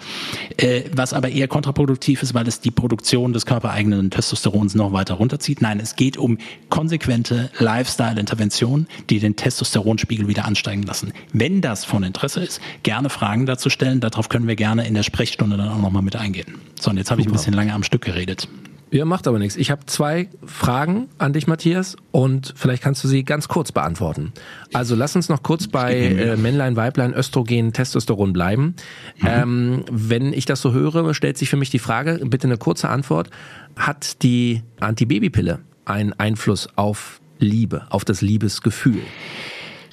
äh, 0.58 0.84
was 0.94 1.14
aber 1.14 1.30
eher 1.30 1.48
kontraproduktiv 1.48 2.24
ist, 2.24 2.34
weil 2.34 2.48
es 2.48 2.60
die 2.60 2.72
Produktion 2.72 3.34
des 3.34 3.46
körpereigenen 3.46 4.10
Testosterons 4.10 4.76
noch 4.76 4.94
weiter 4.94 5.16
runterzieht. 5.16 5.62
Nein, 5.62 5.80
es 5.80 5.96
geht 5.96 6.18
um 6.18 6.38
konsequente 6.70 7.50
Lifestyle-Interventionen, 7.60 8.88
die 9.10 9.20
den 9.20 9.36
Testosteronspiegel 9.36 10.28
wieder 10.28 10.46
ansteigen 10.46 10.84
lassen. 10.84 10.93
Wenn 11.32 11.62
das 11.62 11.86
von 11.86 12.04
Interesse 12.04 12.42
ist, 12.42 12.62
gerne 12.84 13.10
Fragen 13.10 13.46
dazu 13.46 13.70
stellen. 13.70 14.00
Darauf 14.00 14.30
können 14.30 14.48
wir 14.48 14.56
gerne 14.56 14.88
in 14.88 14.94
der 14.94 15.04
Sprechstunde 15.04 15.58
dann 15.58 15.70
auch 15.70 15.82
nochmal 15.82 16.04
mit 16.04 16.16
eingehen. 16.16 16.56
So, 16.80 16.92
und 16.92 16.98
jetzt 16.98 17.12
habe 17.12 17.22
ich 17.22 17.28
ein 17.28 17.34
bisschen 17.34 17.54
lange 17.54 17.74
am 17.74 17.84
Stück 17.84 18.04
geredet. 18.04 18.48
Ja, 18.94 19.06
macht 19.06 19.28
aber 19.28 19.40
nichts. 19.40 19.56
Ich 19.56 19.72
habe 19.72 19.88
zwei 19.88 20.30
Fragen 20.46 21.10
an 21.18 21.34
dich, 21.34 21.48
Matthias, 21.48 21.96
und 22.12 22.54
vielleicht 22.56 22.84
kannst 22.84 23.04
du 23.04 23.08
sie 23.08 23.24
ganz 23.24 23.48
kurz 23.48 23.72
beantworten. 23.72 24.34
Also 24.72 24.94
lass 24.94 25.16
uns 25.16 25.30
noch 25.30 25.42
kurz 25.42 25.68
bei 25.68 25.96
äh, 25.96 26.38
Männlein, 26.38 26.76
Weiblein, 26.76 27.12
Östrogen, 27.12 27.74
Testosteron 27.74 28.34
bleiben. 28.34 28.76
Mhm. 29.18 29.28
Ähm, 29.28 29.86
wenn 29.90 30.32
ich 30.32 30.46
das 30.46 30.62
so 30.62 30.74
höre, 30.74 31.12
stellt 31.16 31.40
sich 31.40 31.50
für 31.50 31.58
mich 31.58 31.72
die 31.72 31.80
Frage, 31.80 32.22
bitte 32.24 32.46
eine 32.46 32.58
kurze 32.58 32.88
Antwort. 32.90 33.32
Hat 33.76 34.22
die 34.22 34.62
Antibabypille 34.80 35.62
einen 35.86 36.14
Einfluss 36.14 36.70
auf 36.76 37.20
Liebe, 37.40 37.88
auf 37.90 38.06
das 38.06 38.22
Liebesgefühl? 38.22 39.02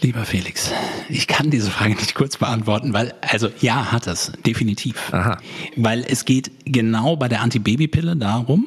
Lieber 0.02 0.24
Felix, 0.24 0.72
ich 1.10 1.26
kann 1.26 1.50
diese 1.50 1.70
Frage 1.70 1.94
nicht 1.94 2.14
kurz 2.14 2.38
beantworten, 2.38 2.94
weil, 2.94 3.12
also 3.20 3.50
ja, 3.60 3.92
hat 3.92 4.06
es, 4.06 4.32
definitiv. 4.46 5.12
Aha. 5.12 5.38
Weil 5.76 6.04
es 6.08 6.24
geht 6.24 6.50
genau 6.64 7.16
bei 7.16 7.28
der 7.28 7.42
Antibabypille 7.42 8.16
darum, 8.16 8.66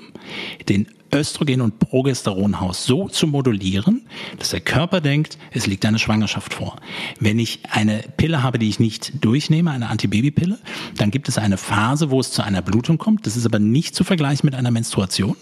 den 0.69 0.87
Östrogen- 1.13 1.61
und 1.61 1.79
Progesteronhaus 1.79 2.85
so 2.85 3.07
zu 3.07 3.27
modulieren, 3.27 4.01
dass 4.39 4.49
der 4.49 4.61
Körper 4.61 4.99
denkt, 4.99 5.37
es 5.51 5.67
liegt 5.67 5.85
eine 5.85 5.99
Schwangerschaft 5.99 6.53
vor. 6.53 6.77
Wenn 7.19 7.39
ich 7.39 7.59
eine 7.69 8.03
Pille 8.17 8.41
habe, 8.41 8.59
die 8.59 8.67
ich 8.67 8.79
nicht 8.79 9.23
durchnehme, 9.23 9.71
eine 9.71 9.89
Antibabypille, 9.89 10.57
dann 10.97 11.11
gibt 11.11 11.29
es 11.29 11.37
eine 11.37 11.57
Phase, 11.57 12.09
wo 12.09 12.19
es 12.19 12.31
zu 12.31 12.43
einer 12.43 12.61
Blutung 12.61 12.97
kommt. 12.97 13.27
Das 13.27 13.37
ist 13.37 13.45
aber 13.45 13.59
nicht 13.59 13.95
zu 13.95 14.03
vergleichen 14.03 14.47
mit 14.47 14.55
einer 14.55 14.71
Menstruation. 14.71 15.35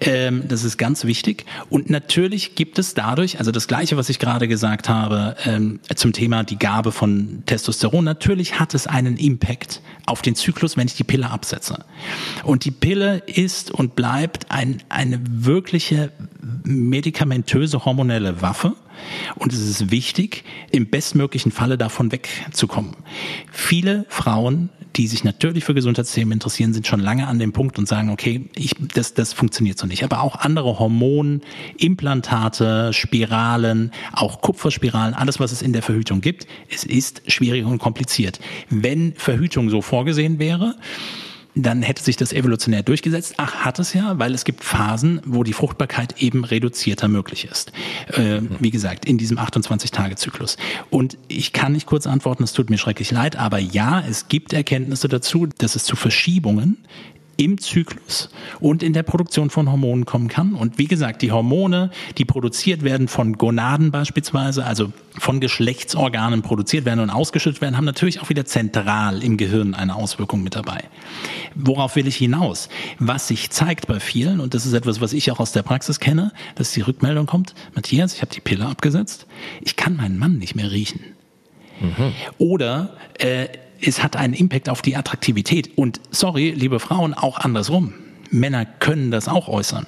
Ähm, 0.00 0.44
das 0.46 0.64
ist 0.64 0.78
ganz 0.78 1.04
wichtig. 1.04 1.44
Und 1.68 1.90
natürlich 1.90 2.54
gibt 2.54 2.78
es 2.78 2.94
dadurch, 2.94 3.38
also 3.38 3.50
das 3.50 3.66
Gleiche, 3.66 3.96
was 3.96 4.08
ich 4.08 4.18
gerade 4.18 4.48
gesagt 4.48 4.88
habe 4.88 5.36
ähm, 5.44 5.80
zum 5.94 6.12
Thema 6.12 6.44
die 6.44 6.58
Gabe 6.58 6.92
von 6.92 7.42
Testosteron, 7.46 8.04
natürlich 8.04 8.60
hat 8.60 8.74
es 8.74 8.86
einen 8.86 9.16
Impact 9.16 9.82
auf 10.06 10.22
den 10.22 10.34
Zyklus, 10.34 10.76
wenn 10.76 10.86
ich 10.86 10.94
die 10.94 11.04
Pille 11.04 11.30
absetze. 11.30 11.84
Und 12.44 12.64
die 12.64 12.70
Pille 12.70 13.18
ist 13.26 13.70
und 13.70 13.96
bleibt 13.96 14.50
ein, 14.50 14.82
eine 15.00 15.18
wirkliche 15.24 16.12
medikamentöse 16.62 17.86
hormonelle 17.86 18.42
Waffe. 18.42 18.76
Und 19.36 19.50
es 19.50 19.60
ist 19.60 19.90
wichtig, 19.90 20.44
im 20.72 20.90
bestmöglichen 20.90 21.52
Falle 21.52 21.78
davon 21.78 22.12
wegzukommen. 22.12 22.94
Viele 23.50 24.04
Frauen, 24.10 24.68
die 24.96 25.06
sich 25.06 25.24
natürlich 25.24 25.64
für 25.64 25.72
Gesundheitsthemen 25.72 26.32
interessieren, 26.32 26.74
sind 26.74 26.86
schon 26.86 27.00
lange 27.00 27.28
an 27.28 27.38
dem 27.38 27.54
Punkt 27.54 27.78
und 27.78 27.88
sagen, 27.88 28.10
okay, 28.10 28.50
ich, 28.54 28.74
das, 28.94 29.14
das 29.14 29.32
funktioniert 29.32 29.78
so 29.78 29.86
nicht. 29.86 30.04
Aber 30.04 30.20
auch 30.20 30.36
andere 30.36 30.78
Hormone, 30.78 31.40
Implantate, 31.78 32.92
Spiralen, 32.92 33.92
auch 34.12 34.42
Kupferspiralen, 34.42 35.14
alles, 35.14 35.40
was 35.40 35.50
es 35.50 35.62
in 35.62 35.72
der 35.72 35.80
Verhütung 35.80 36.20
gibt, 36.20 36.46
es 36.68 36.84
ist 36.84 37.22
schwierig 37.26 37.64
und 37.64 37.78
kompliziert. 37.78 38.38
Wenn 38.68 39.14
Verhütung 39.14 39.70
so 39.70 39.80
vorgesehen 39.80 40.38
wäre, 40.38 40.74
dann 41.54 41.82
hätte 41.82 42.02
sich 42.02 42.16
das 42.16 42.32
evolutionär 42.32 42.82
durchgesetzt. 42.82 43.34
Ach, 43.36 43.56
hat 43.56 43.78
es 43.78 43.92
ja, 43.92 44.18
weil 44.18 44.34
es 44.34 44.44
gibt 44.44 44.64
Phasen, 44.64 45.20
wo 45.24 45.42
die 45.42 45.52
Fruchtbarkeit 45.52 46.22
eben 46.22 46.44
reduzierter 46.44 47.08
möglich 47.08 47.46
ist. 47.50 47.72
Äh, 48.12 48.40
wie 48.58 48.70
gesagt, 48.70 49.04
in 49.04 49.18
diesem 49.18 49.38
28-Tage-Zyklus. 49.38 50.56
Und 50.90 51.18
ich 51.28 51.52
kann 51.52 51.72
nicht 51.72 51.86
kurz 51.86 52.06
antworten, 52.06 52.44
es 52.44 52.52
tut 52.52 52.70
mir 52.70 52.78
schrecklich 52.78 53.10
leid, 53.10 53.36
aber 53.36 53.58
ja, 53.58 54.02
es 54.08 54.28
gibt 54.28 54.52
Erkenntnisse 54.52 55.08
dazu, 55.08 55.46
dass 55.46 55.76
es 55.76 55.84
zu 55.84 55.96
Verschiebungen 55.96 56.78
im 57.40 57.56
Zyklus 57.56 58.28
und 58.60 58.82
in 58.82 58.92
der 58.92 59.02
Produktion 59.02 59.48
von 59.48 59.70
Hormonen 59.70 60.04
kommen 60.04 60.28
kann. 60.28 60.54
Und 60.54 60.76
wie 60.76 60.86
gesagt, 60.86 61.22
die 61.22 61.32
Hormone, 61.32 61.90
die 62.18 62.26
produziert 62.26 62.82
werden 62.82 63.08
von 63.08 63.38
Gonaden 63.38 63.90
beispielsweise, 63.90 64.66
also 64.66 64.92
von 65.18 65.40
Geschlechtsorganen 65.40 66.42
produziert 66.42 66.84
werden 66.84 67.00
und 67.00 67.08
ausgeschüttet 67.08 67.62
werden, 67.62 67.78
haben 67.78 67.86
natürlich 67.86 68.20
auch 68.20 68.28
wieder 68.28 68.44
zentral 68.44 69.24
im 69.24 69.38
Gehirn 69.38 69.74
eine 69.74 69.94
Auswirkung 69.94 70.42
mit 70.42 70.54
dabei. 70.54 70.84
Worauf 71.54 71.96
will 71.96 72.06
ich 72.06 72.16
hinaus? 72.16 72.68
Was 72.98 73.28
sich 73.28 73.48
zeigt 73.48 73.86
bei 73.86 74.00
vielen, 74.00 74.40
und 74.40 74.52
das 74.52 74.66
ist 74.66 74.74
etwas, 74.74 75.00
was 75.00 75.14
ich 75.14 75.30
auch 75.30 75.40
aus 75.40 75.52
der 75.52 75.62
Praxis 75.62 75.98
kenne, 75.98 76.32
dass 76.56 76.72
die 76.72 76.82
Rückmeldung 76.82 77.24
kommt, 77.24 77.54
Matthias, 77.74 78.14
ich 78.14 78.20
habe 78.20 78.34
die 78.34 78.42
Pille 78.42 78.66
abgesetzt, 78.66 79.26
ich 79.62 79.76
kann 79.76 79.96
meinen 79.96 80.18
Mann 80.18 80.36
nicht 80.36 80.56
mehr 80.56 80.70
riechen. 80.70 81.00
Mhm. 81.80 82.12
Oder 82.36 82.96
äh, 83.18 83.48
es 83.80 84.02
hat 84.02 84.16
einen 84.16 84.34
Impact 84.34 84.68
auf 84.68 84.82
die 84.82 84.96
Attraktivität. 84.96 85.76
Und 85.76 86.00
sorry, 86.10 86.50
liebe 86.50 86.80
Frauen, 86.80 87.14
auch 87.14 87.38
andersrum. 87.38 87.94
Männer 88.30 88.64
können 88.64 89.10
das 89.10 89.28
auch 89.28 89.48
äußern. 89.48 89.86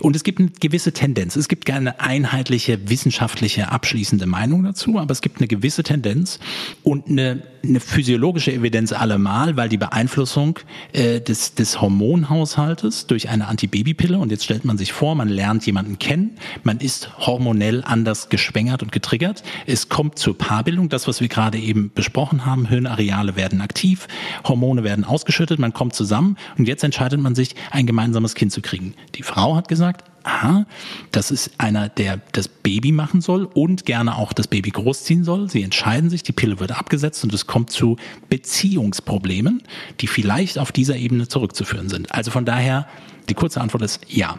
Und 0.00 0.16
es 0.16 0.22
gibt 0.22 0.38
eine 0.38 0.50
gewisse 0.50 0.92
Tendenz. 0.92 1.36
Es 1.36 1.48
gibt 1.48 1.64
keine 1.64 2.00
einheitliche 2.00 2.88
wissenschaftliche 2.88 3.70
abschließende 3.70 4.26
Meinung 4.26 4.62
dazu, 4.62 4.98
aber 4.98 5.12
es 5.12 5.20
gibt 5.20 5.38
eine 5.38 5.48
gewisse 5.48 5.82
Tendenz 5.82 6.38
und 6.82 7.08
eine, 7.08 7.42
eine 7.64 7.80
physiologische 7.80 8.52
Evidenz 8.52 8.92
allemal, 8.92 9.56
weil 9.56 9.68
die 9.68 9.78
Beeinflussung 9.78 10.58
äh, 10.92 11.20
des, 11.20 11.54
des 11.54 11.80
Hormonhaushaltes 11.80 13.06
durch 13.06 13.28
eine 13.28 13.46
Antibabypille 13.48 14.18
und 14.18 14.30
jetzt 14.30 14.44
stellt 14.44 14.64
man 14.64 14.78
sich 14.78 14.92
vor, 14.92 15.14
man 15.14 15.28
lernt 15.28 15.66
jemanden 15.66 15.98
kennen, 15.98 16.36
man 16.62 16.78
ist 16.78 17.10
hormonell 17.18 17.82
anders 17.84 18.28
geschwängert 18.28 18.82
und 18.82 18.92
getriggert, 18.92 19.42
es 19.66 19.88
kommt 19.88 20.18
zur 20.18 20.36
Paarbildung, 20.36 20.88
das, 20.88 21.08
was 21.08 21.20
wir 21.20 21.28
gerade 21.28 21.58
eben 21.58 21.90
besprochen 21.94 22.44
haben, 22.46 22.68
Hirnareale 22.68 23.36
werden 23.36 23.60
aktiv, 23.60 24.06
Hormone 24.44 24.84
werden 24.84 25.04
ausgeschüttet, 25.04 25.58
man 25.58 25.72
kommt 25.72 25.94
zusammen 25.94 26.36
und 26.58 26.68
jetzt 26.68 26.84
entscheidet 26.84 27.20
man 27.20 27.34
sich, 27.34 27.54
ein 27.70 27.86
gemeinsames 27.86 28.34
Kind 28.34 28.52
zu 28.52 28.60
kriegen. 28.60 28.94
Die 29.14 29.22
Frau 29.36 29.54
hat 29.54 29.68
gesagt, 29.68 30.02
aha, 30.22 30.64
das 31.12 31.30
ist 31.30 31.50
einer, 31.58 31.90
der 31.90 32.22
das 32.32 32.48
Baby 32.48 32.90
machen 32.90 33.20
soll 33.20 33.44
und 33.44 33.84
gerne 33.84 34.16
auch 34.16 34.32
das 34.32 34.48
Baby 34.48 34.70
großziehen 34.70 35.24
soll. 35.24 35.50
Sie 35.50 35.62
entscheiden 35.62 36.08
sich, 36.08 36.22
die 36.22 36.32
Pille 36.32 36.58
wird 36.58 36.72
abgesetzt 36.72 37.22
und 37.22 37.34
es 37.34 37.46
kommt 37.46 37.68
zu 37.68 37.98
Beziehungsproblemen, 38.30 39.62
die 40.00 40.06
vielleicht 40.06 40.58
auf 40.58 40.72
dieser 40.72 40.96
Ebene 40.96 41.28
zurückzuführen 41.28 41.90
sind. 41.90 42.14
Also 42.14 42.30
von 42.30 42.46
daher, 42.46 42.88
die 43.28 43.34
kurze 43.34 43.60
Antwort 43.60 43.82
ist 43.82 44.00
ja. 44.08 44.38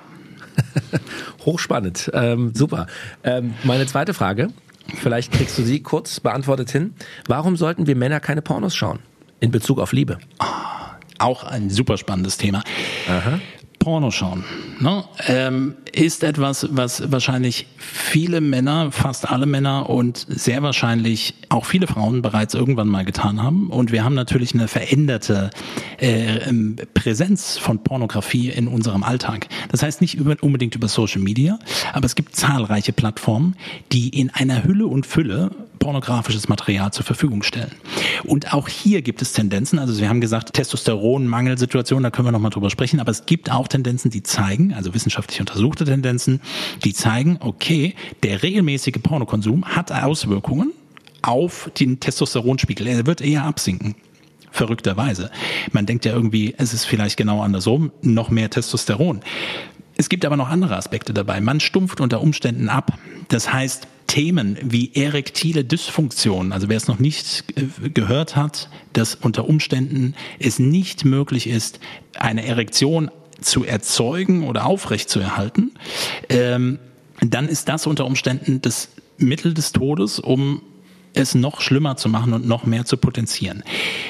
Hochspannend, 1.46 2.10
ähm, 2.16 2.56
super. 2.56 2.88
Ähm, 3.24 3.54
meine 3.64 3.86
zweite 3.86 4.16
Frage, 4.16 4.48
vielleicht 4.96 5.32
kriegst 5.32 5.60
du 5.60 5.62
sie 5.62 5.84
kurz 5.84 6.20
beantwortet 6.20 6.72
hin. 6.72 6.96
Warum 7.28 7.56
sollten 7.56 7.86
wir 7.86 7.96
Männer 7.96 8.20
keine 8.20 8.42
Pornos 8.42 8.76
schauen 8.76 8.98
in 9.42 9.52
Bezug 9.52 9.78
auf 9.78 9.94
Liebe? 9.94 10.18
Auch 11.20 11.44
ein 11.44 11.70
super 11.70 11.98
spannendes 11.98 12.38
Thema. 12.38 12.64
Aha. 13.08 13.40
Porno 13.88 14.12
schauen 14.12 14.43
ne, 14.80 15.04
ähm, 15.28 15.76
ist 15.93 16.23
etwas, 16.23 16.67
was 16.71 17.12
wahrscheinlich 17.12 17.67
viele 17.78 18.41
Männer, 18.41 18.91
fast 18.91 19.30
alle 19.30 19.45
Männer 19.45 19.89
und 19.89 20.26
sehr 20.30 20.62
wahrscheinlich 20.62 21.36
auch 21.50 21.65
viele 21.65 21.88
Frauen 21.88 22.21
bereits 22.21 22.54
irgendwann 22.54 22.88
mal 22.88 23.06
getan 23.06 23.41
haben. 23.41 23.69
Und 23.69 23.91
wir 23.91 24.04
haben 24.04 24.13
natürlich 24.13 24.54
eine 24.54 24.67
veränderte 24.67 25.50
äh, 26.00 26.50
ähm, 26.50 26.76
Präsenz 26.93 27.58
von 27.58 27.84
Pornografie 27.84 28.50
in 28.50 28.67
unserem 28.67 29.04
Alltag. 29.04 29.47
Das 29.71 29.84
heißt 29.84 30.02
nicht 30.02 30.19
unbedingt 30.41 30.76
über 30.76 30.88
Social 30.88 31.21
Media, 31.21 31.58
aber 31.93 32.06
es 32.06 32.15
gibt 32.15 32.36
zahlreiche 32.36 32.93
Plattformen, 32.93 33.56
die 33.91 34.10
in 34.10 34.30
einer 34.32 34.63
Hülle 34.63 34.88
und 34.88 35.06
Fülle 35.06 35.52
pornografisches 35.78 36.50
Material 36.50 36.92
zur 36.92 37.06
Verfügung 37.06 37.44
stellen. 37.44 37.72
Und 38.24 38.54
auch 38.54 38.68
hier 38.68 39.02
gibt 39.02 39.22
es 39.22 39.34
Tendenzen, 39.34 39.80
also 39.80 40.00
wir 40.00 40.10
haben 40.10 40.22
gesagt, 40.22 40.54
Testosteronmangelsituation, 40.54 42.04
da 42.04 42.12
können 42.12 42.28
wir 42.28 42.32
nochmal 42.32 42.52
drüber 42.52 42.70
sprechen, 42.70 43.00
aber 43.00 43.12
es 43.12 43.26
gibt 43.26 43.52
auch 43.52 43.68
Tendenzen, 43.68 44.12
die 44.12 44.24
zeigen, 44.24 44.74
also 44.74 44.94
wissenschaftlich 44.94 45.40
untersuchte 45.40 45.86
Tendenzen, 45.86 46.42
die 46.84 46.94
zeigen, 46.94 47.38
okay, 47.40 47.96
der 48.24 48.44
regelmäßige 48.44 49.00
Pornokonsum 49.02 49.66
hat 49.66 49.92
Auswirkungen 49.92 50.72
auf 51.22 51.70
den 51.80 52.00
Testosteronspiegel. 52.00 52.88
Er 52.88 53.06
wird 53.06 53.22
eher 53.22 53.44
absinken 53.44 53.96
verrückterweise. 54.52 55.30
Man 55.72 55.86
denkt 55.86 56.06
ja 56.06 56.13
irgendwie, 56.13 56.56
es 56.58 56.74
ist 56.74 56.86
vielleicht 56.86 57.16
genau 57.16 57.42
andersrum, 57.42 57.92
noch 58.02 58.30
mehr 58.30 58.50
Testosteron. 58.50 59.22
Es 59.98 60.10
gibt 60.10 60.26
aber 60.26 60.38
noch 60.38 60.50
andere 60.50 60.76
Aspekte 60.76 61.13
dabei. 61.13 61.42
Man 61.42 61.60
stumpft 61.60 62.02
unter 62.02 62.22
Umständen 62.22 62.70
ab. 62.70 62.98
Das 63.30 63.52
heißt, 63.52 63.88
Themen 64.08 64.58
wie 64.63 64.93
erektile 64.96 65.63
Dysfunktion, 65.63 66.52
also 66.52 66.70
wer 66.70 66.78
es 66.78 66.88
noch 66.88 67.00
nicht 67.00 67.43
äh, 67.56 67.89
gehört 67.89 68.36
hat, 68.36 68.70
dass 68.93 69.15
unter 69.15 69.48
Umständen 69.48 70.15
es 70.39 70.60
nicht 70.60 71.06
möglich 71.06 71.48
ist, 71.48 71.80
eine 72.17 72.46
Erektion 72.46 73.12
zu 73.41 73.63
erzeugen 73.63 74.48
oder 74.48 74.65
aufrechtzuerhalten, 74.65 75.74
ähm, 76.30 76.80
dann 77.20 77.48
ist 77.48 77.70
das 77.70 77.86
unter 77.88 78.06
Umständen 78.06 78.62
das 78.62 78.89
Mittel 79.17 79.54
des 79.54 79.72
Todes, 79.72 80.20
um 80.20 80.62
es 81.13 81.36
noch 81.36 81.62
schlimmer 81.62 81.98
zu 81.98 82.10
machen 82.10 82.34
und 82.34 82.48
noch 82.48 82.65
mehr 82.65 82.86
zu 82.86 82.98
potenzieren. 82.98 83.63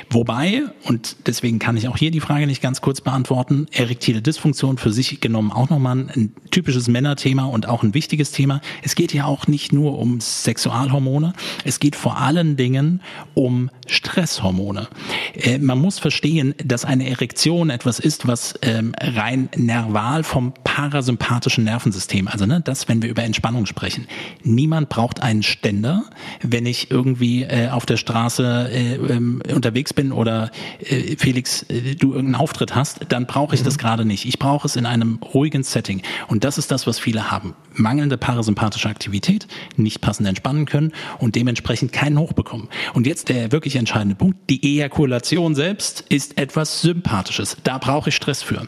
Wobei, 0.09 0.63
und 0.83 1.15
deswegen 1.27 1.59
kann 1.59 1.77
ich 1.77 1.87
auch 1.87 1.97
hier 1.97 2.11
die 2.11 2.19
Frage 2.19 2.47
nicht 2.47 2.61
ganz 2.61 2.81
kurz 2.81 3.01
beantworten, 3.01 3.67
erektile 3.71 4.21
Dysfunktion 4.21 4.77
für 4.77 4.91
sich 4.91 5.19
genommen 5.21 5.51
auch 5.51 5.69
nochmal 5.69 5.97
ein 5.97 6.33
typisches 6.51 6.87
Männerthema 6.87 7.45
und 7.45 7.67
auch 7.67 7.83
ein 7.83 7.93
wichtiges 7.93 8.31
Thema. 8.31 8.61
Es 8.83 8.95
geht 8.95 9.13
ja 9.13 9.25
auch 9.25 9.47
nicht 9.47 9.73
nur 9.73 9.97
um 9.97 10.19
Sexualhormone, 10.19 11.33
es 11.63 11.79
geht 11.79 11.95
vor 11.95 12.17
allen 12.17 12.57
Dingen 12.57 13.01
um 13.33 13.69
Stresshormone. 13.87 14.87
Äh, 15.33 15.59
man 15.59 15.79
muss 15.79 15.99
verstehen, 15.99 16.53
dass 16.63 16.85
eine 16.85 17.09
Erektion 17.09 17.69
etwas 17.69 17.99
ist, 17.99 18.27
was 18.27 18.55
ähm, 18.61 18.93
rein 18.99 19.49
nerval 19.55 20.23
vom 20.23 20.53
parasympathischen 20.63 21.63
Nervensystem, 21.63 22.27
also 22.27 22.45
ne, 22.45 22.61
das, 22.61 22.87
wenn 22.87 23.01
wir 23.01 23.09
über 23.09 23.23
Entspannung 23.23 23.65
sprechen. 23.65 24.07
Niemand 24.43 24.89
braucht 24.89 25.21
einen 25.21 25.43
Ständer, 25.43 26.05
wenn 26.41 26.65
ich 26.65 26.86
irgendwie 26.89 27.43
äh, 27.43 27.69
auf 27.69 27.85
der 27.85 27.97
Straße 27.97 28.69
äh, 28.71 28.95
ähm, 28.95 29.41
unterwegs 29.53 29.93
bin 29.93 30.11
oder 30.11 30.51
äh, 30.79 31.15
Felix, 31.17 31.63
äh, 31.63 31.95
du 31.95 32.13
irgendeinen 32.13 32.35
Auftritt 32.35 32.75
hast, 32.75 32.99
dann 33.09 33.25
brauche 33.25 33.55
ich 33.55 33.61
mhm. 33.61 33.65
das 33.65 33.77
gerade 33.77 34.05
nicht. 34.05 34.25
Ich 34.25 34.39
brauche 34.39 34.67
es 34.67 34.75
in 34.75 34.85
einem 34.85 35.19
ruhigen 35.33 35.63
Setting. 35.63 36.01
Und 36.27 36.43
das 36.43 36.57
ist 36.57 36.71
das, 36.71 36.87
was 36.87 36.99
viele 36.99 37.31
haben. 37.31 37.55
Mangelnde 37.73 38.17
parasympathische 38.17 38.89
Aktivität, 38.89 39.47
nicht 39.75 40.01
passend 40.01 40.27
entspannen 40.27 40.65
können 40.65 40.93
und 41.19 41.35
dementsprechend 41.35 41.91
keinen 41.93 42.17
Hoch 42.17 42.33
bekommen. 42.33 42.69
Und 42.93 43.07
jetzt 43.07 43.29
der 43.29 43.51
wirklich 43.51 43.75
entscheidende 43.75 44.15
Punkt. 44.15 44.37
Die 44.49 44.63
Ejakulation 44.63 45.55
selbst 45.55 46.05
ist 46.09 46.37
etwas 46.37 46.81
Sympathisches. 46.81 47.57
Da 47.63 47.77
brauche 47.77 48.09
ich 48.09 48.15
Stress 48.15 48.41
für. 48.41 48.67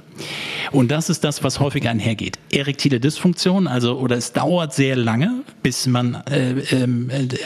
Und 0.71 0.91
das 0.91 1.10
ist 1.10 1.23
das, 1.23 1.43
was 1.43 1.60
häufig 1.60 1.88
einhergeht. 1.88 2.39
Erektile 2.51 2.99
Dysfunktion, 2.99 3.67
also 3.67 3.99
oder 3.99 4.17
es 4.17 4.34
dauert 4.34 4.73
sehr 4.73 4.95
lange, 4.95 5.43
bis 5.63 5.88
man 5.88 6.15
äh, 6.29 6.51
äh, 6.51 6.88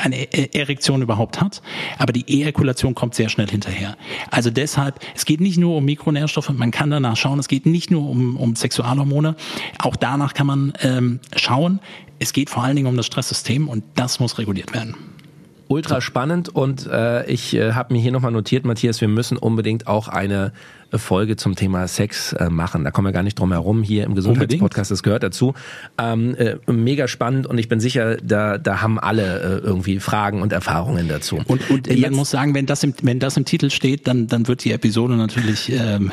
eine 0.01 0.33
Erektion 0.63 1.01
überhaupt 1.01 1.41
hat, 1.41 1.61
aber 1.97 2.13
die 2.13 2.27
Ejakulation 2.27 2.95
kommt 2.95 3.15
sehr 3.15 3.29
schnell 3.29 3.47
hinterher. 3.47 3.95
Also 4.31 4.49
deshalb, 4.49 4.99
es 5.15 5.25
geht 5.25 5.41
nicht 5.41 5.57
nur 5.57 5.77
um 5.77 5.85
Mikronährstoffe, 5.85 6.49
man 6.49 6.71
kann 6.71 6.89
danach 6.89 7.17
schauen, 7.17 7.39
es 7.39 7.47
geht 7.47 7.65
nicht 7.65 7.91
nur 7.91 8.09
um, 8.09 8.37
um 8.37 8.55
Sexualhormone, 8.55 9.35
auch 9.79 9.95
danach 9.95 10.33
kann 10.33 10.47
man 10.47 10.73
ähm, 10.81 11.19
schauen. 11.35 11.79
Es 12.19 12.33
geht 12.33 12.49
vor 12.49 12.63
allen 12.63 12.75
Dingen 12.75 12.87
um 12.87 12.97
das 12.97 13.05
Stresssystem 13.05 13.67
und 13.67 13.83
das 13.95 14.19
muss 14.19 14.37
reguliert 14.37 14.73
werden 14.73 14.95
ultra 15.67 16.01
spannend 16.01 16.49
und 16.49 16.85
äh, 16.85 17.25
ich 17.25 17.55
äh, 17.55 17.73
habe 17.73 17.93
mir 17.93 17.99
hier 17.99 18.11
nochmal 18.11 18.31
notiert, 18.31 18.63
Matthias, 18.63 19.01
wir 19.01 19.07
müssen 19.07 19.37
unbedingt 19.37 19.87
auch 19.87 20.07
eine 20.07 20.53
Folge 20.97 21.35
zum 21.35 21.55
Thema 21.55 21.87
Sex 21.87 22.33
äh, 22.33 22.49
machen. 22.49 22.83
Da 22.83 22.91
kommen 22.91 23.07
wir 23.07 23.11
gar 23.11 23.23
nicht 23.23 23.39
drum 23.39 23.51
herum 23.51 23.83
hier 23.83 24.03
im 24.03 24.15
Gesundheitspodcast, 24.15 24.91
das 24.91 25.03
gehört 25.03 25.23
dazu. 25.23 25.53
Ähm, 25.97 26.35
äh, 26.35 26.55
mega 26.71 27.07
spannend 27.07 27.47
und 27.47 27.57
ich 27.57 27.69
bin 27.69 27.79
sicher, 27.79 28.17
da, 28.17 28.57
da 28.57 28.81
haben 28.81 28.99
alle 28.99 29.39
äh, 29.41 29.57
irgendwie 29.65 29.99
Fragen 29.99 30.41
und 30.41 30.53
Erfahrungen 30.53 31.07
dazu. 31.07 31.39
Und, 31.45 31.69
und 31.69 31.99
man 31.99 32.13
muss 32.13 32.29
sagen, 32.29 32.53
wenn 32.53 32.65
das, 32.65 32.83
im, 32.83 32.93
wenn 33.01 33.19
das 33.19 33.37
im 33.37 33.45
Titel 33.45 33.69
steht, 33.69 34.07
dann, 34.07 34.27
dann 34.27 34.47
wird 34.47 34.63
die 34.63 34.71
Episode 34.71 35.15
natürlich... 35.15 35.71
Ähm 35.71 36.11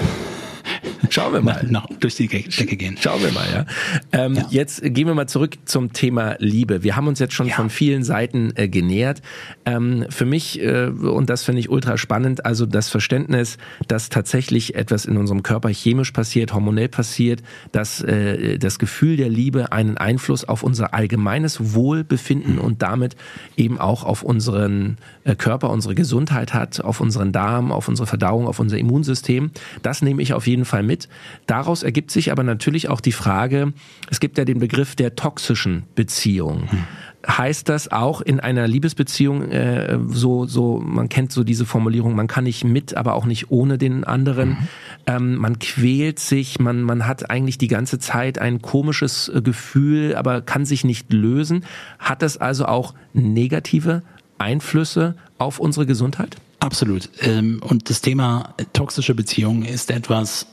Schauen 1.10 1.32
wir 1.32 1.42
mal. 1.42 1.66
Nach, 1.68 1.86
durch 1.98 2.14
die 2.14 2.28
Decke 2.28 2.76
gehen. 2.76 2.96
Schauen 3.00 3.20
wir 3.22 3.32
mal, 3.32 3.46
ja. 3.52 3.66
Ähm, 4.12 4.34
ja. 4.34 4.46
Jetzt 4.50 4.82
gehen 4.82 5.06
wir 5.06 5.14
mal 5.14 5.26
zurück 5.26 5.58
zum 5.64 5.92
Thema 5.92 6.36
Liebe. 6.38 6.82
Wir 6.82 6.96
haben 6.96 7.08
uns 7.08 7.18
jetzt 7.18 7.34
schon 7.34 7.48
ja. 7.48 7.54
von 7.54 7.68
vielen 7.68 8.04
Seiten 8.04 8.52
äh, 8.54 8.68
genähert. 8.68 9.20
Ähm, 9.64 10.06
für 10.08 10.24
mich, 10.24 10.62
äh, 10.62 10.86
und 10.86 11.28
das 11.28 11.44
finde 11.44 11.60
ich 11.60 11.68
ultra 11.68 11.98
spannend, 11.98 12.46
also 12.46 12.64
das 12.64 12.88
Verständnis, 12.88 13.58
dass 13.88 14.08
tatsächlich 14.08 14.76
etwas 14.76 15.04
in 15.04 15.16
unserem 15.16 15.42
Körper 15.42 15.68
chemisch 15.68 16.12
passiert, 16.12 16.54
hormonell 16.54 16.88
passiert, 16.88 17.42
dass 17.72 18.00
äh, 18.02 18.58
das 18.58 18.78
Gefühl 18.78 19.16
der 19.16 19.28
Liebe 19.28 19.72
einen 19.72 19.98
Einfluss 19.98 20.44
auf 20.44 20.62
unser 20.62 20.94
allgemeines 20.94 21.74
Wohlbefinden 21.74 22.54
mhm. 22.54 22.60
und 22.60 22.82
damit 22.82 23.16
eben 23.56 23.80
auch 23.80 24.04
auf 24.04 24.22
unseren 24.22 24.96
äh, 25.24 25.34
Körper, 25.34 25.70
unsere 25.70 25.94
Gesundheit 25.94 26.54
hat, 26.54 26.80
auf 26.80 27.00
unseren 27.00 27.32
Darm, 27.32 27.72
auf 27.72 27.88
unsere 27.88 28.06
Verdauung, 28.06 28.46
auf 28.46 28.60
unser 28.60 28.78
Immunsystem. 28.78 29.50
Das 29.82 30.02
nehme 30.02 30.22
ich 30.22 30.34
auf 30.34 30.46
jeden 30.46 30.64
Fall 30.64 30.69
mit. 30.82 31.08
Daraus 31.46 31.82
ergibt 31.82 32.10
sich 32.10 32.32
aber 32.32 32.42
natürlich 32.42 32.88
auch 32.88 33.00
die 33.00 33.12
Frage, 33.12 33.72
es 34.10 34.20
gibt 34.20 34.38
ja 34.38 34.44
den 34.44 34.58
Begriff 34.58 34.96
der 34.96 35.16
toxischen 35.16 35.84
Beziehung. 35.94 36.70
Hm 36.70 36.86
heißt 37.26 37.68
das 37.68 37.92
auch 37.92 38.20
in 38.20 38.40
einer 38.40 38.66
Liebesbeziehung 38.66 39.50
äh, 39.50 39.98
so 40.08 40.46
so 40.46 40.78
man 40.78 41.08
kennt 41.08 41.32
so 41.32 41.44
diese 41.44 41.66
Formulierung 41.66 42.14
man 42.14 42.28
kann 42.28 42.44
nicht 42.44 42.64
mit 42.64 42.94
aber 42.96 43.14
auch 43.14 43.26
nicht 43.26 43.50
ohne 43.50 43.76
den 43.76 44.04
anderen 44.04 44.50
mhm. 44.50 44.68
ähm, 45.06 45.36
man 45.36 45.58
quält 45.58 46.18
sich 46.18 46.58
man 46.58 46.82
man 46.82 47.06
hat 47.06 47.30
eigentlich 47.30 47.58
die 47.58 47.68
ganze 47.68 47.98
Zeit 47.98 48.38
ein 48.38 48.62
komisches 48.62 49.28
äh, 49.28 49.42
Gefühl 49.42 50.14
aber 50.14 50.40
kann 50.40 50.64
sich 50.64 50.84
nicht 50.84 51.12
lösen 51.12 51.64
hat 51.98 52.22
das 52.22 52.38
also 52.38 52.64
auch 52.66 52.94
negative 53.12 54.02
Einflüsse 54.38 55.14
auf 55.36 55.58
unsere 55.58 55.84
Gesundheit 55.84 56.36
absolut 56.58 57.10
ähm, 57.20 57.60
und 57.62 57.90
das 57.90 58.00
Thema 58.00 58.54
toxische 58.72 59.14
Beziehungen 59.14 59.64
ist 59.64 59.90
etwas 59.90 60.46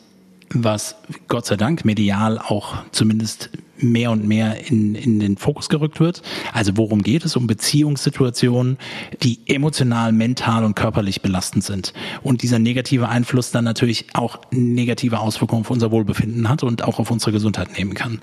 was 0.50 0.96
Gott 1.28 1.46
sei 1.46 1.58
Dank 1.58 1.86
medial 1.86 2.40
auch 2.40 2.76
zumindest 2.92 3.50
mehr 3.80 4.12
und 4.12 4.28
mehr 4.28 4.70
in, 4.70 4.96
in 4.96 5.20
den 5.20 5.38
Fokus 5.38 5.70
gerückt 5.70 6.00
wird. 6.00 6.22
Also 6.54 6.78
worum 6.78 7.04
geht 7.04 7.26
es? 7.26 7.36
Um 7.36 7.48
Beziehungssituationen, 7.48 8.78
die 9.24 9.40
emotional, 9.46 10.12
mental 10.12 10.64
und 10.64 10.76
körperlich 10.76 11.22
belastend 11.22 11.64
sind. 11.64 11.94
Und 12.24 12.42
dieser 12.42 12.60
negative 12.60 13.10
Einfluss 13.10 13.52
dann 13.52 13.64
natürlich 13.64 14.08
auch 14.14 14.40
negative 14.52 15.20
Auswirkungen 15.20 15.62
auf 15.62 15.70
unser 15.70 15.92
Wohlbefinden 15.92 16.50
hat 16.50 16.64
und 16.64 16.84
auch 16.84 17.00
auf 17.00 17.12
unsere 17.12 17.32
Gesundheit 17.32 17.78
nehmen 17.78 17.94
kann. 17.94 18.22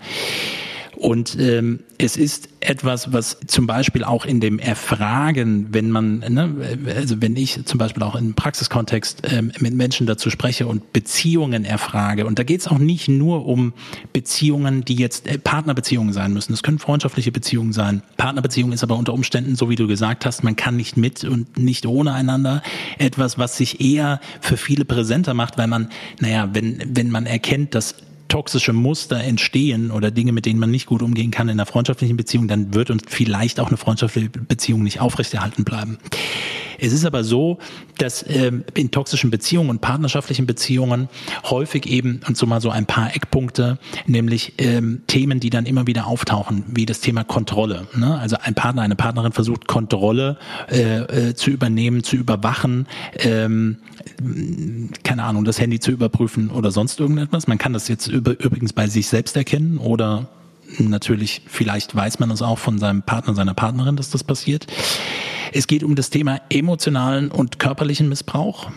Und 1.05 1.39
ähm, 1.39 1.81
es 1.99 2.17
ist 2.17 2.49
etwas, 2.61 3.13
was 3.13 3.37
zum 3.47 3.67
Beispiel 3.67 4.05
auch 4.05 4.25
in 4.25 4.41
dem 4.41 4.59
Erfragen, 4.59 5.67
wenn 5.71 5.91
man, 5.91 6.21
ne, 6.21 6.55
also 6.97 7.21
wenn 7.21 7.37
ich 7.37 7.63
zum 7.67 7.77
Beispiel 7.77 8.03
auch 8.03 8.17
im 8.17 8.33
Praxiskontext 8.33 9.21
ähm, 9.31 9.53
mit 9.61 9.75
Menschen 9.75 10.07
dazu 10.07 10.31
spreche 10.31 10.67
und 10.67 10.95
Beziehungen 10.95 11.67
erfrage, 11.67 12.25
und 12.25 12.39
da 12.39 12.43
geht 12.43 12.63
es 12.63 12.69
auch 12.69 12.79
nicht 12.79 13.09
nur 13.09 13.45
um 13.45 13.75
Beziehungen, 14.15 14.83
die 14.87 14.95
jetzt 14.95 15.29
äh, 15.29 15.37
Partnerbeziehungen 15.37 16.15
sein 16.15 16.33
müssen. 16.33 16.55
Es 16.55 16.63
können 16.63 16.79
freundschaftliche 16.79 17.33
Beziehungen 17.33 17.75
sein. 17.75 18.01
Partnerbeziehung 18.17 18.73
ist 18.73 18.83
aber 18.83 18.97
unter 18.97 19.13
Umständen, 19.13 19.57
so 19.57 19.69
wie 19.69 19.77
du 19.77 19.87
gesagt 19.87 20.25
hast, 20.25 20.43
man 20.43 20.57
kann 20.57 20.77
nicht 20.77 20.97
mit 20.97 21.23
und 21.23 21.59
nicht 21.59 21.85
ohne 21.85 22.15
einander. 22.15 22.63
Etwas, 22.97 23.37
was 23.37 23.59
sich 23.59 23.83
eher 23.83 24.21
für 24.41 24.57
viele 24.57 24.87
präsenter 24.87 25.35
macht, 25.35 25.59
weil 25.59 25.67
man, 25.67 25.91
naja, 26.21 26.49
wenn, 26.55 26.83
wenn 26.97 27.11
man 27.11 27.27
erkennt, 27.27 27.75
dass 27.75 27.95
toxische 28.35 28.73
Muster 28.73 29.23
entstehen 29.23 29.93
oder 29.93 30.11
Dinge, 30.11 30.33
mit 30.33 30.45
denen 30.45 30.59
man 30.59 30.69
nicht 30.69 30.87
gut 30.87 31.03
umgehen 31.03 31.31
kann 31.31 31.47
in 31.47 31.53
einer 31.53 31.67
freundschaftlichen 31.67 32.17
Beziehung, 32.17 32.49
dann 32.49 32.75
wird 32.75 32.91
uns 32.91 33.05
vielleicht 33.07 33.61
auch 33.61 33.69
eine 33.69 33.77
freundschaftliche 33.77 34.29
Beziehung 34.29 34.83
nicht 34.83 34.99
aufrechterhalten 34.99 35.63
bleiben. 35.63 35.99
Es 36.79 36.93
ist 36.93 37.05
aber 37.05 37.25
so, 37.25 37.59
dass 37.99 38.25
ähm, 38.29 38.65
in 38.75 38.91
toxischen 38.91 39.31
Beziehungen 39.31 39.71
und 39.71 39.81
partnerschaftlichen 39.81 40.47
Beziehungen 40.47 41.09
häufig 41.45 41.87
eben, 41.87 42.21
und 42.27 42.37
so 42.37 42.47
mal 42.47 42.61
so 42.61 42.71
ein 42.71 42.87
paar 42.87 43.15
Eckpunkte, 43.15 43.79
nämlich 44.07 44.55
ähm, 44.59 45.03
Themen, 45.07 45.41
die 45.41 45.51
dann 45.51 45.67
immer 45.67 45.87
wieder 45.87 46.07
auftauchen, 46.07 46.65
wie 46.69 46.87
das 46.87 47.01
Thema 47.01 47.25
Kontrolle. 47.25 47.87
Ne? 47.95 48.19
Also 48.19 48.37
ein 48.41 48.55
Partner, 48.55 48.83
eine 48.83 48.97
Partnerin 48.97 49.33
versucht 49.33 49.67
Kontrolle 49.67 50.39
äh, 50.71 51.29
äh, 51.29 51.35
zu 51.35 51.51
übernehmen, 51.51 52.03
zu 52.03 52.17
überwachen, 52.17 52.87
ähm, 53.19 53.79
keine 55.03 55.25
Ahnung, 55.25 55.45
das 55.45 55.61
Handy 55.61 55.81
zu 55.81 55.91
überprüfen 55.91 56.51
oder 56.51 56.71
sonst 56.71 57.01
irgendetwas. 57.01 57.47
Man 57.47 57.59
kann 57.59 57.73
das 57.73 57.89
jetzt 57.89 58.07
übrigens 58.09 58.73
bei 58.73 58.87
sich 58.87 59.09
selbst 59.09 59.37
erkennen 59.37 59.79
oder 59.79 60.29
natürlich, 60.79 61.43
vielleicht 61.47 61.95
weiß 61.95 62.19
man 62.19 62.31
es 62.31 62.43
auch 62.43 62.59
von 62.59 62.79
seinem 62.79 63.03
Partner, 63.03 63.35
seiner 63.35 63.55
Partnerin, 63.55 63.97
dass 63.97 64.11
das 64.11 64.25
passiert. 64.25 64.67
Es 65.57 65.69
geht 65.69 65.85
um 65.85 65.95
das 65.95 66.11
Thema 66.11 66.41
emotionalen 66.51 67.31
und 67.31 67.61
körperlichen 67.61 68.09
Missbrauch. 68.09 68.73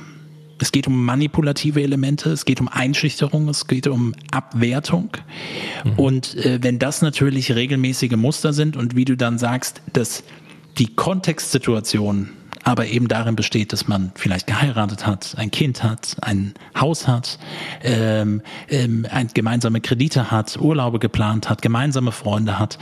Es 0.60 0.72
geht 0.72 0.88
um 0.88 1.06
manipulative 1.06 1.82
Elemente, 1.82 2.30
es 2.30 2.46
geht 2.46 2.62
um 2.62 2.68
Einschüchterung, 2.68 3.50
es 3.50 3.66
geht 3.66 3.88
um 3.88 4.14
Abwertung. 4.32 5.10
Mhm. 5.84 5.94
Und 5.94 6.36
äh, 6.36 6.60
wenn 6.62 6.78
das 6.78 7.02
natürlich 7.02 7.56
regelmäßige 7.56 8.16
Muster 8.16 8.54
sind 8.54 8.78
und 8.78 8.96
wie 8.96 9.06
du 9.06 9.18
dann 9.18 9.40
sagst, 9.40 9.82
dass 9.94 10.24
die 10.78 10.94
Kontextsituation 10.94 12.30
aber 12.68 12.88
eben 12.88 13.08
darin 13.08 13.38
besteht, 13.38 13.72
dass 13.72 13.88
man 13.88 14.12
vielleicht 14.16 14.46
geheiratet 14.46 15.08
hat, 15.08 15.36
ein 15.38 15.52
Kind 15.52 15.84
hat, 15.84 16.18
ein 16.20 16.54
Haus 16.78 17.08
hat, 17.08 17.40
ähm, 17.82 18.42
ähm, 18.68 19.08
ein, 19.10 19.30
gemeinsame 19.34 19.80
Kredite 19.80 20.32
hat, 20.32 20.58
Urlaube 20.60 21.00
geplant 21.00 21.50
hat, 21.50 21.62
gemeinsame 21.62 22.12
Freunde 22.12 22.60
hat. 22.60 22.78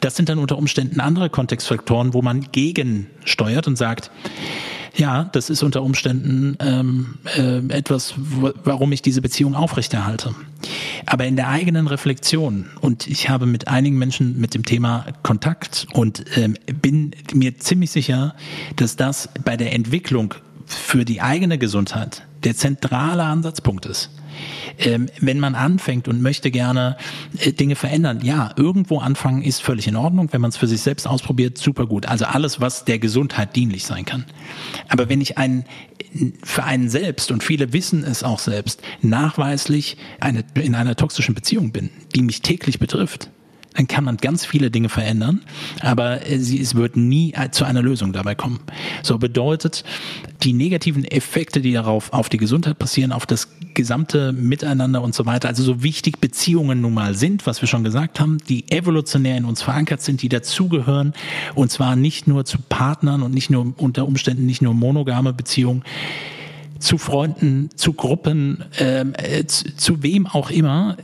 Das 0.00 0.16
sind 0.16 0.28
dann 0.28 0.40
unter 0.40 0.58
Umständen 0.58 0.98
andere 0.98 1.30
Kontextfaktoren, 1.30 2.12
wo 2.12 2.22
man 2.22 2.50
gegensteuert 2.50 3.68
und 3.68 3.76
sagt, 3.76 4.10
ja, 4.96 5.28
das 5.30 5.48
ist 5.48 5.62
unter 5.62 5.82
Umständen 5.84 6.56
ähm, 6.58 7.18
äh, 7.36 7.58
etwas, 7.72 8.14
warum 8.16 8.90
ich 8.90 9.00
diese 9.00 9.22
Beziehung 9.22 9.54
aufrechterhalte. 9.54 10.34
Aber 11.06 11.26
in 11.26 11.36
der 11.36 11.48
eigenen 11.48 11.86
Reflexion, 11.86 12.66
und 12.80 13.06
ich 13.06 13.28
habe 13.28 13.46
mit 13.46 13.68
einigen 13.68 13.98
Menschen 13.98 14.40
mit 14.40 14.54
dem 14.54 14.64
Thema 14.64 15.06
Kontakt 15.22 15.86
und 15.92 16.24
ähm, 16.36 16.56
bin 16.80 17.12
mir 17.34 17.58
ziemlich 17.58 17.90
sicher, 17.90 18.34
dass 18.76 18.96
das 18.96 19.28
bei 19.44 19.56
der 19.56 19.72
Entwicklung 19.72 20.34
für 20.66 21.04
die 21.04 21.20
eigene 21.20 21.58
Gesundheit 21.58 22.22
der 22.44 22.56
zentrale 22.56 23.24
Ansatzpunkt 23.24 23.86
ist 23.86 24.10
ähm, 24.78 25.08
wenn 25.20 25.38
man 25.38 25.54
anfängt 25.54 26.08
und 26.08 26.22
möchte 26.22 26.50
gerne 26.50 26.96
äh, 27.38 27.52
Dinge 27.52 27.76
verändern, 27.76 28.20
ja, 28.22 28.52
irgendwo 28.56 28.98
anfangen 28.98 29.42
ist 29.42 29.62
völlig 29.62 29.86
in 29.86 29.96
Ordnung. 29.96 30.32
Wenn 30.32 30.40
man 30.40 30.50
es 30.50 30.56
für 30.56 30.66
sich 30.66 30.80
selbst 30.80 31.06
ausprobiert, 31.06 31.58
super 31.58 31.86
gut. 31.86 32.06
Also 32.06 32.24
alles, 32.24 32.60
was 32.60 32.84
der 32.84 32.98
Gesundheit 32.98 33.56
dienlich 33.56 33.84
sein 33.84 34.04
kann. 34.04 34.24
Aber 34.88 35.08
wenn 35.08 35.20
ich 35.20 35.38
einen 35.38 35.64
für 36.42 36.64
einen 36.64 36.88
selbst, 36.88 37.30
und 37.30 37.44
viele 37.44 37.72
wissen 37.72 38.02
es 38.02 38.24
auch 38.24 38.40
selbst, 38.40 38.82
nachweislich 39.00 39.96
eine, 40.18 40.44
in 40.54 40.74
einer 40.74 40.96
toxischen 40.96 41.36
Beziehung 41.36 41.70
bin, 41.70 41.90
die 42.16 42.22
mich 42.22 42.42
täglich 42.42 42.80
betrifft, 42.80 43.30
dann 43.74 43.86
kann 43.86 44.04
man 44.04 44.16
ganz 44.16 44.44
viele 44.44 44.70
Dinge 44.70 44.88
verändern, 44.88 45.42
aber 45.80 46.26
äh, 46.26 46.34
es 46.34 46.74
wird 46.74 46.96
nie 46.96 47.32
äh, 47.34 47.50
zu 47.50 47.64
einer 47.64 47.82
Lösung 47.82 48.12
dabei 48.12 48.34
kommen. 48.34 48.60
So 49.02 49.18
bedeutet, 49.18 49.84
die 50.42 50.52
negativen 50.52 51.04
Effekte, 51.04 51.60
die 51.60 51.72
darauf 51.72 52.12
auf 52.12 52.28
die 52.28 52.38
Gesundheit 52.38 52.78
passieren, 52.78 53.12
auf 53.12 53.26
das 53.26 53.48
gesamte 53.74 54.32
Miteinander 54.32 55.02
und 55.02 55.14
so 55.14 55.26
weiter, 55.26 55.48
also 55.48 55.62
so 55.62 55.82
wichtig 55.82 56.18
Beziehungen 56.20 56.80
nun 56.80 56.94
mal 56.94 57.14
sind, 57.14 57.46
was 57.46 57.60
wir 57.60 57.68
schon 57.68 57.84
gesagt 57.84 58.18
haben, 58.18 58.38
die 58.48 58.70
evolutionär 58.70 59.36
in 59.36 59.44
uns 59.44 59.62
verankert 59.62 60.02
sind, 60.02 60.22
die 60.22 60.28
dazugehören 60.28 61.14
und 61.54 61.70
zwar 61.70 61.96
nicht 61.96 62.26
nur 62.26 62.44
zu 62.44 62.58
Partnern 62.58 63.22
und 63.22 63.32
nicht 63.32 63.50
nur 63.50 63.72
unter 63.76 64.06
Umständen 64.06 64.46
nicht 64.46 64.62
nur 64.62 64.74
monogame 64.74 65.32
Beziehungen, 65.32 65.84
zu 66.80 66.98
Freunden, 66.98 67.70
zu 67.76 67.92
Gruppen, 67.92 68.64
ähm, 68.78 69.12
äh, 69.16 69.44
zu, 69.46 69.76
zu, 69.76 70.02
wem 70.02 70.26
auch 70.26 70.50
immer. 70.50 70.96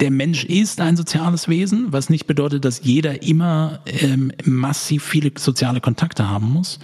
Der 0.00 0.10
Mensch 0.10 0.44
ist 0.44 0.80
ein 0.80 0.96
soziales 0.96 1.48
Wesen, 1.48 1.92
was 1.92 2.10
nicht 2.10 2.26
bedeutet, 2.26 2.64
dass 2.64 2.80
jeder 2.82 3.22
immer 3.22 3.80
ähm, 3.86 4.32
massiv 4.44 5.04
viele 5.04 5.30
soziale 5.36 5.80
Kontakte 5.80 6.28
haben 6.28 6.50
muss. 6.50 6.78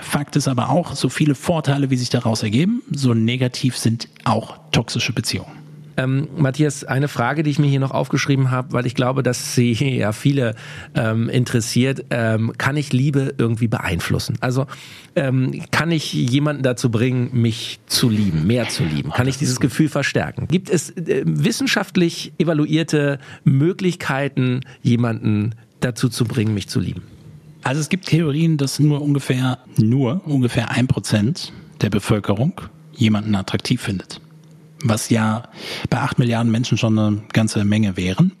Fakt 0.00 0.36
ist 0.36 0.48
aber 0.48 0.70
auch, 0.70 0.94
so 0.94 1.08
viele 1.08 1.34
Vorteile, 1.34 1.90
wie 1.90 1.96
sich 1.96 2.10
daraus 2.10 2.42
ergeben, 2.42 2.82
so 2.90 3.14
negativ 3.14 3.76
sind 3.76 4.08
auch 4.24 4.56
toxische 4.70 5.12
Beziehungen. 5.12 5.61
Ähm, 5.96 6.28
Matthias, 6.36 6.84
eine 6.84 7.08
Frage, 7.08 7.42
die 7.42 7.50
ich 7.50 7.58
mir 7.58 7.68
hier 7.68 7.80
noch 7.80 7.90
aufgeschrieben 7.90 8.50
habe, 8.50 8.72
weil 8.72 8.86
ich 8.86 8.94
glaube, 8.94 9.22
dass 9.22 9.54
sie 9.54 9.72
ja 9.98 10.12
viele 10.12 10.54
ähm, 10.94 11.28
interessiert. 11.28 12.04
Ähm, 12.10 12.52
kann 12.58 12.76
ich 12.76 12.92
Liebe 12.92 13.34
irgendwie 13.38 13.68
beeinflussen? 13.68 14.36
Also 14.40 14.66
ähm, 15.14 15.62
kann 15.70 15.90
ich 15.90 16.12
jemanden 16.12 16.62
dazu 16.62 16.90
bringen, 16.90 17.30
mich 17.32 17.80
zu 17.86 18.08
lieben, 18.08 18.46
mehr 18.46 18.68
zu 18.68 18.84
lieben? 18.84 19.10
Kann 19.10 19.28
ich 19.28 19.36
dieses 19.36 19.60
Gefühl 19.60 19.88
verstärken? 19.88 20.48
Gibt 20.48 20.70
es 20.70 20.90
äh, 20.90 21.22
wissenschaftlich 21.26 22.32
evaluierte 22.38 23.18
Möglichkeiten, 23.44 24.60
jemanden 24.82 25.54
dazu 25.80 26.08
zu 26.08 26.24
bringen, 26.24 26.54
mich 26.54 26.68
zu 26.68 26.80
lieben? 26.80 27.02
Also 27.64 27.80
es 27.80 27.88
gibt 27.88 28.06
Theorien, 28.06 28.56
dass 28.56 28.80
nur 28.80 29.02
ungefähr, 29.02 29.58
nur 29.76 30.22
ungefähr 30.26 30.70
ein 30.70 30.88
Prozent 30.88 31.52
der 31.80 31.90
Bevölkerung 31.90 32.60
jemanden 32.94 33.34
attraktiv 33.34 33.80
findet 33.80 34.20
was 34.82 35.10
ja 35.10 35.44
bei 35.90 35.98
acht 35.98 36.18
Milliarden 36.18 36.50
Menschen 36.50 36.78
schon 36.78 36.98
eine 36.98 37.22
ganze 37.32 37.64
Menge 37.64 37.96
wären, 37.96 38.32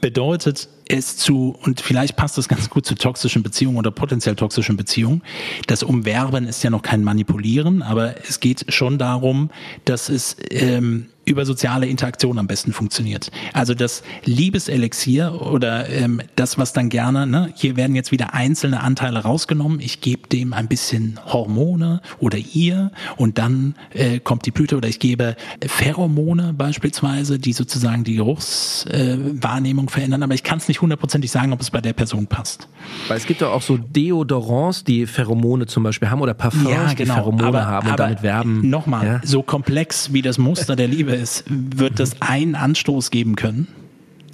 bedeutet 0.00 0.68
es 0.88 1.16
zu, 1.16 1.56
und 1.62 1.80
vielleicht 1.80 2.16
passt 2.16 2.36
das 2.36 2.48
ganz 2.48 2.68
gut 2.68 2.84
zu 2.84 2.94
toxischen 2.94 3.42
Beziehungen 3.42 3.78
oder 3.78 3.90
potenziell 3.90 4.34
toxischen 4.34 4.76
Beziehungen, 4.76 5.22
das 5.66 5.82
Umwerben 5.82 6.46
ist 6.46 6.62
ja 6.62 6.70
noch 6.70 6.82
kein 6.82 7.04
Manipulieren, 7.04 7.82
aber 7.82 8.16
es 8.28 8.40
geht 8.40 8.72
schon 8.72 8.98
darum, 8.98 9.50
dass 9.84 10.08
es 10.08 10.36
ähm, 10.50 11.06
über 11.30 11.46
soziale 11.46 11.86
Interaktion 11.86 12.38
am 12.38 12.46
besten 12.46 12.72
funktioniert. 12.72 13.30
Also 13.52 13.74
das 13.74 14.02
Liebeselixier 14.24 15.40
oder 15.40 15.88
ähm, 15.88 16.20
das, 16.36 16.58
was 16.58 16.72
dann 16.72 16.88
gerne, 16.88 17.26
ne, 17.26 17.52
hier 17.54 17.76
werden 17.76 17.94
jetzt 17.94 18.12
wieder 18.12 18.34
einzelne 18.34 18.80
Anteile 18.80 19.20
rausgenommen, 19.20 19.80
ich 19.80 20.00
gebe 20.00 20.28
dem 20.28 20.52
ein 20.52 20.68
bisschen 20.68 21.18
Hormone 21.26 22.00
oder 22.18 22.38
ihr 22.38 22.90
und 23.16 23.38
dann 23.38 23.74
äh, 23.92 24.18
kommt 24.18 24.46
die 24.46 24.50
Blüte 24.50 24.76
oder 24.76 24.88
ich 24.88 24.98
gebe 24.98 25.36
Pheromone 25.64 26.52
beispielsweise, 26.52 27.38
die 27.38 27.52
sozusagen 27.52 28.04
die 28.04 28.16
Geruchswahrnehmung 28.16 29.88
äh, 29.88 29.90
verändern, 29.90 30.22
aber 30.22 30.34
ich 30.34 30.42
kann 30.42 30.58
es 30.58 30.68
nicht 30.68 30.80
hundertprozentig 30.80 31.30
sagen, 31.30 31.52
ob 31.52 31.60
es 31.60 31.70
bei 31.70 31.80
der 31.80 31.92
Person 31.92 32.26
passt. 32.26 32.68
Weil 33.08 33.16
es 33.18 33.26
gibt 33.26 33.40
ja 33.40 33.48
auch 33.48 33.62
so 33.62 33.76
Deodorants, 33.76 34.84
die 34.84 35.06
Pheromone 35.06 35.66
zum 35.66 35.82
Beispiel 35.84 36.10
haben 36.10 36.20
oder 36.20 36.34
Parfums, 36.34 36.70
ja, 36.70 36.92
genau. 36.92 37.14
die 37.14 37.20
Pheromone 37.20 37.44
aber, 37.44 37.66
haben 37.66 37.90
und 37.90 38.00
damit 38.00 38.22
werben. 38.22 38.68
Nochmal, 38.68 39.06
ja? 39.06 39.20
so 39.24 39.42
komplex 39.42 40.12
wie 40.12 40.22
das 40.22 40.38
Muster 40.38 40.76
der 40.76 40.88
Liebe 40.88 41.19
es 41.20 41.44
wird 41.48 42.00
das 42.00 42.20
einen 42.22 42.54
Anstoß 42.54 43.10
geben 43.10 43.36
können, 43.36 43.68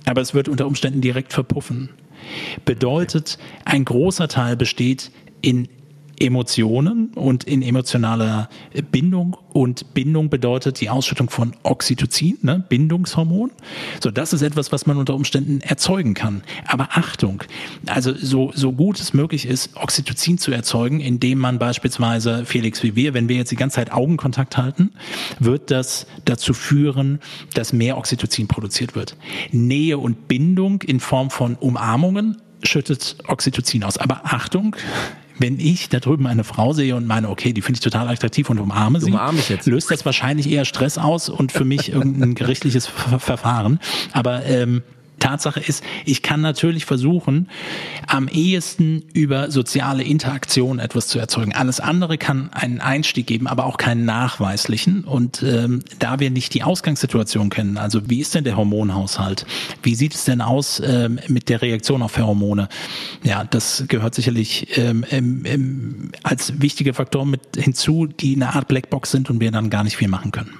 aber 0.05 0.21
es 0.21 0.35
wird 0.35 0.49
unter 0.49 0.67
Umständen 0.67 1.01
direkt 1.01 1.33
verpuffen. 1.33 1.91
Bedeutet, 2.65 3.39
ein 3.65 3.85
großer 3.85 4.29
Teil 4.29 4.57
besteht 4.57 5.11
in 5.43 5.69
Emotionen 6.19 7.13
und 7.15 7.45
in 7.45 7.63
emotionaler 7.63 8.49
Bindung. 8.91 9.37
Und 9.53 9.95
Bindung 9.95 10.29
bedeutet 10.29 10.81
die 10.81 10.91
Ausschüttung 10.91 11.31
von 11.31 11.55
Oxytocin, 11.63 12.39
ne? 12.43 12.65
Bindungshormon. 12.69 13.51
So, 14.03 14.11
das 14.11 14.33
ist 14.33 14.43
etwas, 14.43 14.73
was 14.73 14.87
man 14.87 14.99
unter 14.99 15.15
Umständen 15.15 15.61
erzeugen 15.63 16.15
kann. 16.15 16.43
Aber 16.67 16.89
Achtung, 16.93 17.43
also 17.87 18.15
so, 18.15 18.53
so 18.55 18.73
gut 18.73 19.01
es 19.01 19.15
möglich 19.15 19.47
ist, 19.47 19.77
Oxytocin 19.77 20.39
zu 20.39 20.53
erzeugen, 20.53 21.01
indem 21.01 21.39
man 21.39 21.59
beispielsweise, 21.59 22.45
Felix 22.45 22.83
wie 22.83 22.97
wir, 22.97 23.15
wenn 23.15 23.29
wir 23.29 23.37
jetzt 23.37 23.51
die 23.51 23.57
ganze 23.57 23.77
Zeit 23.77 23.93
Augenkontakt 23.93 24.57
halten, 24.57 24.93
wird 25.39 25.71
das 25.71 26.07
dazu 26.25 26.53
führen, 26.53 27.21
dass 27.55 27.73
mehr 27.73 27.97
Oxytocin 27.97 28.49
produziert 28.49 28.95
wird. 28.95 29.17
Nähe 29.53 29.99
und 29.99 30.29
Bindung 30.29 30.83
in 30.83 31.01
Form 31.01 31.31
von 31.31 31.55
Umarmungen 31.57 32.43
schüttet 32.63 33.17
Oxytocin 33.29 33.85
aus. 33.85 33.97
Aber 33.97 34.21
Achtung, 34.25 34.77
wenn 35.39 35.59
ich 35.61 35.89
da 35.89 36.01
drüben 36.01 36.27
eine 36.27 36.45
Frau 36.45 36.73
sehe 36.73 36.97
und 36.97 37.07
meine, 37.07 37.29
okay, 37.29 37.53
die 37.53 37.63
finde 37.63 37.79
ich 37.79 37.85
total 37.85 38.09
attraktiv 38.09 38.49
und 38.51 38.59
umarme 38.59 39.01
sie, 39.01 39.11
umarme 39.11 39.41
löst 39.65 39.91
das 39.91 40.05
wahrscheinlich 40.05 40.51
eher 40.51 40.65
Stress 40.65 40.99
aus 40.99 41.29
und 41.29 41.53
für 41.53 41.65
mich 41.65 41.93
irgendein 41.93 42.35
gerichtliches 42.37 42.87
Verfahren. 42.87 43.79
Aber 44.13 44.45
ähm, 44.45 44.83
Tatsache 45.19 45.61
ist, 45.61 45.83
ich 46.05 46.23
kann 46.23 46.41
natürlich 46.41 46.85
versuchen, 46.85 47.49
am 48.07 48.29
ehesten 48.29 49.05
über 49.13 49.51
soziale 49.51 50.03
Interaktion 50.03 50.79
etwas 50.79 51.09
zu 51.09 51.19
erzeugen. 51.19 51.53
Alles 51.55 51.81
andere 51.81 52.19
kann 52.19 52.53
einen 52.53 52.81
Einstieg 52.81 53.27
geben, 53.27 53.47
aber 53.47 53.67
auch 53.67 53.77
keinen 53.77 54.05
nachweislichen. 54.05 55.05
Und 55.05 55.43
ähm, 55.43 55.83
da 55.99 56.21
wir 56.21 56.31
nicht 56.31 56.55
die 56.55 56.63
Ausgangssituation 56.63 57.51
kennen, 57.51 57.79
also 57.79 58.09
wie 58.09 58.21
ist 58.21 58.35
denn 58.35 58.45
der 58.45 58.57
Hormonhaushalt? 58.57 59.47
Wie 59.83 59.95
sieht 59.95 60.15
es 60.15 60.25
denn 60.25 60.41
aus 60.41 60.81
ähm, 60.85 61.19
mit 61.29 61.49
der 61.49 61.63
Reaktion 61.63 62.03
auf 62.03 62.13
Pheromone? 62.13 62.69
Ja, 63.23 63.45
das 63.45 63.85
gehört 63.89 64.15
sicherlich 64.15 64.77
ähm, 64.79 65.05
ähm, 65.11 66.13
als 66.23 66.61
wichtige 66.61 66.95
Faktor 66.95 67.27
mit 67.27 67.41
hinzu, 67.57 68.07
die 68.07 68.35
eine 68.37 68.55
Art 68.55 68.69
Blackbox 68.69 69.11
sind 69.11 69.31
und 69.31 69.41
wir 69.41 69.51
dann 69.51 69.71
gar 69.71 69.85
nicht 69.85 69.97
viel 69.97 70.09
machen 70.09 70.33
können. 70.33 70.53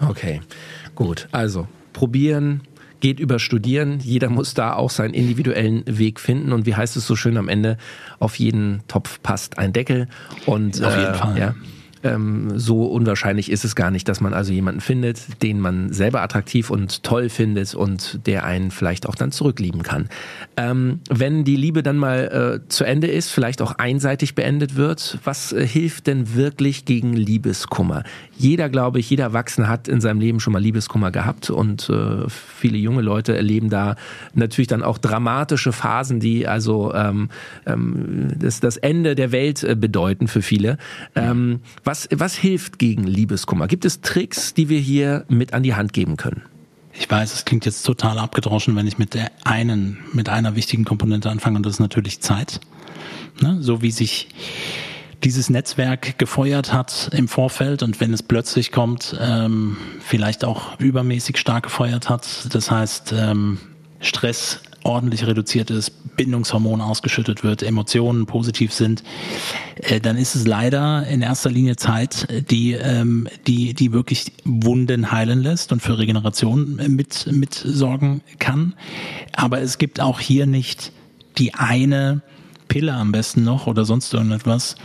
Okay, 0.00 0.40
gut. 0.94 1.28
Also 1.32 1.66
probieren, 1.92 2.62
geht 3.00 3.20
über 3.20 3.38
Studieren. 3.38 4.00
Jeder 4.00 4.28
muss 4.28 4.54
da 4.54 4.74
auch 4.74 4.90
seinen 4.90 5.14
individuellen 5.14 5.82
Weg 5.86 6.20
finden. 6.20 6.52
Und 6.52 6.66
wie 6.66 6.74
heißt 6.74 6.96
es 6.96 7.06
so 7.06 7.16
schön 7.16 7.36
am 7.36 7.48
Ende? 7.48 7.76
Auf 8.18 8.36
jeden 8.36 8.82
Topf 8.88 9.20
passt 9.22 9.58
ein 9.58 9.72
Deckel. 9.72 10.08
Und 10.46 10.82
auf 10.82 10.96
jeden 10.96 11.14
äh, 11.14 11.14
Fall. 11.14 11.38
Ja, 11.38 11.54
ähm, 12.02 12.58
so 12.58 12.84
unwahrscheinlich 12.86 13.50
ist 13.50 13.64
es 13.64 13.74
gar 13.74 13.90
nicht, 13.90 14.08
dass 14.08 14.20
man 14.20 14.34
also 14.34 14.52
jemanden 14.52 14.80
findet, 14.80 15.42
den 15.42 15.60
man 15.60 15.92
selber 15.92 16.22
attraktiv 16.22 16.70
und 16.70 17.02
toll 17.02 17.28
findet 17.28 17.74
und 17.74 18.26
der 18.26 18.44
einen 18.44 18.70
vielleicht 18.70 19.08
auch 19.08 19.14
dann 19.14 19.32
zurücklieben 19.32 19.82
kann. 19.82 20.08
Ähm, 20.56 21.00
wenn 21.10 21.44
die 21.44 21.56
Liebe 21.56 21.82
dann 21.82 21.96
mal 21.96 22.60
äh, 22.64 22.68
zu 22.68 22.84
Ende 22.84 23.08
ist, 23.08 23.30
vielleicht 23.30 23.62
auch 23.62 23.72
einseitig 23.72 24.34
beendet 24.34 24.76
wird, 24.76 25.18
was 25.24 25.52
äh, 25.52 25.66
hilft 25.66 26.06
denn 26.06 26.34
wirklich 26.34 26.84
gegen 26.84 27.14
Liebeskummer? 27.14 28.04
Jeder, 28.36 28.68
glaube 28.68 29.00
ich, 29.00 29.10
jeder 29.10 29.24
Erwachsene 29.24 29.68
hat 29.68 29.88
in 29.88 30.00
seinem 30.00 30.20
Leben 30.20 30.40
schon 30.40 30.52
mal 30.52 30.62
Liebeskummer 30.62 31.10
gehabt 31.10 31.50
und 31.50 31.88
äh, 31.90 32.28
viele 32.28 32.78
junge 32.78 33.02
Leute 33.02 33.36
erleben 33.36 33.70
da 33.70 33.96
natürlich 34.34 34.68
dann 34.68 34.82
auch 34.82 34.98
dramatische 34.98 35.72
Phasen, 35.72 36.20
die 36.20 36.46
also 36.46 36.94
ähm, 36.94 37.28
ähm, 37.66 38.28
das, 38.38 38.60
das 38.60 38.76
Ende 38.76 39.14
der 39.14 39.32
Welt 39.32 39.64
äh, 39.64 39.74
bedeuten 39.74 40.28
für 40.28 40.42
viele. 40.42 40.78
Was, 41.88 42.06
was 42.12 42.34
hilft 42.34 42.78
gegen 42.78 43.04
Liebeskummer? 43.04 43.66
Gibt 43.66 43.86
es 43.86 44.02
Tricks, 44.02 44.52
die 44.52 44.68
wir 44.68 44.78
hier 44.78 45.24
mit 45.30 45.54
an 45.54 45.62
die 45.62 45.74
Hand 45.74 45.94
geben 45.94 46.18
können? 46.18 46.42
Ich 46.92 47.10
weiß, 47.10 47.32
es 47.32 47.46
klingt 47.46 47.64
jetzt 47.64 47.82
total 47.82 48.18
abgedroschen, 48.18 48.76
wenn 48.76 48.86
ich 48.86 48.98
mit 48.98 49.14
der 49.14 49.30
einen, 49.44 49.96
mit 50.12 50.28
einer 50.28 50.54
wichtigen 50.54 50.84
Komponente 50.84 51.30
anfange, 51.30 51.56
und 51.56 51.64
das 51.64 51.76
ist 51.76 51.80
natürlich 51.80 52.20
Zeit. 52.20 52.60
Ne? 53.40 53.56
So 53.62 53.80
wie 53.80 53.90
sich 53.90 54.28
dieses 55.24 55.48
Netzwerk 55.48 56.18
gefeuert 56.18 56.74
hat 56.74 57.08
im 57.14 57.26
Vorfeld 57.26 57.82
und 57.82 58.00
wenn 58.00 58.12
es 58.12 58.22
plötzlich 58.22 58.70
kommt, 58.70 59.16
ähm, 59.18 59.78
vielleicht 60.00 60.44
auch 60.44 60.78
übermäßig 60.78 61.38
stark 61.38 61.62
gefeuert 61.62 62.10
hat. 62.10 62.54
Das 62.54 62.70
heißt, 62.70 63.14
ähm, 63.16 63.60
Stress 64.00 64.60
ordentlich 64.82 65.26
reduziert 65.26 65.70
ist, 65.70 66.16
Bindungshormon 66.16 66.80
ausgeschüttet 66.80 67.44
wird, 67.44 67.62
Emotionen 67.62 68.26
positiv 68.26 68.72
sind, 68.72 69.02
äh, 69.76 70.00
dann 70.00 70.16
ist 70.16 70.34
es 70.34 70.46
leider 70.46 71.06
in 71.06 71.22
erster 71.22 71.50
Linie 71.50 71.76
Zeit, 71.76 72.28
die, 72.50 72.72
ähm, 72.72 73.28
die, 73.46 73.74
die 73.74 73.92
wirklich 73.92 74.32
Wunden 74.44 75.12
heilen 75.12 75.42
lässt 75.42 75.72
und 75.72 75.80
für 75.80 75.98
Regeneration 75.98 76.76
mit, 76.88 77.28
mit 77.30 77.54
sorgen 77.54 78.22
kann. 78.38 78.74
Aber 79.34 79.60
es 79.60 79.78
gibt 79.78 80.00
auch 80.00 80.20
hier 80.20 80.46
nicht 80.46 80.92
die 81.38 81.54
eine 81.54 82.22
Pille 82.68 82.92
am 82.92 83.12
besten 83.12 83.44
noch 83.44 83.66
oder 83.66 83.84
sonst 83.84 84.12
irgendetwas, 84.12 84.76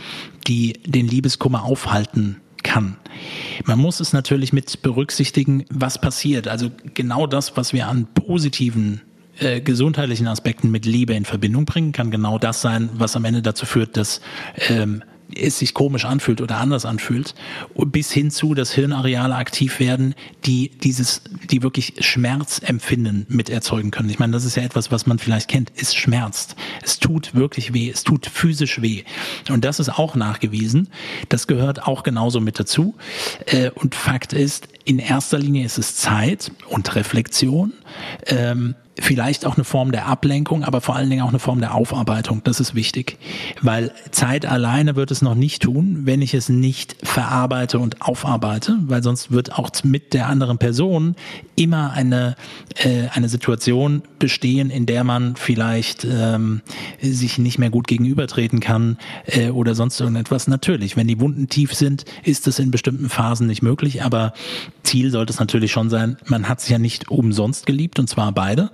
die 0.46 0.74
den 0.86 1.06
Liebeskummer 1.06 1.64
aufhalten 1.64 2.40
kann. 2.62 2.96
Man 3.66 3.78
muss 3.78 4.00
es 4.00 4.12
natürlich 4.12 4.52
mit 4.52 4.82
berücksichtigen, 4.82 5.64
was 5.70 6.00
passiert. 6.00 6.48
Also 6.48 6.70
genau 6.94 7.26
das, 7.26 7.56
was 7.56 7.72
wir 7.72 7.88
an 7.88 8.06
positiven 8.14 9.02
äh, 9.38 9.60
gesundheitlichen 9.60 10.26
Aspekten 10.26 10.70
mit 10.70 10.86
Liebe 10.86 11.14
in 11.14 11.24
Verbindung 11.24 11.64
bringen, 11.64 11.92
kann 11.92 12.10
genau 12.10 12.38
das 12.38 12.60
sein, 12.60 12.90
was 12.94 13.16
am 13.16 13.24
Ende 13.24 13.42
dazu 13.42 13.66
führt, 13.66 13.96
dass 13.96 14.20
ähm, 14.68 15.02
es 15.36 15.58
sich 15.58 15.74
komisch 15.74 16.04
anfühlt 16.04 16.40
oder 16.40 16.58
anders 16.58 16.84
anfühlt, 16.84 17.34
bis 17.74 18.12
hin 18.12 18.30
zu, 18.30 18.54
dass 18.54 18.72
Hirnareale 18.72 19.34
aktiv 19.34 19.80
werden, 19.80 20.14
die 20.44 20.70
dieses, 20.70 21.22
die 21.50 21.62
wirklich 21.62 21.94
Schmerzempfinden 22.00 23.26
mit 23.28 23.50
erzeugen 23.50 23.90
können. 23.90 24.10
Ich 24.10 24.18
meine, 24.18 24.32
das 24.32 24.44
ist 24.44 24.56
ja 24.56 24.62
etwas, 24.62 24.90
was 24.90 25.06
man 25.06 25.18
vielleicht 25.18 25.48
kennt. 25.48 25.72
Es 25.76 25.94
schmerzt. 25.94 26.56
Es 26.82 26.98
tut 26.98 27.34
wirklich 27.34 27.74
weh. 27.74 27.90
Es 27.90 28.04
tut 28.04 28.26
physisch 28.26 28.82
weh. 28.82 29.04
Und 29.50 29.64
das 29.64 29.80
ist 29.80 29.88
auch 29.88 30.14
nachgewiesen. 30.14 30.88
Das 31.28 31.46
gehört 31.46 31.86
auch 31.86 32.02
genauso 32.02 32.40
mit 32.40 32.58
dazu. 32.58 32.94
Äh, 33.46 33.70
und 33.70 33.94
Fakt 33.94 34.32
ist, 34.32 34.68
in 34.84 34.98
erster 34.98 35.38
Linie 35.38 35.64
ist 35.64 35.78
es 35.78 35.96
Zeit 35.96 36.52
und 36.68 36.94
Reflexion. 36.94 37.72
Ähm, 38.26 38.74
vielleicht 39.00 39.44
auch 39.44 39.56
eine 39.56 39.64
Form 39.64 39.92
der 39.92 40.06
Ablenkung, 40.06 40.62
aber 40.64 40.80
vor 40.80 40.94
allen 40.96 41.10
Dingen 41.10 41.22
auch 41.22 41.30
eine 41.30 41.38
Form 41.38 41.60
der 41.60 41.74
Aufarbeitung. 41.74 42.42
Das 42.44 42.60
ist 42.60 42.74
wichtig, 42.74 43.18
weil 43.60 43.92
Zeit 44.10 44.46
alleine 44.46 44.96
wird 44.96 45.10
es 45.10 45.22
noch 45.22 45.34
nicht 45.34 45.62
tun, 45.62 46.02
wenn 46.04 46.22
ich 46.22 46.34
es 46.34 46.48
nicht 46.48 46.96
verarbeite 47.02 47.78
und 47.78 48.02
aufarbeite, 48.02 48.78
weil 48.86 49.02
sonst 49.02 49.32
wird 49.32 49.58
auch 49.58 49.70
mit 49.82 50.14
der 50.14 50.28
anderen 50.28 50.58
Person 50.58 51.16
immer 51.56 51.92
eine 51.92 52.36
äh, 52.76 53.08
eine 53.12 53.28
Situation 53.28 54.02
bestehen, 54.18 54.70
in 54.70 54.86
der 54.86 55.04
man 55.04 55.36
vielleicht 55.36 56.04
ähm, 56.04 56.60
sich 57.00 57.38
nicht 57.38 57.58
mehr 57.58 57.70
gut 57.70 57.88
gegenübertreten 57.88 58.60
kann 58.60 58.98
äh, 59.26 59.50
oder 59.50 59.74
sonst 59.74 59.98
irgendetwas. 60.00 60.46
Natürlich, 60.46 60.96
wenn 60.96 61.08
die 61.08 61.20
Wunden 61.20 61.48
tief 61.48 61.74
sind, 61.74 62.04
ist 62.22 62.46
es 62.46 62.58
in 62.58 62.70
bestimmten 62.70 63.08
Phasen 63.08 63.46
nicht 63.46 63.62
möglich, 63.62 64.02
aber 64.02 64.32
Ziel 64.84 65.10
sollte 65.10 65.32
es 65.32 65.40
natürlich 65.40 65.72
schon 65.72 65.90
sein. 65.90 66.16
Man 66.26 66.48
hat 66.48 66.60
sich 66.60 66.70
ja 66.70 66.78
nicht 66.78 67.10
umsonst 67.10 67.66
geliebt 67.66 67.98
und 67.98 68.08
zwar 68.08 68.32
beide. 68.32 68.70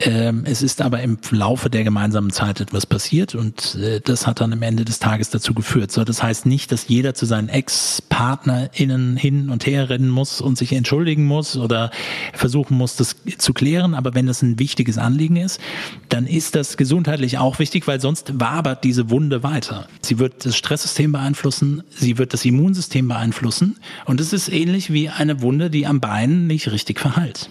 Ähm, 0.00 0.44
es 0.44 0.62
ist 0.62 0.82
aber 0.82 1.00
im 1.02 1.18
Laufe 1.30 1.70
der 1.70 1.84
gemeinsamen 1.84 2.30
Zeit 2.30 2.60
etwas 2.60 2.86
passiert 2.86 3.34
und 3.34 3.76
äh, 3.76 4.00
das 4.00 4.26
hat 4.26 4.40
dann 4.40 4.52
am 4.52 4.62
Ende 4.62 4.84
des 4.84 4.98
Tages 4.98 5.30
dazu 5.30 5.54
geführt. 5.54 5.92
So, 5.92 6.04
das 6.04 6.22
heißt 6.22 6.46
nicht, 6.46 6.72
dass 6.72 6.88
jeder 6.88 7.14
zu 7.14 7.26
seinen 7.26 7.48
Ex-PartnerInnen 7.48 9.16
hin 9.16 9.50
und 9.50 9.66
her 9.66 9.90
rennen 9.90 10.08
muss 10.10 10.40
und 10.40 10.58
sich 10.58 10.72
entschuldigen 10.72 11.26
muss 11.26 11.56
oder 11.56 11.90
versuchen 12.32 12.76
muss, 12.76 12.96
das 12.96 13.16
zu 13.38 13.52
klären. 13.52 13.94
Aber 13.94 14.14
wenn 14.14 14.26
das 14.26 14.42
ein 14.42 14.58
wichtiges 14.58 14.98
Anliegen 14.98 15.36
ist, 15.36 15.60
dann 16.08 16.26
ist 16.26 16.54
das 16.54 16.76
gesundheitlich 16.76 17.38
auch 17.38 17.58
wichtig, 17.58 17.86
weil 17.86 18.00
sonst 18.00 18.40
wabert 18.40 18.84
diese 18.84 19.10
Wunde 19.10 19.42
weiter. 19.42 19.86
Sie 20.00 20.18
wird 20.18 20.44
das 20.46 20.56
Stresssystem 20.56 21.12
beeinflussen, 21.12 21.82
sie 21.90 22.18
wird 22.18 22.32
das 22.32 22.44
Immunsystem 22.44 23.08
beeinflussen 23.08 23.78
und 24.06 24.20
es 24.20 24.32
ist 24.32 24.48
ähnlich 24.48 24.92
wie 24.92 25.08
eine 25.08 25.42
Wunde, 25.42 25.49
die 25.58 25.86
am 25.86 26.00
Bein 26.00 26.46
nicht 26.46 26.70
richtig 26.70 27.00
verheilt. 27.00 27.50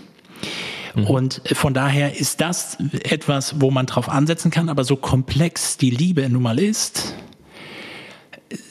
Mhm. 0.95 1.05
Und 1.05 1.41
von 1.53 1.73
daher 1.73 2.17
ist 2.19 2.41
das 2.41 2.77
etwas, 3.03 3.61
wo 3.61 3.71
man 3.71 3.85
drauf 3.85 4.09
ansetzen 4.09 4.51
kann, 4.51 4.69
aber 4.69 4.83
so 4.83 4.95
komplex 4.95 5.77
die 5.77 5.89
Liebe 5.89 6.27
nun 6.29 6.43
mal 6.43 6.59
ist, 6.59 7.15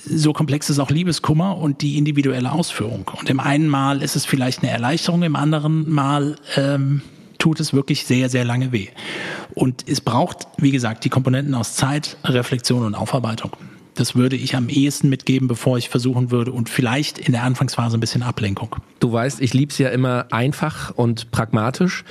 so 0.04 0.32
komplex 0.32 0.70
ist 0.70 0.78
auch 0.78 0.90
Liebeskummer 0.90 1.56
und 1.56 1.82
die 1.82 1.98
individuelle 1.98 2.50
Ausführung. 2.50 3.10
Und 3.18 3.30
im 3.30 3.40
einen 3.40 3.68
Mal 3.68 4.02
ist 4.02 4.16
es 4.16 4.24
vielleicht 4.24 4.62
eine 4.62 4.72
Erleichterung, 4.72 5.22
im 5.22 5.36
anderen 5.36 5.88
Mal 5.88 6.36
ähm, 6.56 7.02
tut 7.38 7.60
es 7.60 7.72
wirklich 7.72 8.04
sehr, 8.04 8.28
sehr 8.28 8.44
lange 8.44 8.72
weh. 8.72 8.88
Und 9.54 9.84
es 9.88 10.00
braucht, 10.00 10.48
wie 10.56 10.72
gesagt, 10.72 11.04
die 11.04 11.08
Komponenten 11.08 11.54
aus 11.54 11.74
Zeit, 11.74 12.16
Reflexion 12.24 12.84
und 12.84 12.94
Aufarbeitung. 12.94 13.52
Das 13.98 14.14
würde 14.14 14.36
ich 14.36 14.54
am 14.54 14.68
ehesten 14.68 15.08
mitgeben, 15.08 15.48
bevor 15.48 15.76
ich 15.76 15.88
versuchen 15.88 16.30
würde 16.30 16.52
und 16.52 16.68
vielleicht 16.68 17.18
in 17.18 17.32
der 17.32 17.42
Anfangsphase 17.42 17.96
ein 17.96 18.00
bisschen 18.00 18.22
Ablenkung. 18.22 18.76
Du 19.00 19.12
weißt, 19.12 19.40
ich 19.40 19.54
lieb's 19.54 19.76
ja 19.78 19.88
immer 19.88 20.26
einfach 20.30 20.92
und 20.94 21.32
pragmatisch. 21.32 22.04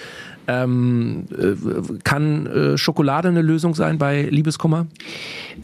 Ähm, 0.48 1.26
äh, 1.32 2.00
kann 2.04 2.46
äh, 2.46 2.78
Schokolade 2.78 3.28
eine 3.28 3.42
Lösung 3.42 3.76
sein 3.76 3.98
bei 3.98 4.24
Liebeskummer? 4.24 4.88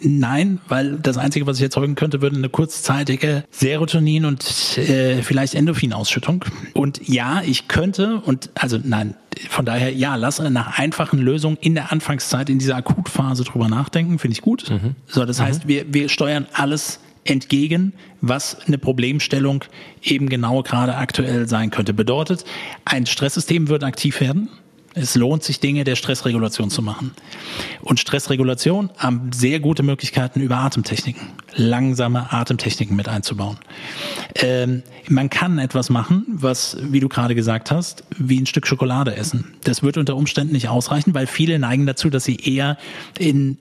Nein, 0.01 0.59
weil 0.67 0.97
das 0.97 1.17
Einzige, 1.17 1.47
was 1.47 1.57
ich 1.57 1.63
erzeugen 1.63 1.95
könnte, 1.95 2.21
würde 2.21 2.35
eine 2.35 2.49
kurzzeitige 2.49 3.45
Serotonin 3.51 4.25
und 4.25 4.77
äh, 4.77 5.21
vielleicht 5.21 5.55
Endorphinausschüttung. 5.55 6.43
Und 6.73 7.07
ja, 7.07 7.41
ich 7.45 7.67
könnte 7.67 8.21
und 8.25 8.49
also 8.55 8.77
nein, 8.83 9.15
von 9.49 9.65
daher 9.65 9.93
ja, 9.93 10.15
lass 10.15 10.39
nach 10.39 10.77
einfachen 10.77 11.19
Lösungen 11.19 11.57
in 11.61 11.75
der 11.75 11.91
Anfangszeit 11.91 12.49
in 12.49 12.59
dieser 12.59 12.75
Akutphase 12.75 13.43
drüber 13.43 13.69
nachdenken, 13.69 14.19
finde 14.19 14.33
ich 14.33 14.41
gut. 14.41 14.69
Mhm. 14.69 14.95
So, 15.07 15.25
das 15.25 15.39
mhm. 15.39 15.43
heißt, 15.43 15.67
wir 15.67 15.93
wir 15.93 16.09
steuern 16.09 16.47
alles 16.53 16.99
entgegen, 17.25 17.93
was 18.21 18.57
eine 18.67 18.77
Problemstellung 18.77 19.63
eben 20.01 20.29
genau 20.29 20.61
gerade 20.63 20.95
aktuell 20.95 21.47
sein 21.47 21.69
könnte. 21.69 21.93
Bedeutet, 21.93 22.43
ein 22.85 23.05
Stresssystem 23.05 23.69
wird 23.69 23.83
aktiv 23.83 24.19
werden. 24.19 24.49
Es 24.95 25.15
lohnt 25.15 25.43
sich, 25.43 25.59
Dinge 25.59 25.83
der 25.83 25.95
Stressregulation 25.95 26.69
zu 26.69 26.81
machen. 26.81 27.11
Und 27.81 27.99
Stressregulation 27.99 28.91
haben 28.97 29.31
sehr 29.33 29.59
gute 29.59 29.81
Möglichkeiten 29.81 30.39
über 30.39 30.57
Atemtechniken, 30.57 31.29
langsame 31.55 32.31
Atemtechniken 32.31 32.95
mit 32.95 33.07
einzubauen. 33.07 33.57
Ähm, 34.35 34.83
man 35.09 35.29
kann 35.29 35.57
etwas 35.57 35.89
machen, 35.89 36.25
was, 36.27 36.77
wie 36.81 36.99
du 36.99 37.09
gerade 37.09 37.33
gesagt 37.35 37.71
hast, 37.71 38.03
wie 38.17 38.39
ein 38.39 38.45
Stück 38.45 38.67
Schokolade 38.67 39.15
essen. 39.15 39.53
Das 39.63 39.81
wird 39.81 39.97
unter 39.97 40.15
Umständen 40.15 40.53
nicht 40.53 40.69
ausreichen, 40.69 41.13
weil 41.13 41.27
viele 41.27 41.57
neigen 41.57 41.85
dazu, 41.85 42.09
dass 42.09 42.23
sie 42.23 42.35
eher 42.35 42.77
in 43.17 43.57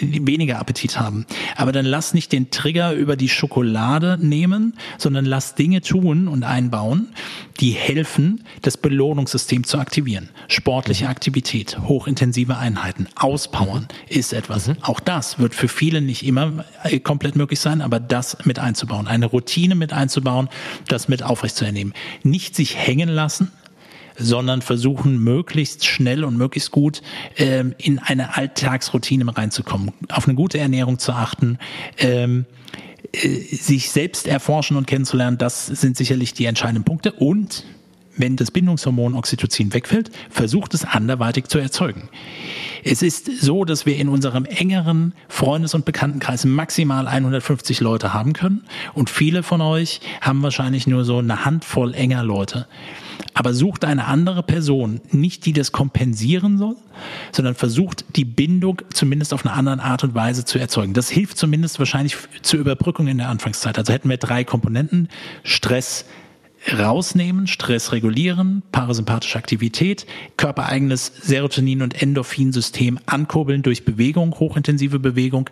weniger 0.00 0.58
Appetit 0.58 0.98
haben. 0.98 1.26
Aber 1.56 1.72
dann 1.72 1.86
lass 1.86 2.14
nicht 2.14 2.32
den 2.32 2.50
Trigger 2.50 2.92
über 2.92 3.16
die 3.16 3.28
Schokolade 3.28 4.18
nehmen, 4.20 4.74
sondern 4.98 5.24
lass 5.24 5.54
Dinge 5.54 5.80
tun 5.80 6.28
und 6.28 6.44
einbauen, 6.44 7.08
die 7.60 7.70
helfen, 7.70 8.44
das 8.62 8.76
Belohnungssystem 8.76 9.64
zu 9.64 9.78
aktivieren. 9.78 10.30
Sportliche 10.48 11.04
mhm. 11.04 11.10
Aktivität, 11.10 11.78
hochintensive 11.80 12.56
Einheiten, 12.56 13.08
auspowern 13.16 13.88
ist 14.08 14.32
etwas. 14.32 14.68
Mhm. 14.68 14.76
Auch 14.82 15.00
das 15.00 15.38
wird 15.38 15.54
für 15.54 15.68
viele 15.68 16.00
nicht 16.00 16.24
immer 16.24 16.64
äh, 16.84 17.00
komplett 17.00 17.36
möglich 17.36 17.60
sein, 17.60 17.82
aber 17.82 18.00
das 18.00 18.44
mit 18.44 18.58
einzubauen, 18.58 19.06
eine 19.06 19.26
Routine 19.26 19.74
mit 19.74 19.92
einzubauen, 19.92 20.48
das 20.88 21.08
mit 21.08 21.22
aufrechtzuernehmen. 21.22 21.94
Nicht 22.22 22.54
sich 22.54 22.76
hängen 22.76 23.08
lassen, 23.08 23.50
sondern 24.18 24.62
versuchen 24.62 25.22
möglichst 25.22 25.86
schnell 25.86 26.24
und 26.24 26.36
möglichst 26.36 26.70
gut 26.70 27.02
ähm, 27.36 27.74
in 27.78 27.98
eine 27.98 28.36
Alltagsroutine 28.36 29.24
reinzukommen, 29.36 29.92
auf 30.10 30.26
eine 30.26 30.34
gute 30.34 30.58
Ernährung 30.58 30.98
zu 30.98 31.12
achten. 31.12 31.58
Ähm, 31.98 32.46
äh, 33.12 33.28
sich 33.28 33.90
selbst 33.90 34.26
erforschen 34.26 34.76
und 34.76 34.86
kennenzulernen, 34.86 35.38
das 35.38 35.66
sind 35.66 35.96
sicherlich 35.96 36.34
die 36.34 36.44
entscheidenden 36.44 36.84
Punkte. 36.84 37.12
Und 37.12 37.64
wenn 38.16 38.36
das 38.36 38.50
Bindungshormon 38.50 39.14
Oxytocin 39.14 39.72
wegfällt, 39.72 40.10
versucht 40.28 40.74
es 40.74 40.84
anderweitig 40.84 41.46
zu 41.46 41.58
erzeugen. 41.58 42.08
Es 42.84 43.02
ist 43.02 43.40
so, 43.40 43.64
dass 43.64 43.86
wir 43.86 43.96
in 43.96 44.08
unserem 44.08 44.44
engeren 44.44 45.14
Freundes- 45.28 45.74
und 45.74 45.84
Bekanntenkreis 45.84 46.44
maximal 46.44 47.06
150 47.06 47.80
Leute 47.80 48.12
haben 48.12 48.32
können 48.32 48.64
und 48.94 49.08
viele 49.08 49.42
von 49.42 49.60
euch 49.60 50.00
haben 50.20 50.42
wahrscheinlich 50.42 50.86
nur 50.86 51.04
so 51.04 51.18
eine 51.18 51.44
Handvoll 51.44 51.94
enger 51.94 52.24
Leute 52.24 52.66
aber 53.34 53.54
sucht 53.54 53.84
eine 53.84 54.06
andere 54.06 54.42
Person, 54.42 55.00
nicht 55.10 55.46
die 55.46 55.52
das 55.52 55.72
kompensieren 55.72 56.58
soll, 56.58 56.76
sondern 57.32 57.54
versucht 57.54 58.04
die 58.16 58.24
Bindung 58.24 58.82
zumindest 58.92 59.32
auf 59.32 59.44
eine 59.44 59.54
andere 59.54 59.82
Art 59.82 60.04
und 60.04 60.14
Weise 60.14 60.44
zu 60.44 60.58
erzeugen. 60.58 60.94
Das 60.94 61.08
hilft 61.08 61.38
zumindest 61.38 61.78
wahrscheinlich 61.78 62.16
zur 62.42 62.60
Überbrückung 62.60 63.06
in 63.08 63.18
der 63.18 63.28
Anfangszeit. 63.28 63.78
Also 63.78 63.92
hätten 63.92 64.08
wir 64.08 64.16
drei 64.16 64.44
Komponenten, 64.44 65.08
Stress, 65.42 66.04
rausnehmen, 66.76 67.46
Stress 67.46 67.92
regulieren, 67.92 68.62
parasympathische 68.72 69.38
Aktivität, 69.38 70.06
körpereigenes 70.36 71.12
Serotonin- 71.22 71.82
und 71.82 72.00
Endorphinsystem 72.02 72.98
ankurbeln 73.06 73.62
durch 73.62 73.84
Bewegung, 73.84 74.34
hochintensive 74.38 74.98
Bewegung, 74.98 75.48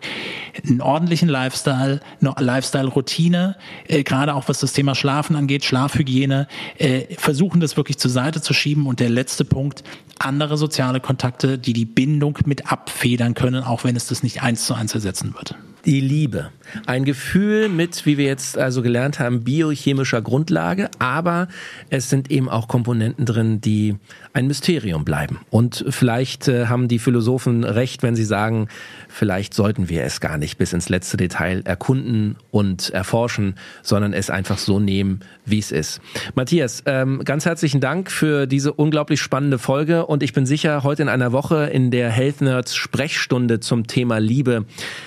einen 0.67 0.81
ordentlichen 0.81 1.29
Lifestyle, 1.29 2.01
eine 2.19 2.33
Lifestyle-Routine, 2.37 3.55
äh, 3.87 4.03
gerade 4.03 4.35
auch 4.35 4.49
was 4.49 4.59
das 4.59 4.73
Thema 4.73 4.95
Schlafen 4.95 5.35
angeht, 5.35 5.63
Schlafhygiene, 5.63 6.47
äh, 6.77 7.15
versuchen 7.15 7.61
das 7.61 7.77
wirklich 7.77 7.97
zur 7.97 8.11
Seite 8.11 8.41
zu 8.41 8.53
schieben. 8.53 8.85
Und 8.85 8.99
der 8.99 9.09
letzte 9.09 9.45
Punkt, 9.45 9.83
andere 10.19 10.57
soziale 10.57 10.99
Kontakte, 10.99 11.57
die 11.57 11.73
die 11.73 11.85
Bindung 11.85 12.37
mit 12.45 12.71
abfedern 12.71 13.33
können, 13.33 13.63
auch 13.63 13.83
wenn 13.83 13.95
es 13.95 14.07
das 14.07 14.23
nicht 14.23 14.43
eins 14.43 14.65
zu 14.65 14.73
eins 14.73 14.93
ersetzen 14.93 15.33
wird 15.35 15.55
die 15.87 16.01
Liebe. 16.01 16.51
Ein 16.85 17.05
Gefühl 17.05 17.69
mit, 17.69 18.05
wie 18.05 18.17
wir 18.17 18.25
jetzt 18.25 18.57
also 18.57 18.81
gelernt 18.81 19.19
haben, 19.19 19.45
biochemischer 19.45 20.21
Grundlage, 20.21 20.91
aber 20.99 21.47
es 21.89 22.09
sind 22.09 22.29
eben 22.29 22.49
auch 22.49 22.67
Komponenten 22.67 23.25
drin, 23.25 23.61
die 23.61 23.95
ein 24.33 24.47
Mysterium 24.47 25.05
bleiben. 25.05 25.39
Und 25.49 25.85
vielleicht 25.89 26.47
äh, 26.49 26.67
haben 26.67 26.89
die 26.89 26.99
Philosophen 26.99 27.63
recht, 27.63 28.03
wenn 28.03 28.15
sie 28.15 28.25
sagen, 28.25 28.67
vielleicht 29.07 29.53
sollten 29.53 29.87
wir 29.89 30.03
es 30.03 30.19
gar 30.19 30.37
nicht 30.37 30.57
bis 30.57 30.73
ins 30.73 30.89
letzte 30.89 31.15
Detail 31.15 31.61
erkunden 31.65 32.35
und 32.51 32.89
erforschen, 32.89 33.55
sondern 33.81 34.13
es 34.13 34.29
einfach 34.29 34.57
so 34.57 34.79
nehmen, 34.79 35.21
wie 35.45 35.59
es 35.59 35.71
ist. 35.71 36.01
Matthias, 36.35 36.83
ähm, 36.85 37.23
ganz 37.23 37.45
herzlichen 37.45 37.79
Dank 37.79 38.11
für 38.11 38.45
diese 38.45 38.73
unglaublich 38.73 39.21
spannende 39.21 39.57
Folge 39.57 40.05
und 40.05 40.21
ich 40.21 40.33
bin 40.33 40.45
sicher, 40.45 40.83
heute 40.83 41.01
in 41.01 41.09
einer 41.09 41.31
Woche 41.31 41.67
in 41.67 41.89
der 41.89 42.11
Health 42.11 42.41
Nerds 42.41 42.75
Sprechstunde 42.75 43.61
zum 43.61 43.87
Thema 43.87 44.19
Liebe, 44.19 44.65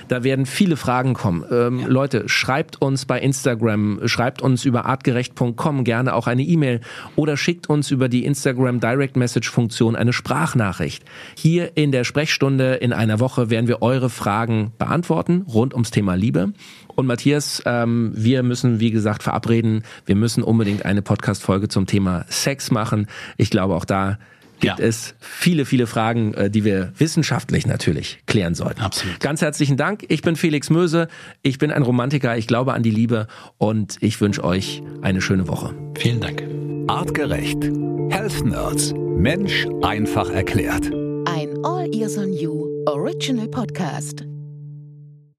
da 0.09 0.24
werden 0.24 0.47
viele 0.47 0.70
viele 0.71 0.77
Fragen 0.77 1.14
kommen. 1.14 1.45
Ähm, 1.51 1.81
ja. 1.81 1.87
Leute, 1.89 2.29
schreibt 2.29 2.81
uns 2.81 3.05
bei 3.05 3.21
Instagram, 3.21 4.03
schreibt 4.05 4.41
uns 4.41 4.64
über 4.64 4.85
artgerecht.com 4.85 5.83
gerne 5.83 6.14
auch 6.14 6.29
eine 6.29 6.43
E-Mail 6.43 6.81
oder 7.16 7.37
schickt 7.37 7.68
uns 7.68 7.91
über 7.91 8.09
die 8.09 8.25
Instagram 8.25 8.79
Direct 8.79 9.16
Message 9.16 9.51
Funktion 9.51 9.97
eine 9.97 10.12
Sprachnachricht. 10.12 11.03
Hier 11.35 11.77
in 11.77 11.91
der 11.91 12.05
Sprechstunde 12.05 12.75
in 12.75 12.93
einer 12.93 13.18
Woche 13.18 13.51
werden 13.51 13.66
wir 13.66 13.83
eure 13.83 14.11
Fragen 14.11 14.71
beantworten 14.79 15.45
rund 15.49 15.75
ums 15.75 15.91
Thema 15.91 16.14
Liebe. 16.14 16.53
Und 16.95 17.07
Matthias, 17.07 17.61
ähm, 17.66 18.12
wir 18.14 18.45
müssen, 18.45 18.79
wie 18.79 18.93
gesagt, 18.93 19.25
verabreden. 19.25 19.83
Wir 20.07 20.14
müssen 20.14 20.45
unbedingt 20.45 20.85
eine 20.85 21.03
Podcast-Folge 21.03 21.66
zum 21.66 21.87
Thema 21.87 22.27
Sex 22.29 22.71
machen. 22.71 23.09
Ich 23.39 23.51
glaube, 23.51 23.75
auch 23.75 23.85
da 23.85 24.18
gibt 24.61 24.79
ja. 24.79 24.85
es 24.85 25.15
viele, 25.19 25.65
viele 25.65 25.87
Fragen, 25.87 26.35
äh, 26.35 26.51
die 26.51 26.65
wir 26.65 26.93
wissenschaftlich 26.97 27.67
natürlich 27.67 28.21
klären 28.27 28.55
sollten. 28.55 28.81
Absolut. 28.81 29.21
Ganz 29.21 29.43
herzlichen 29.43 29.77
Dank. 29.77 30.05
Ich 30.09 30.23
bin 30.23 30.37
Felix 30.37 30.71
Möse. 30.71 31.09
Ich 31.43 31.59
bin 31.59 31.71
ein 31.71 31.83
Romantiker. 31.83 32.37
Ich 32.37 32.47
glaube 32.47 32.75
an 32.75 32.83
die 32.83 32.91
Liebe 32.91 33.27
und 33.59 33.97
ich 34.01 34.21
wünsche 34.21 34.45
euch 34.45 34.83
eine 35.03 35.21
schöne 35.21 35.49
Woche. 35.49 35.75
Vielen 35.99 36.21
Dank. 36.21 36.43
Artgerecht. 36.89 37.63
Health 38.11 38.45
Nerds. 38.45 38.93
Mensch 38.97 39.67
einfach 39.83 40.31
erklärt. 40.31 40.87
Ein 41.27 41.65
All 41.65 41.95
Ears 41.95 42.17
on 42.17 42.33
You 42.33 42.67
Original 42.87 43.49
Podcast. 43.49 44.25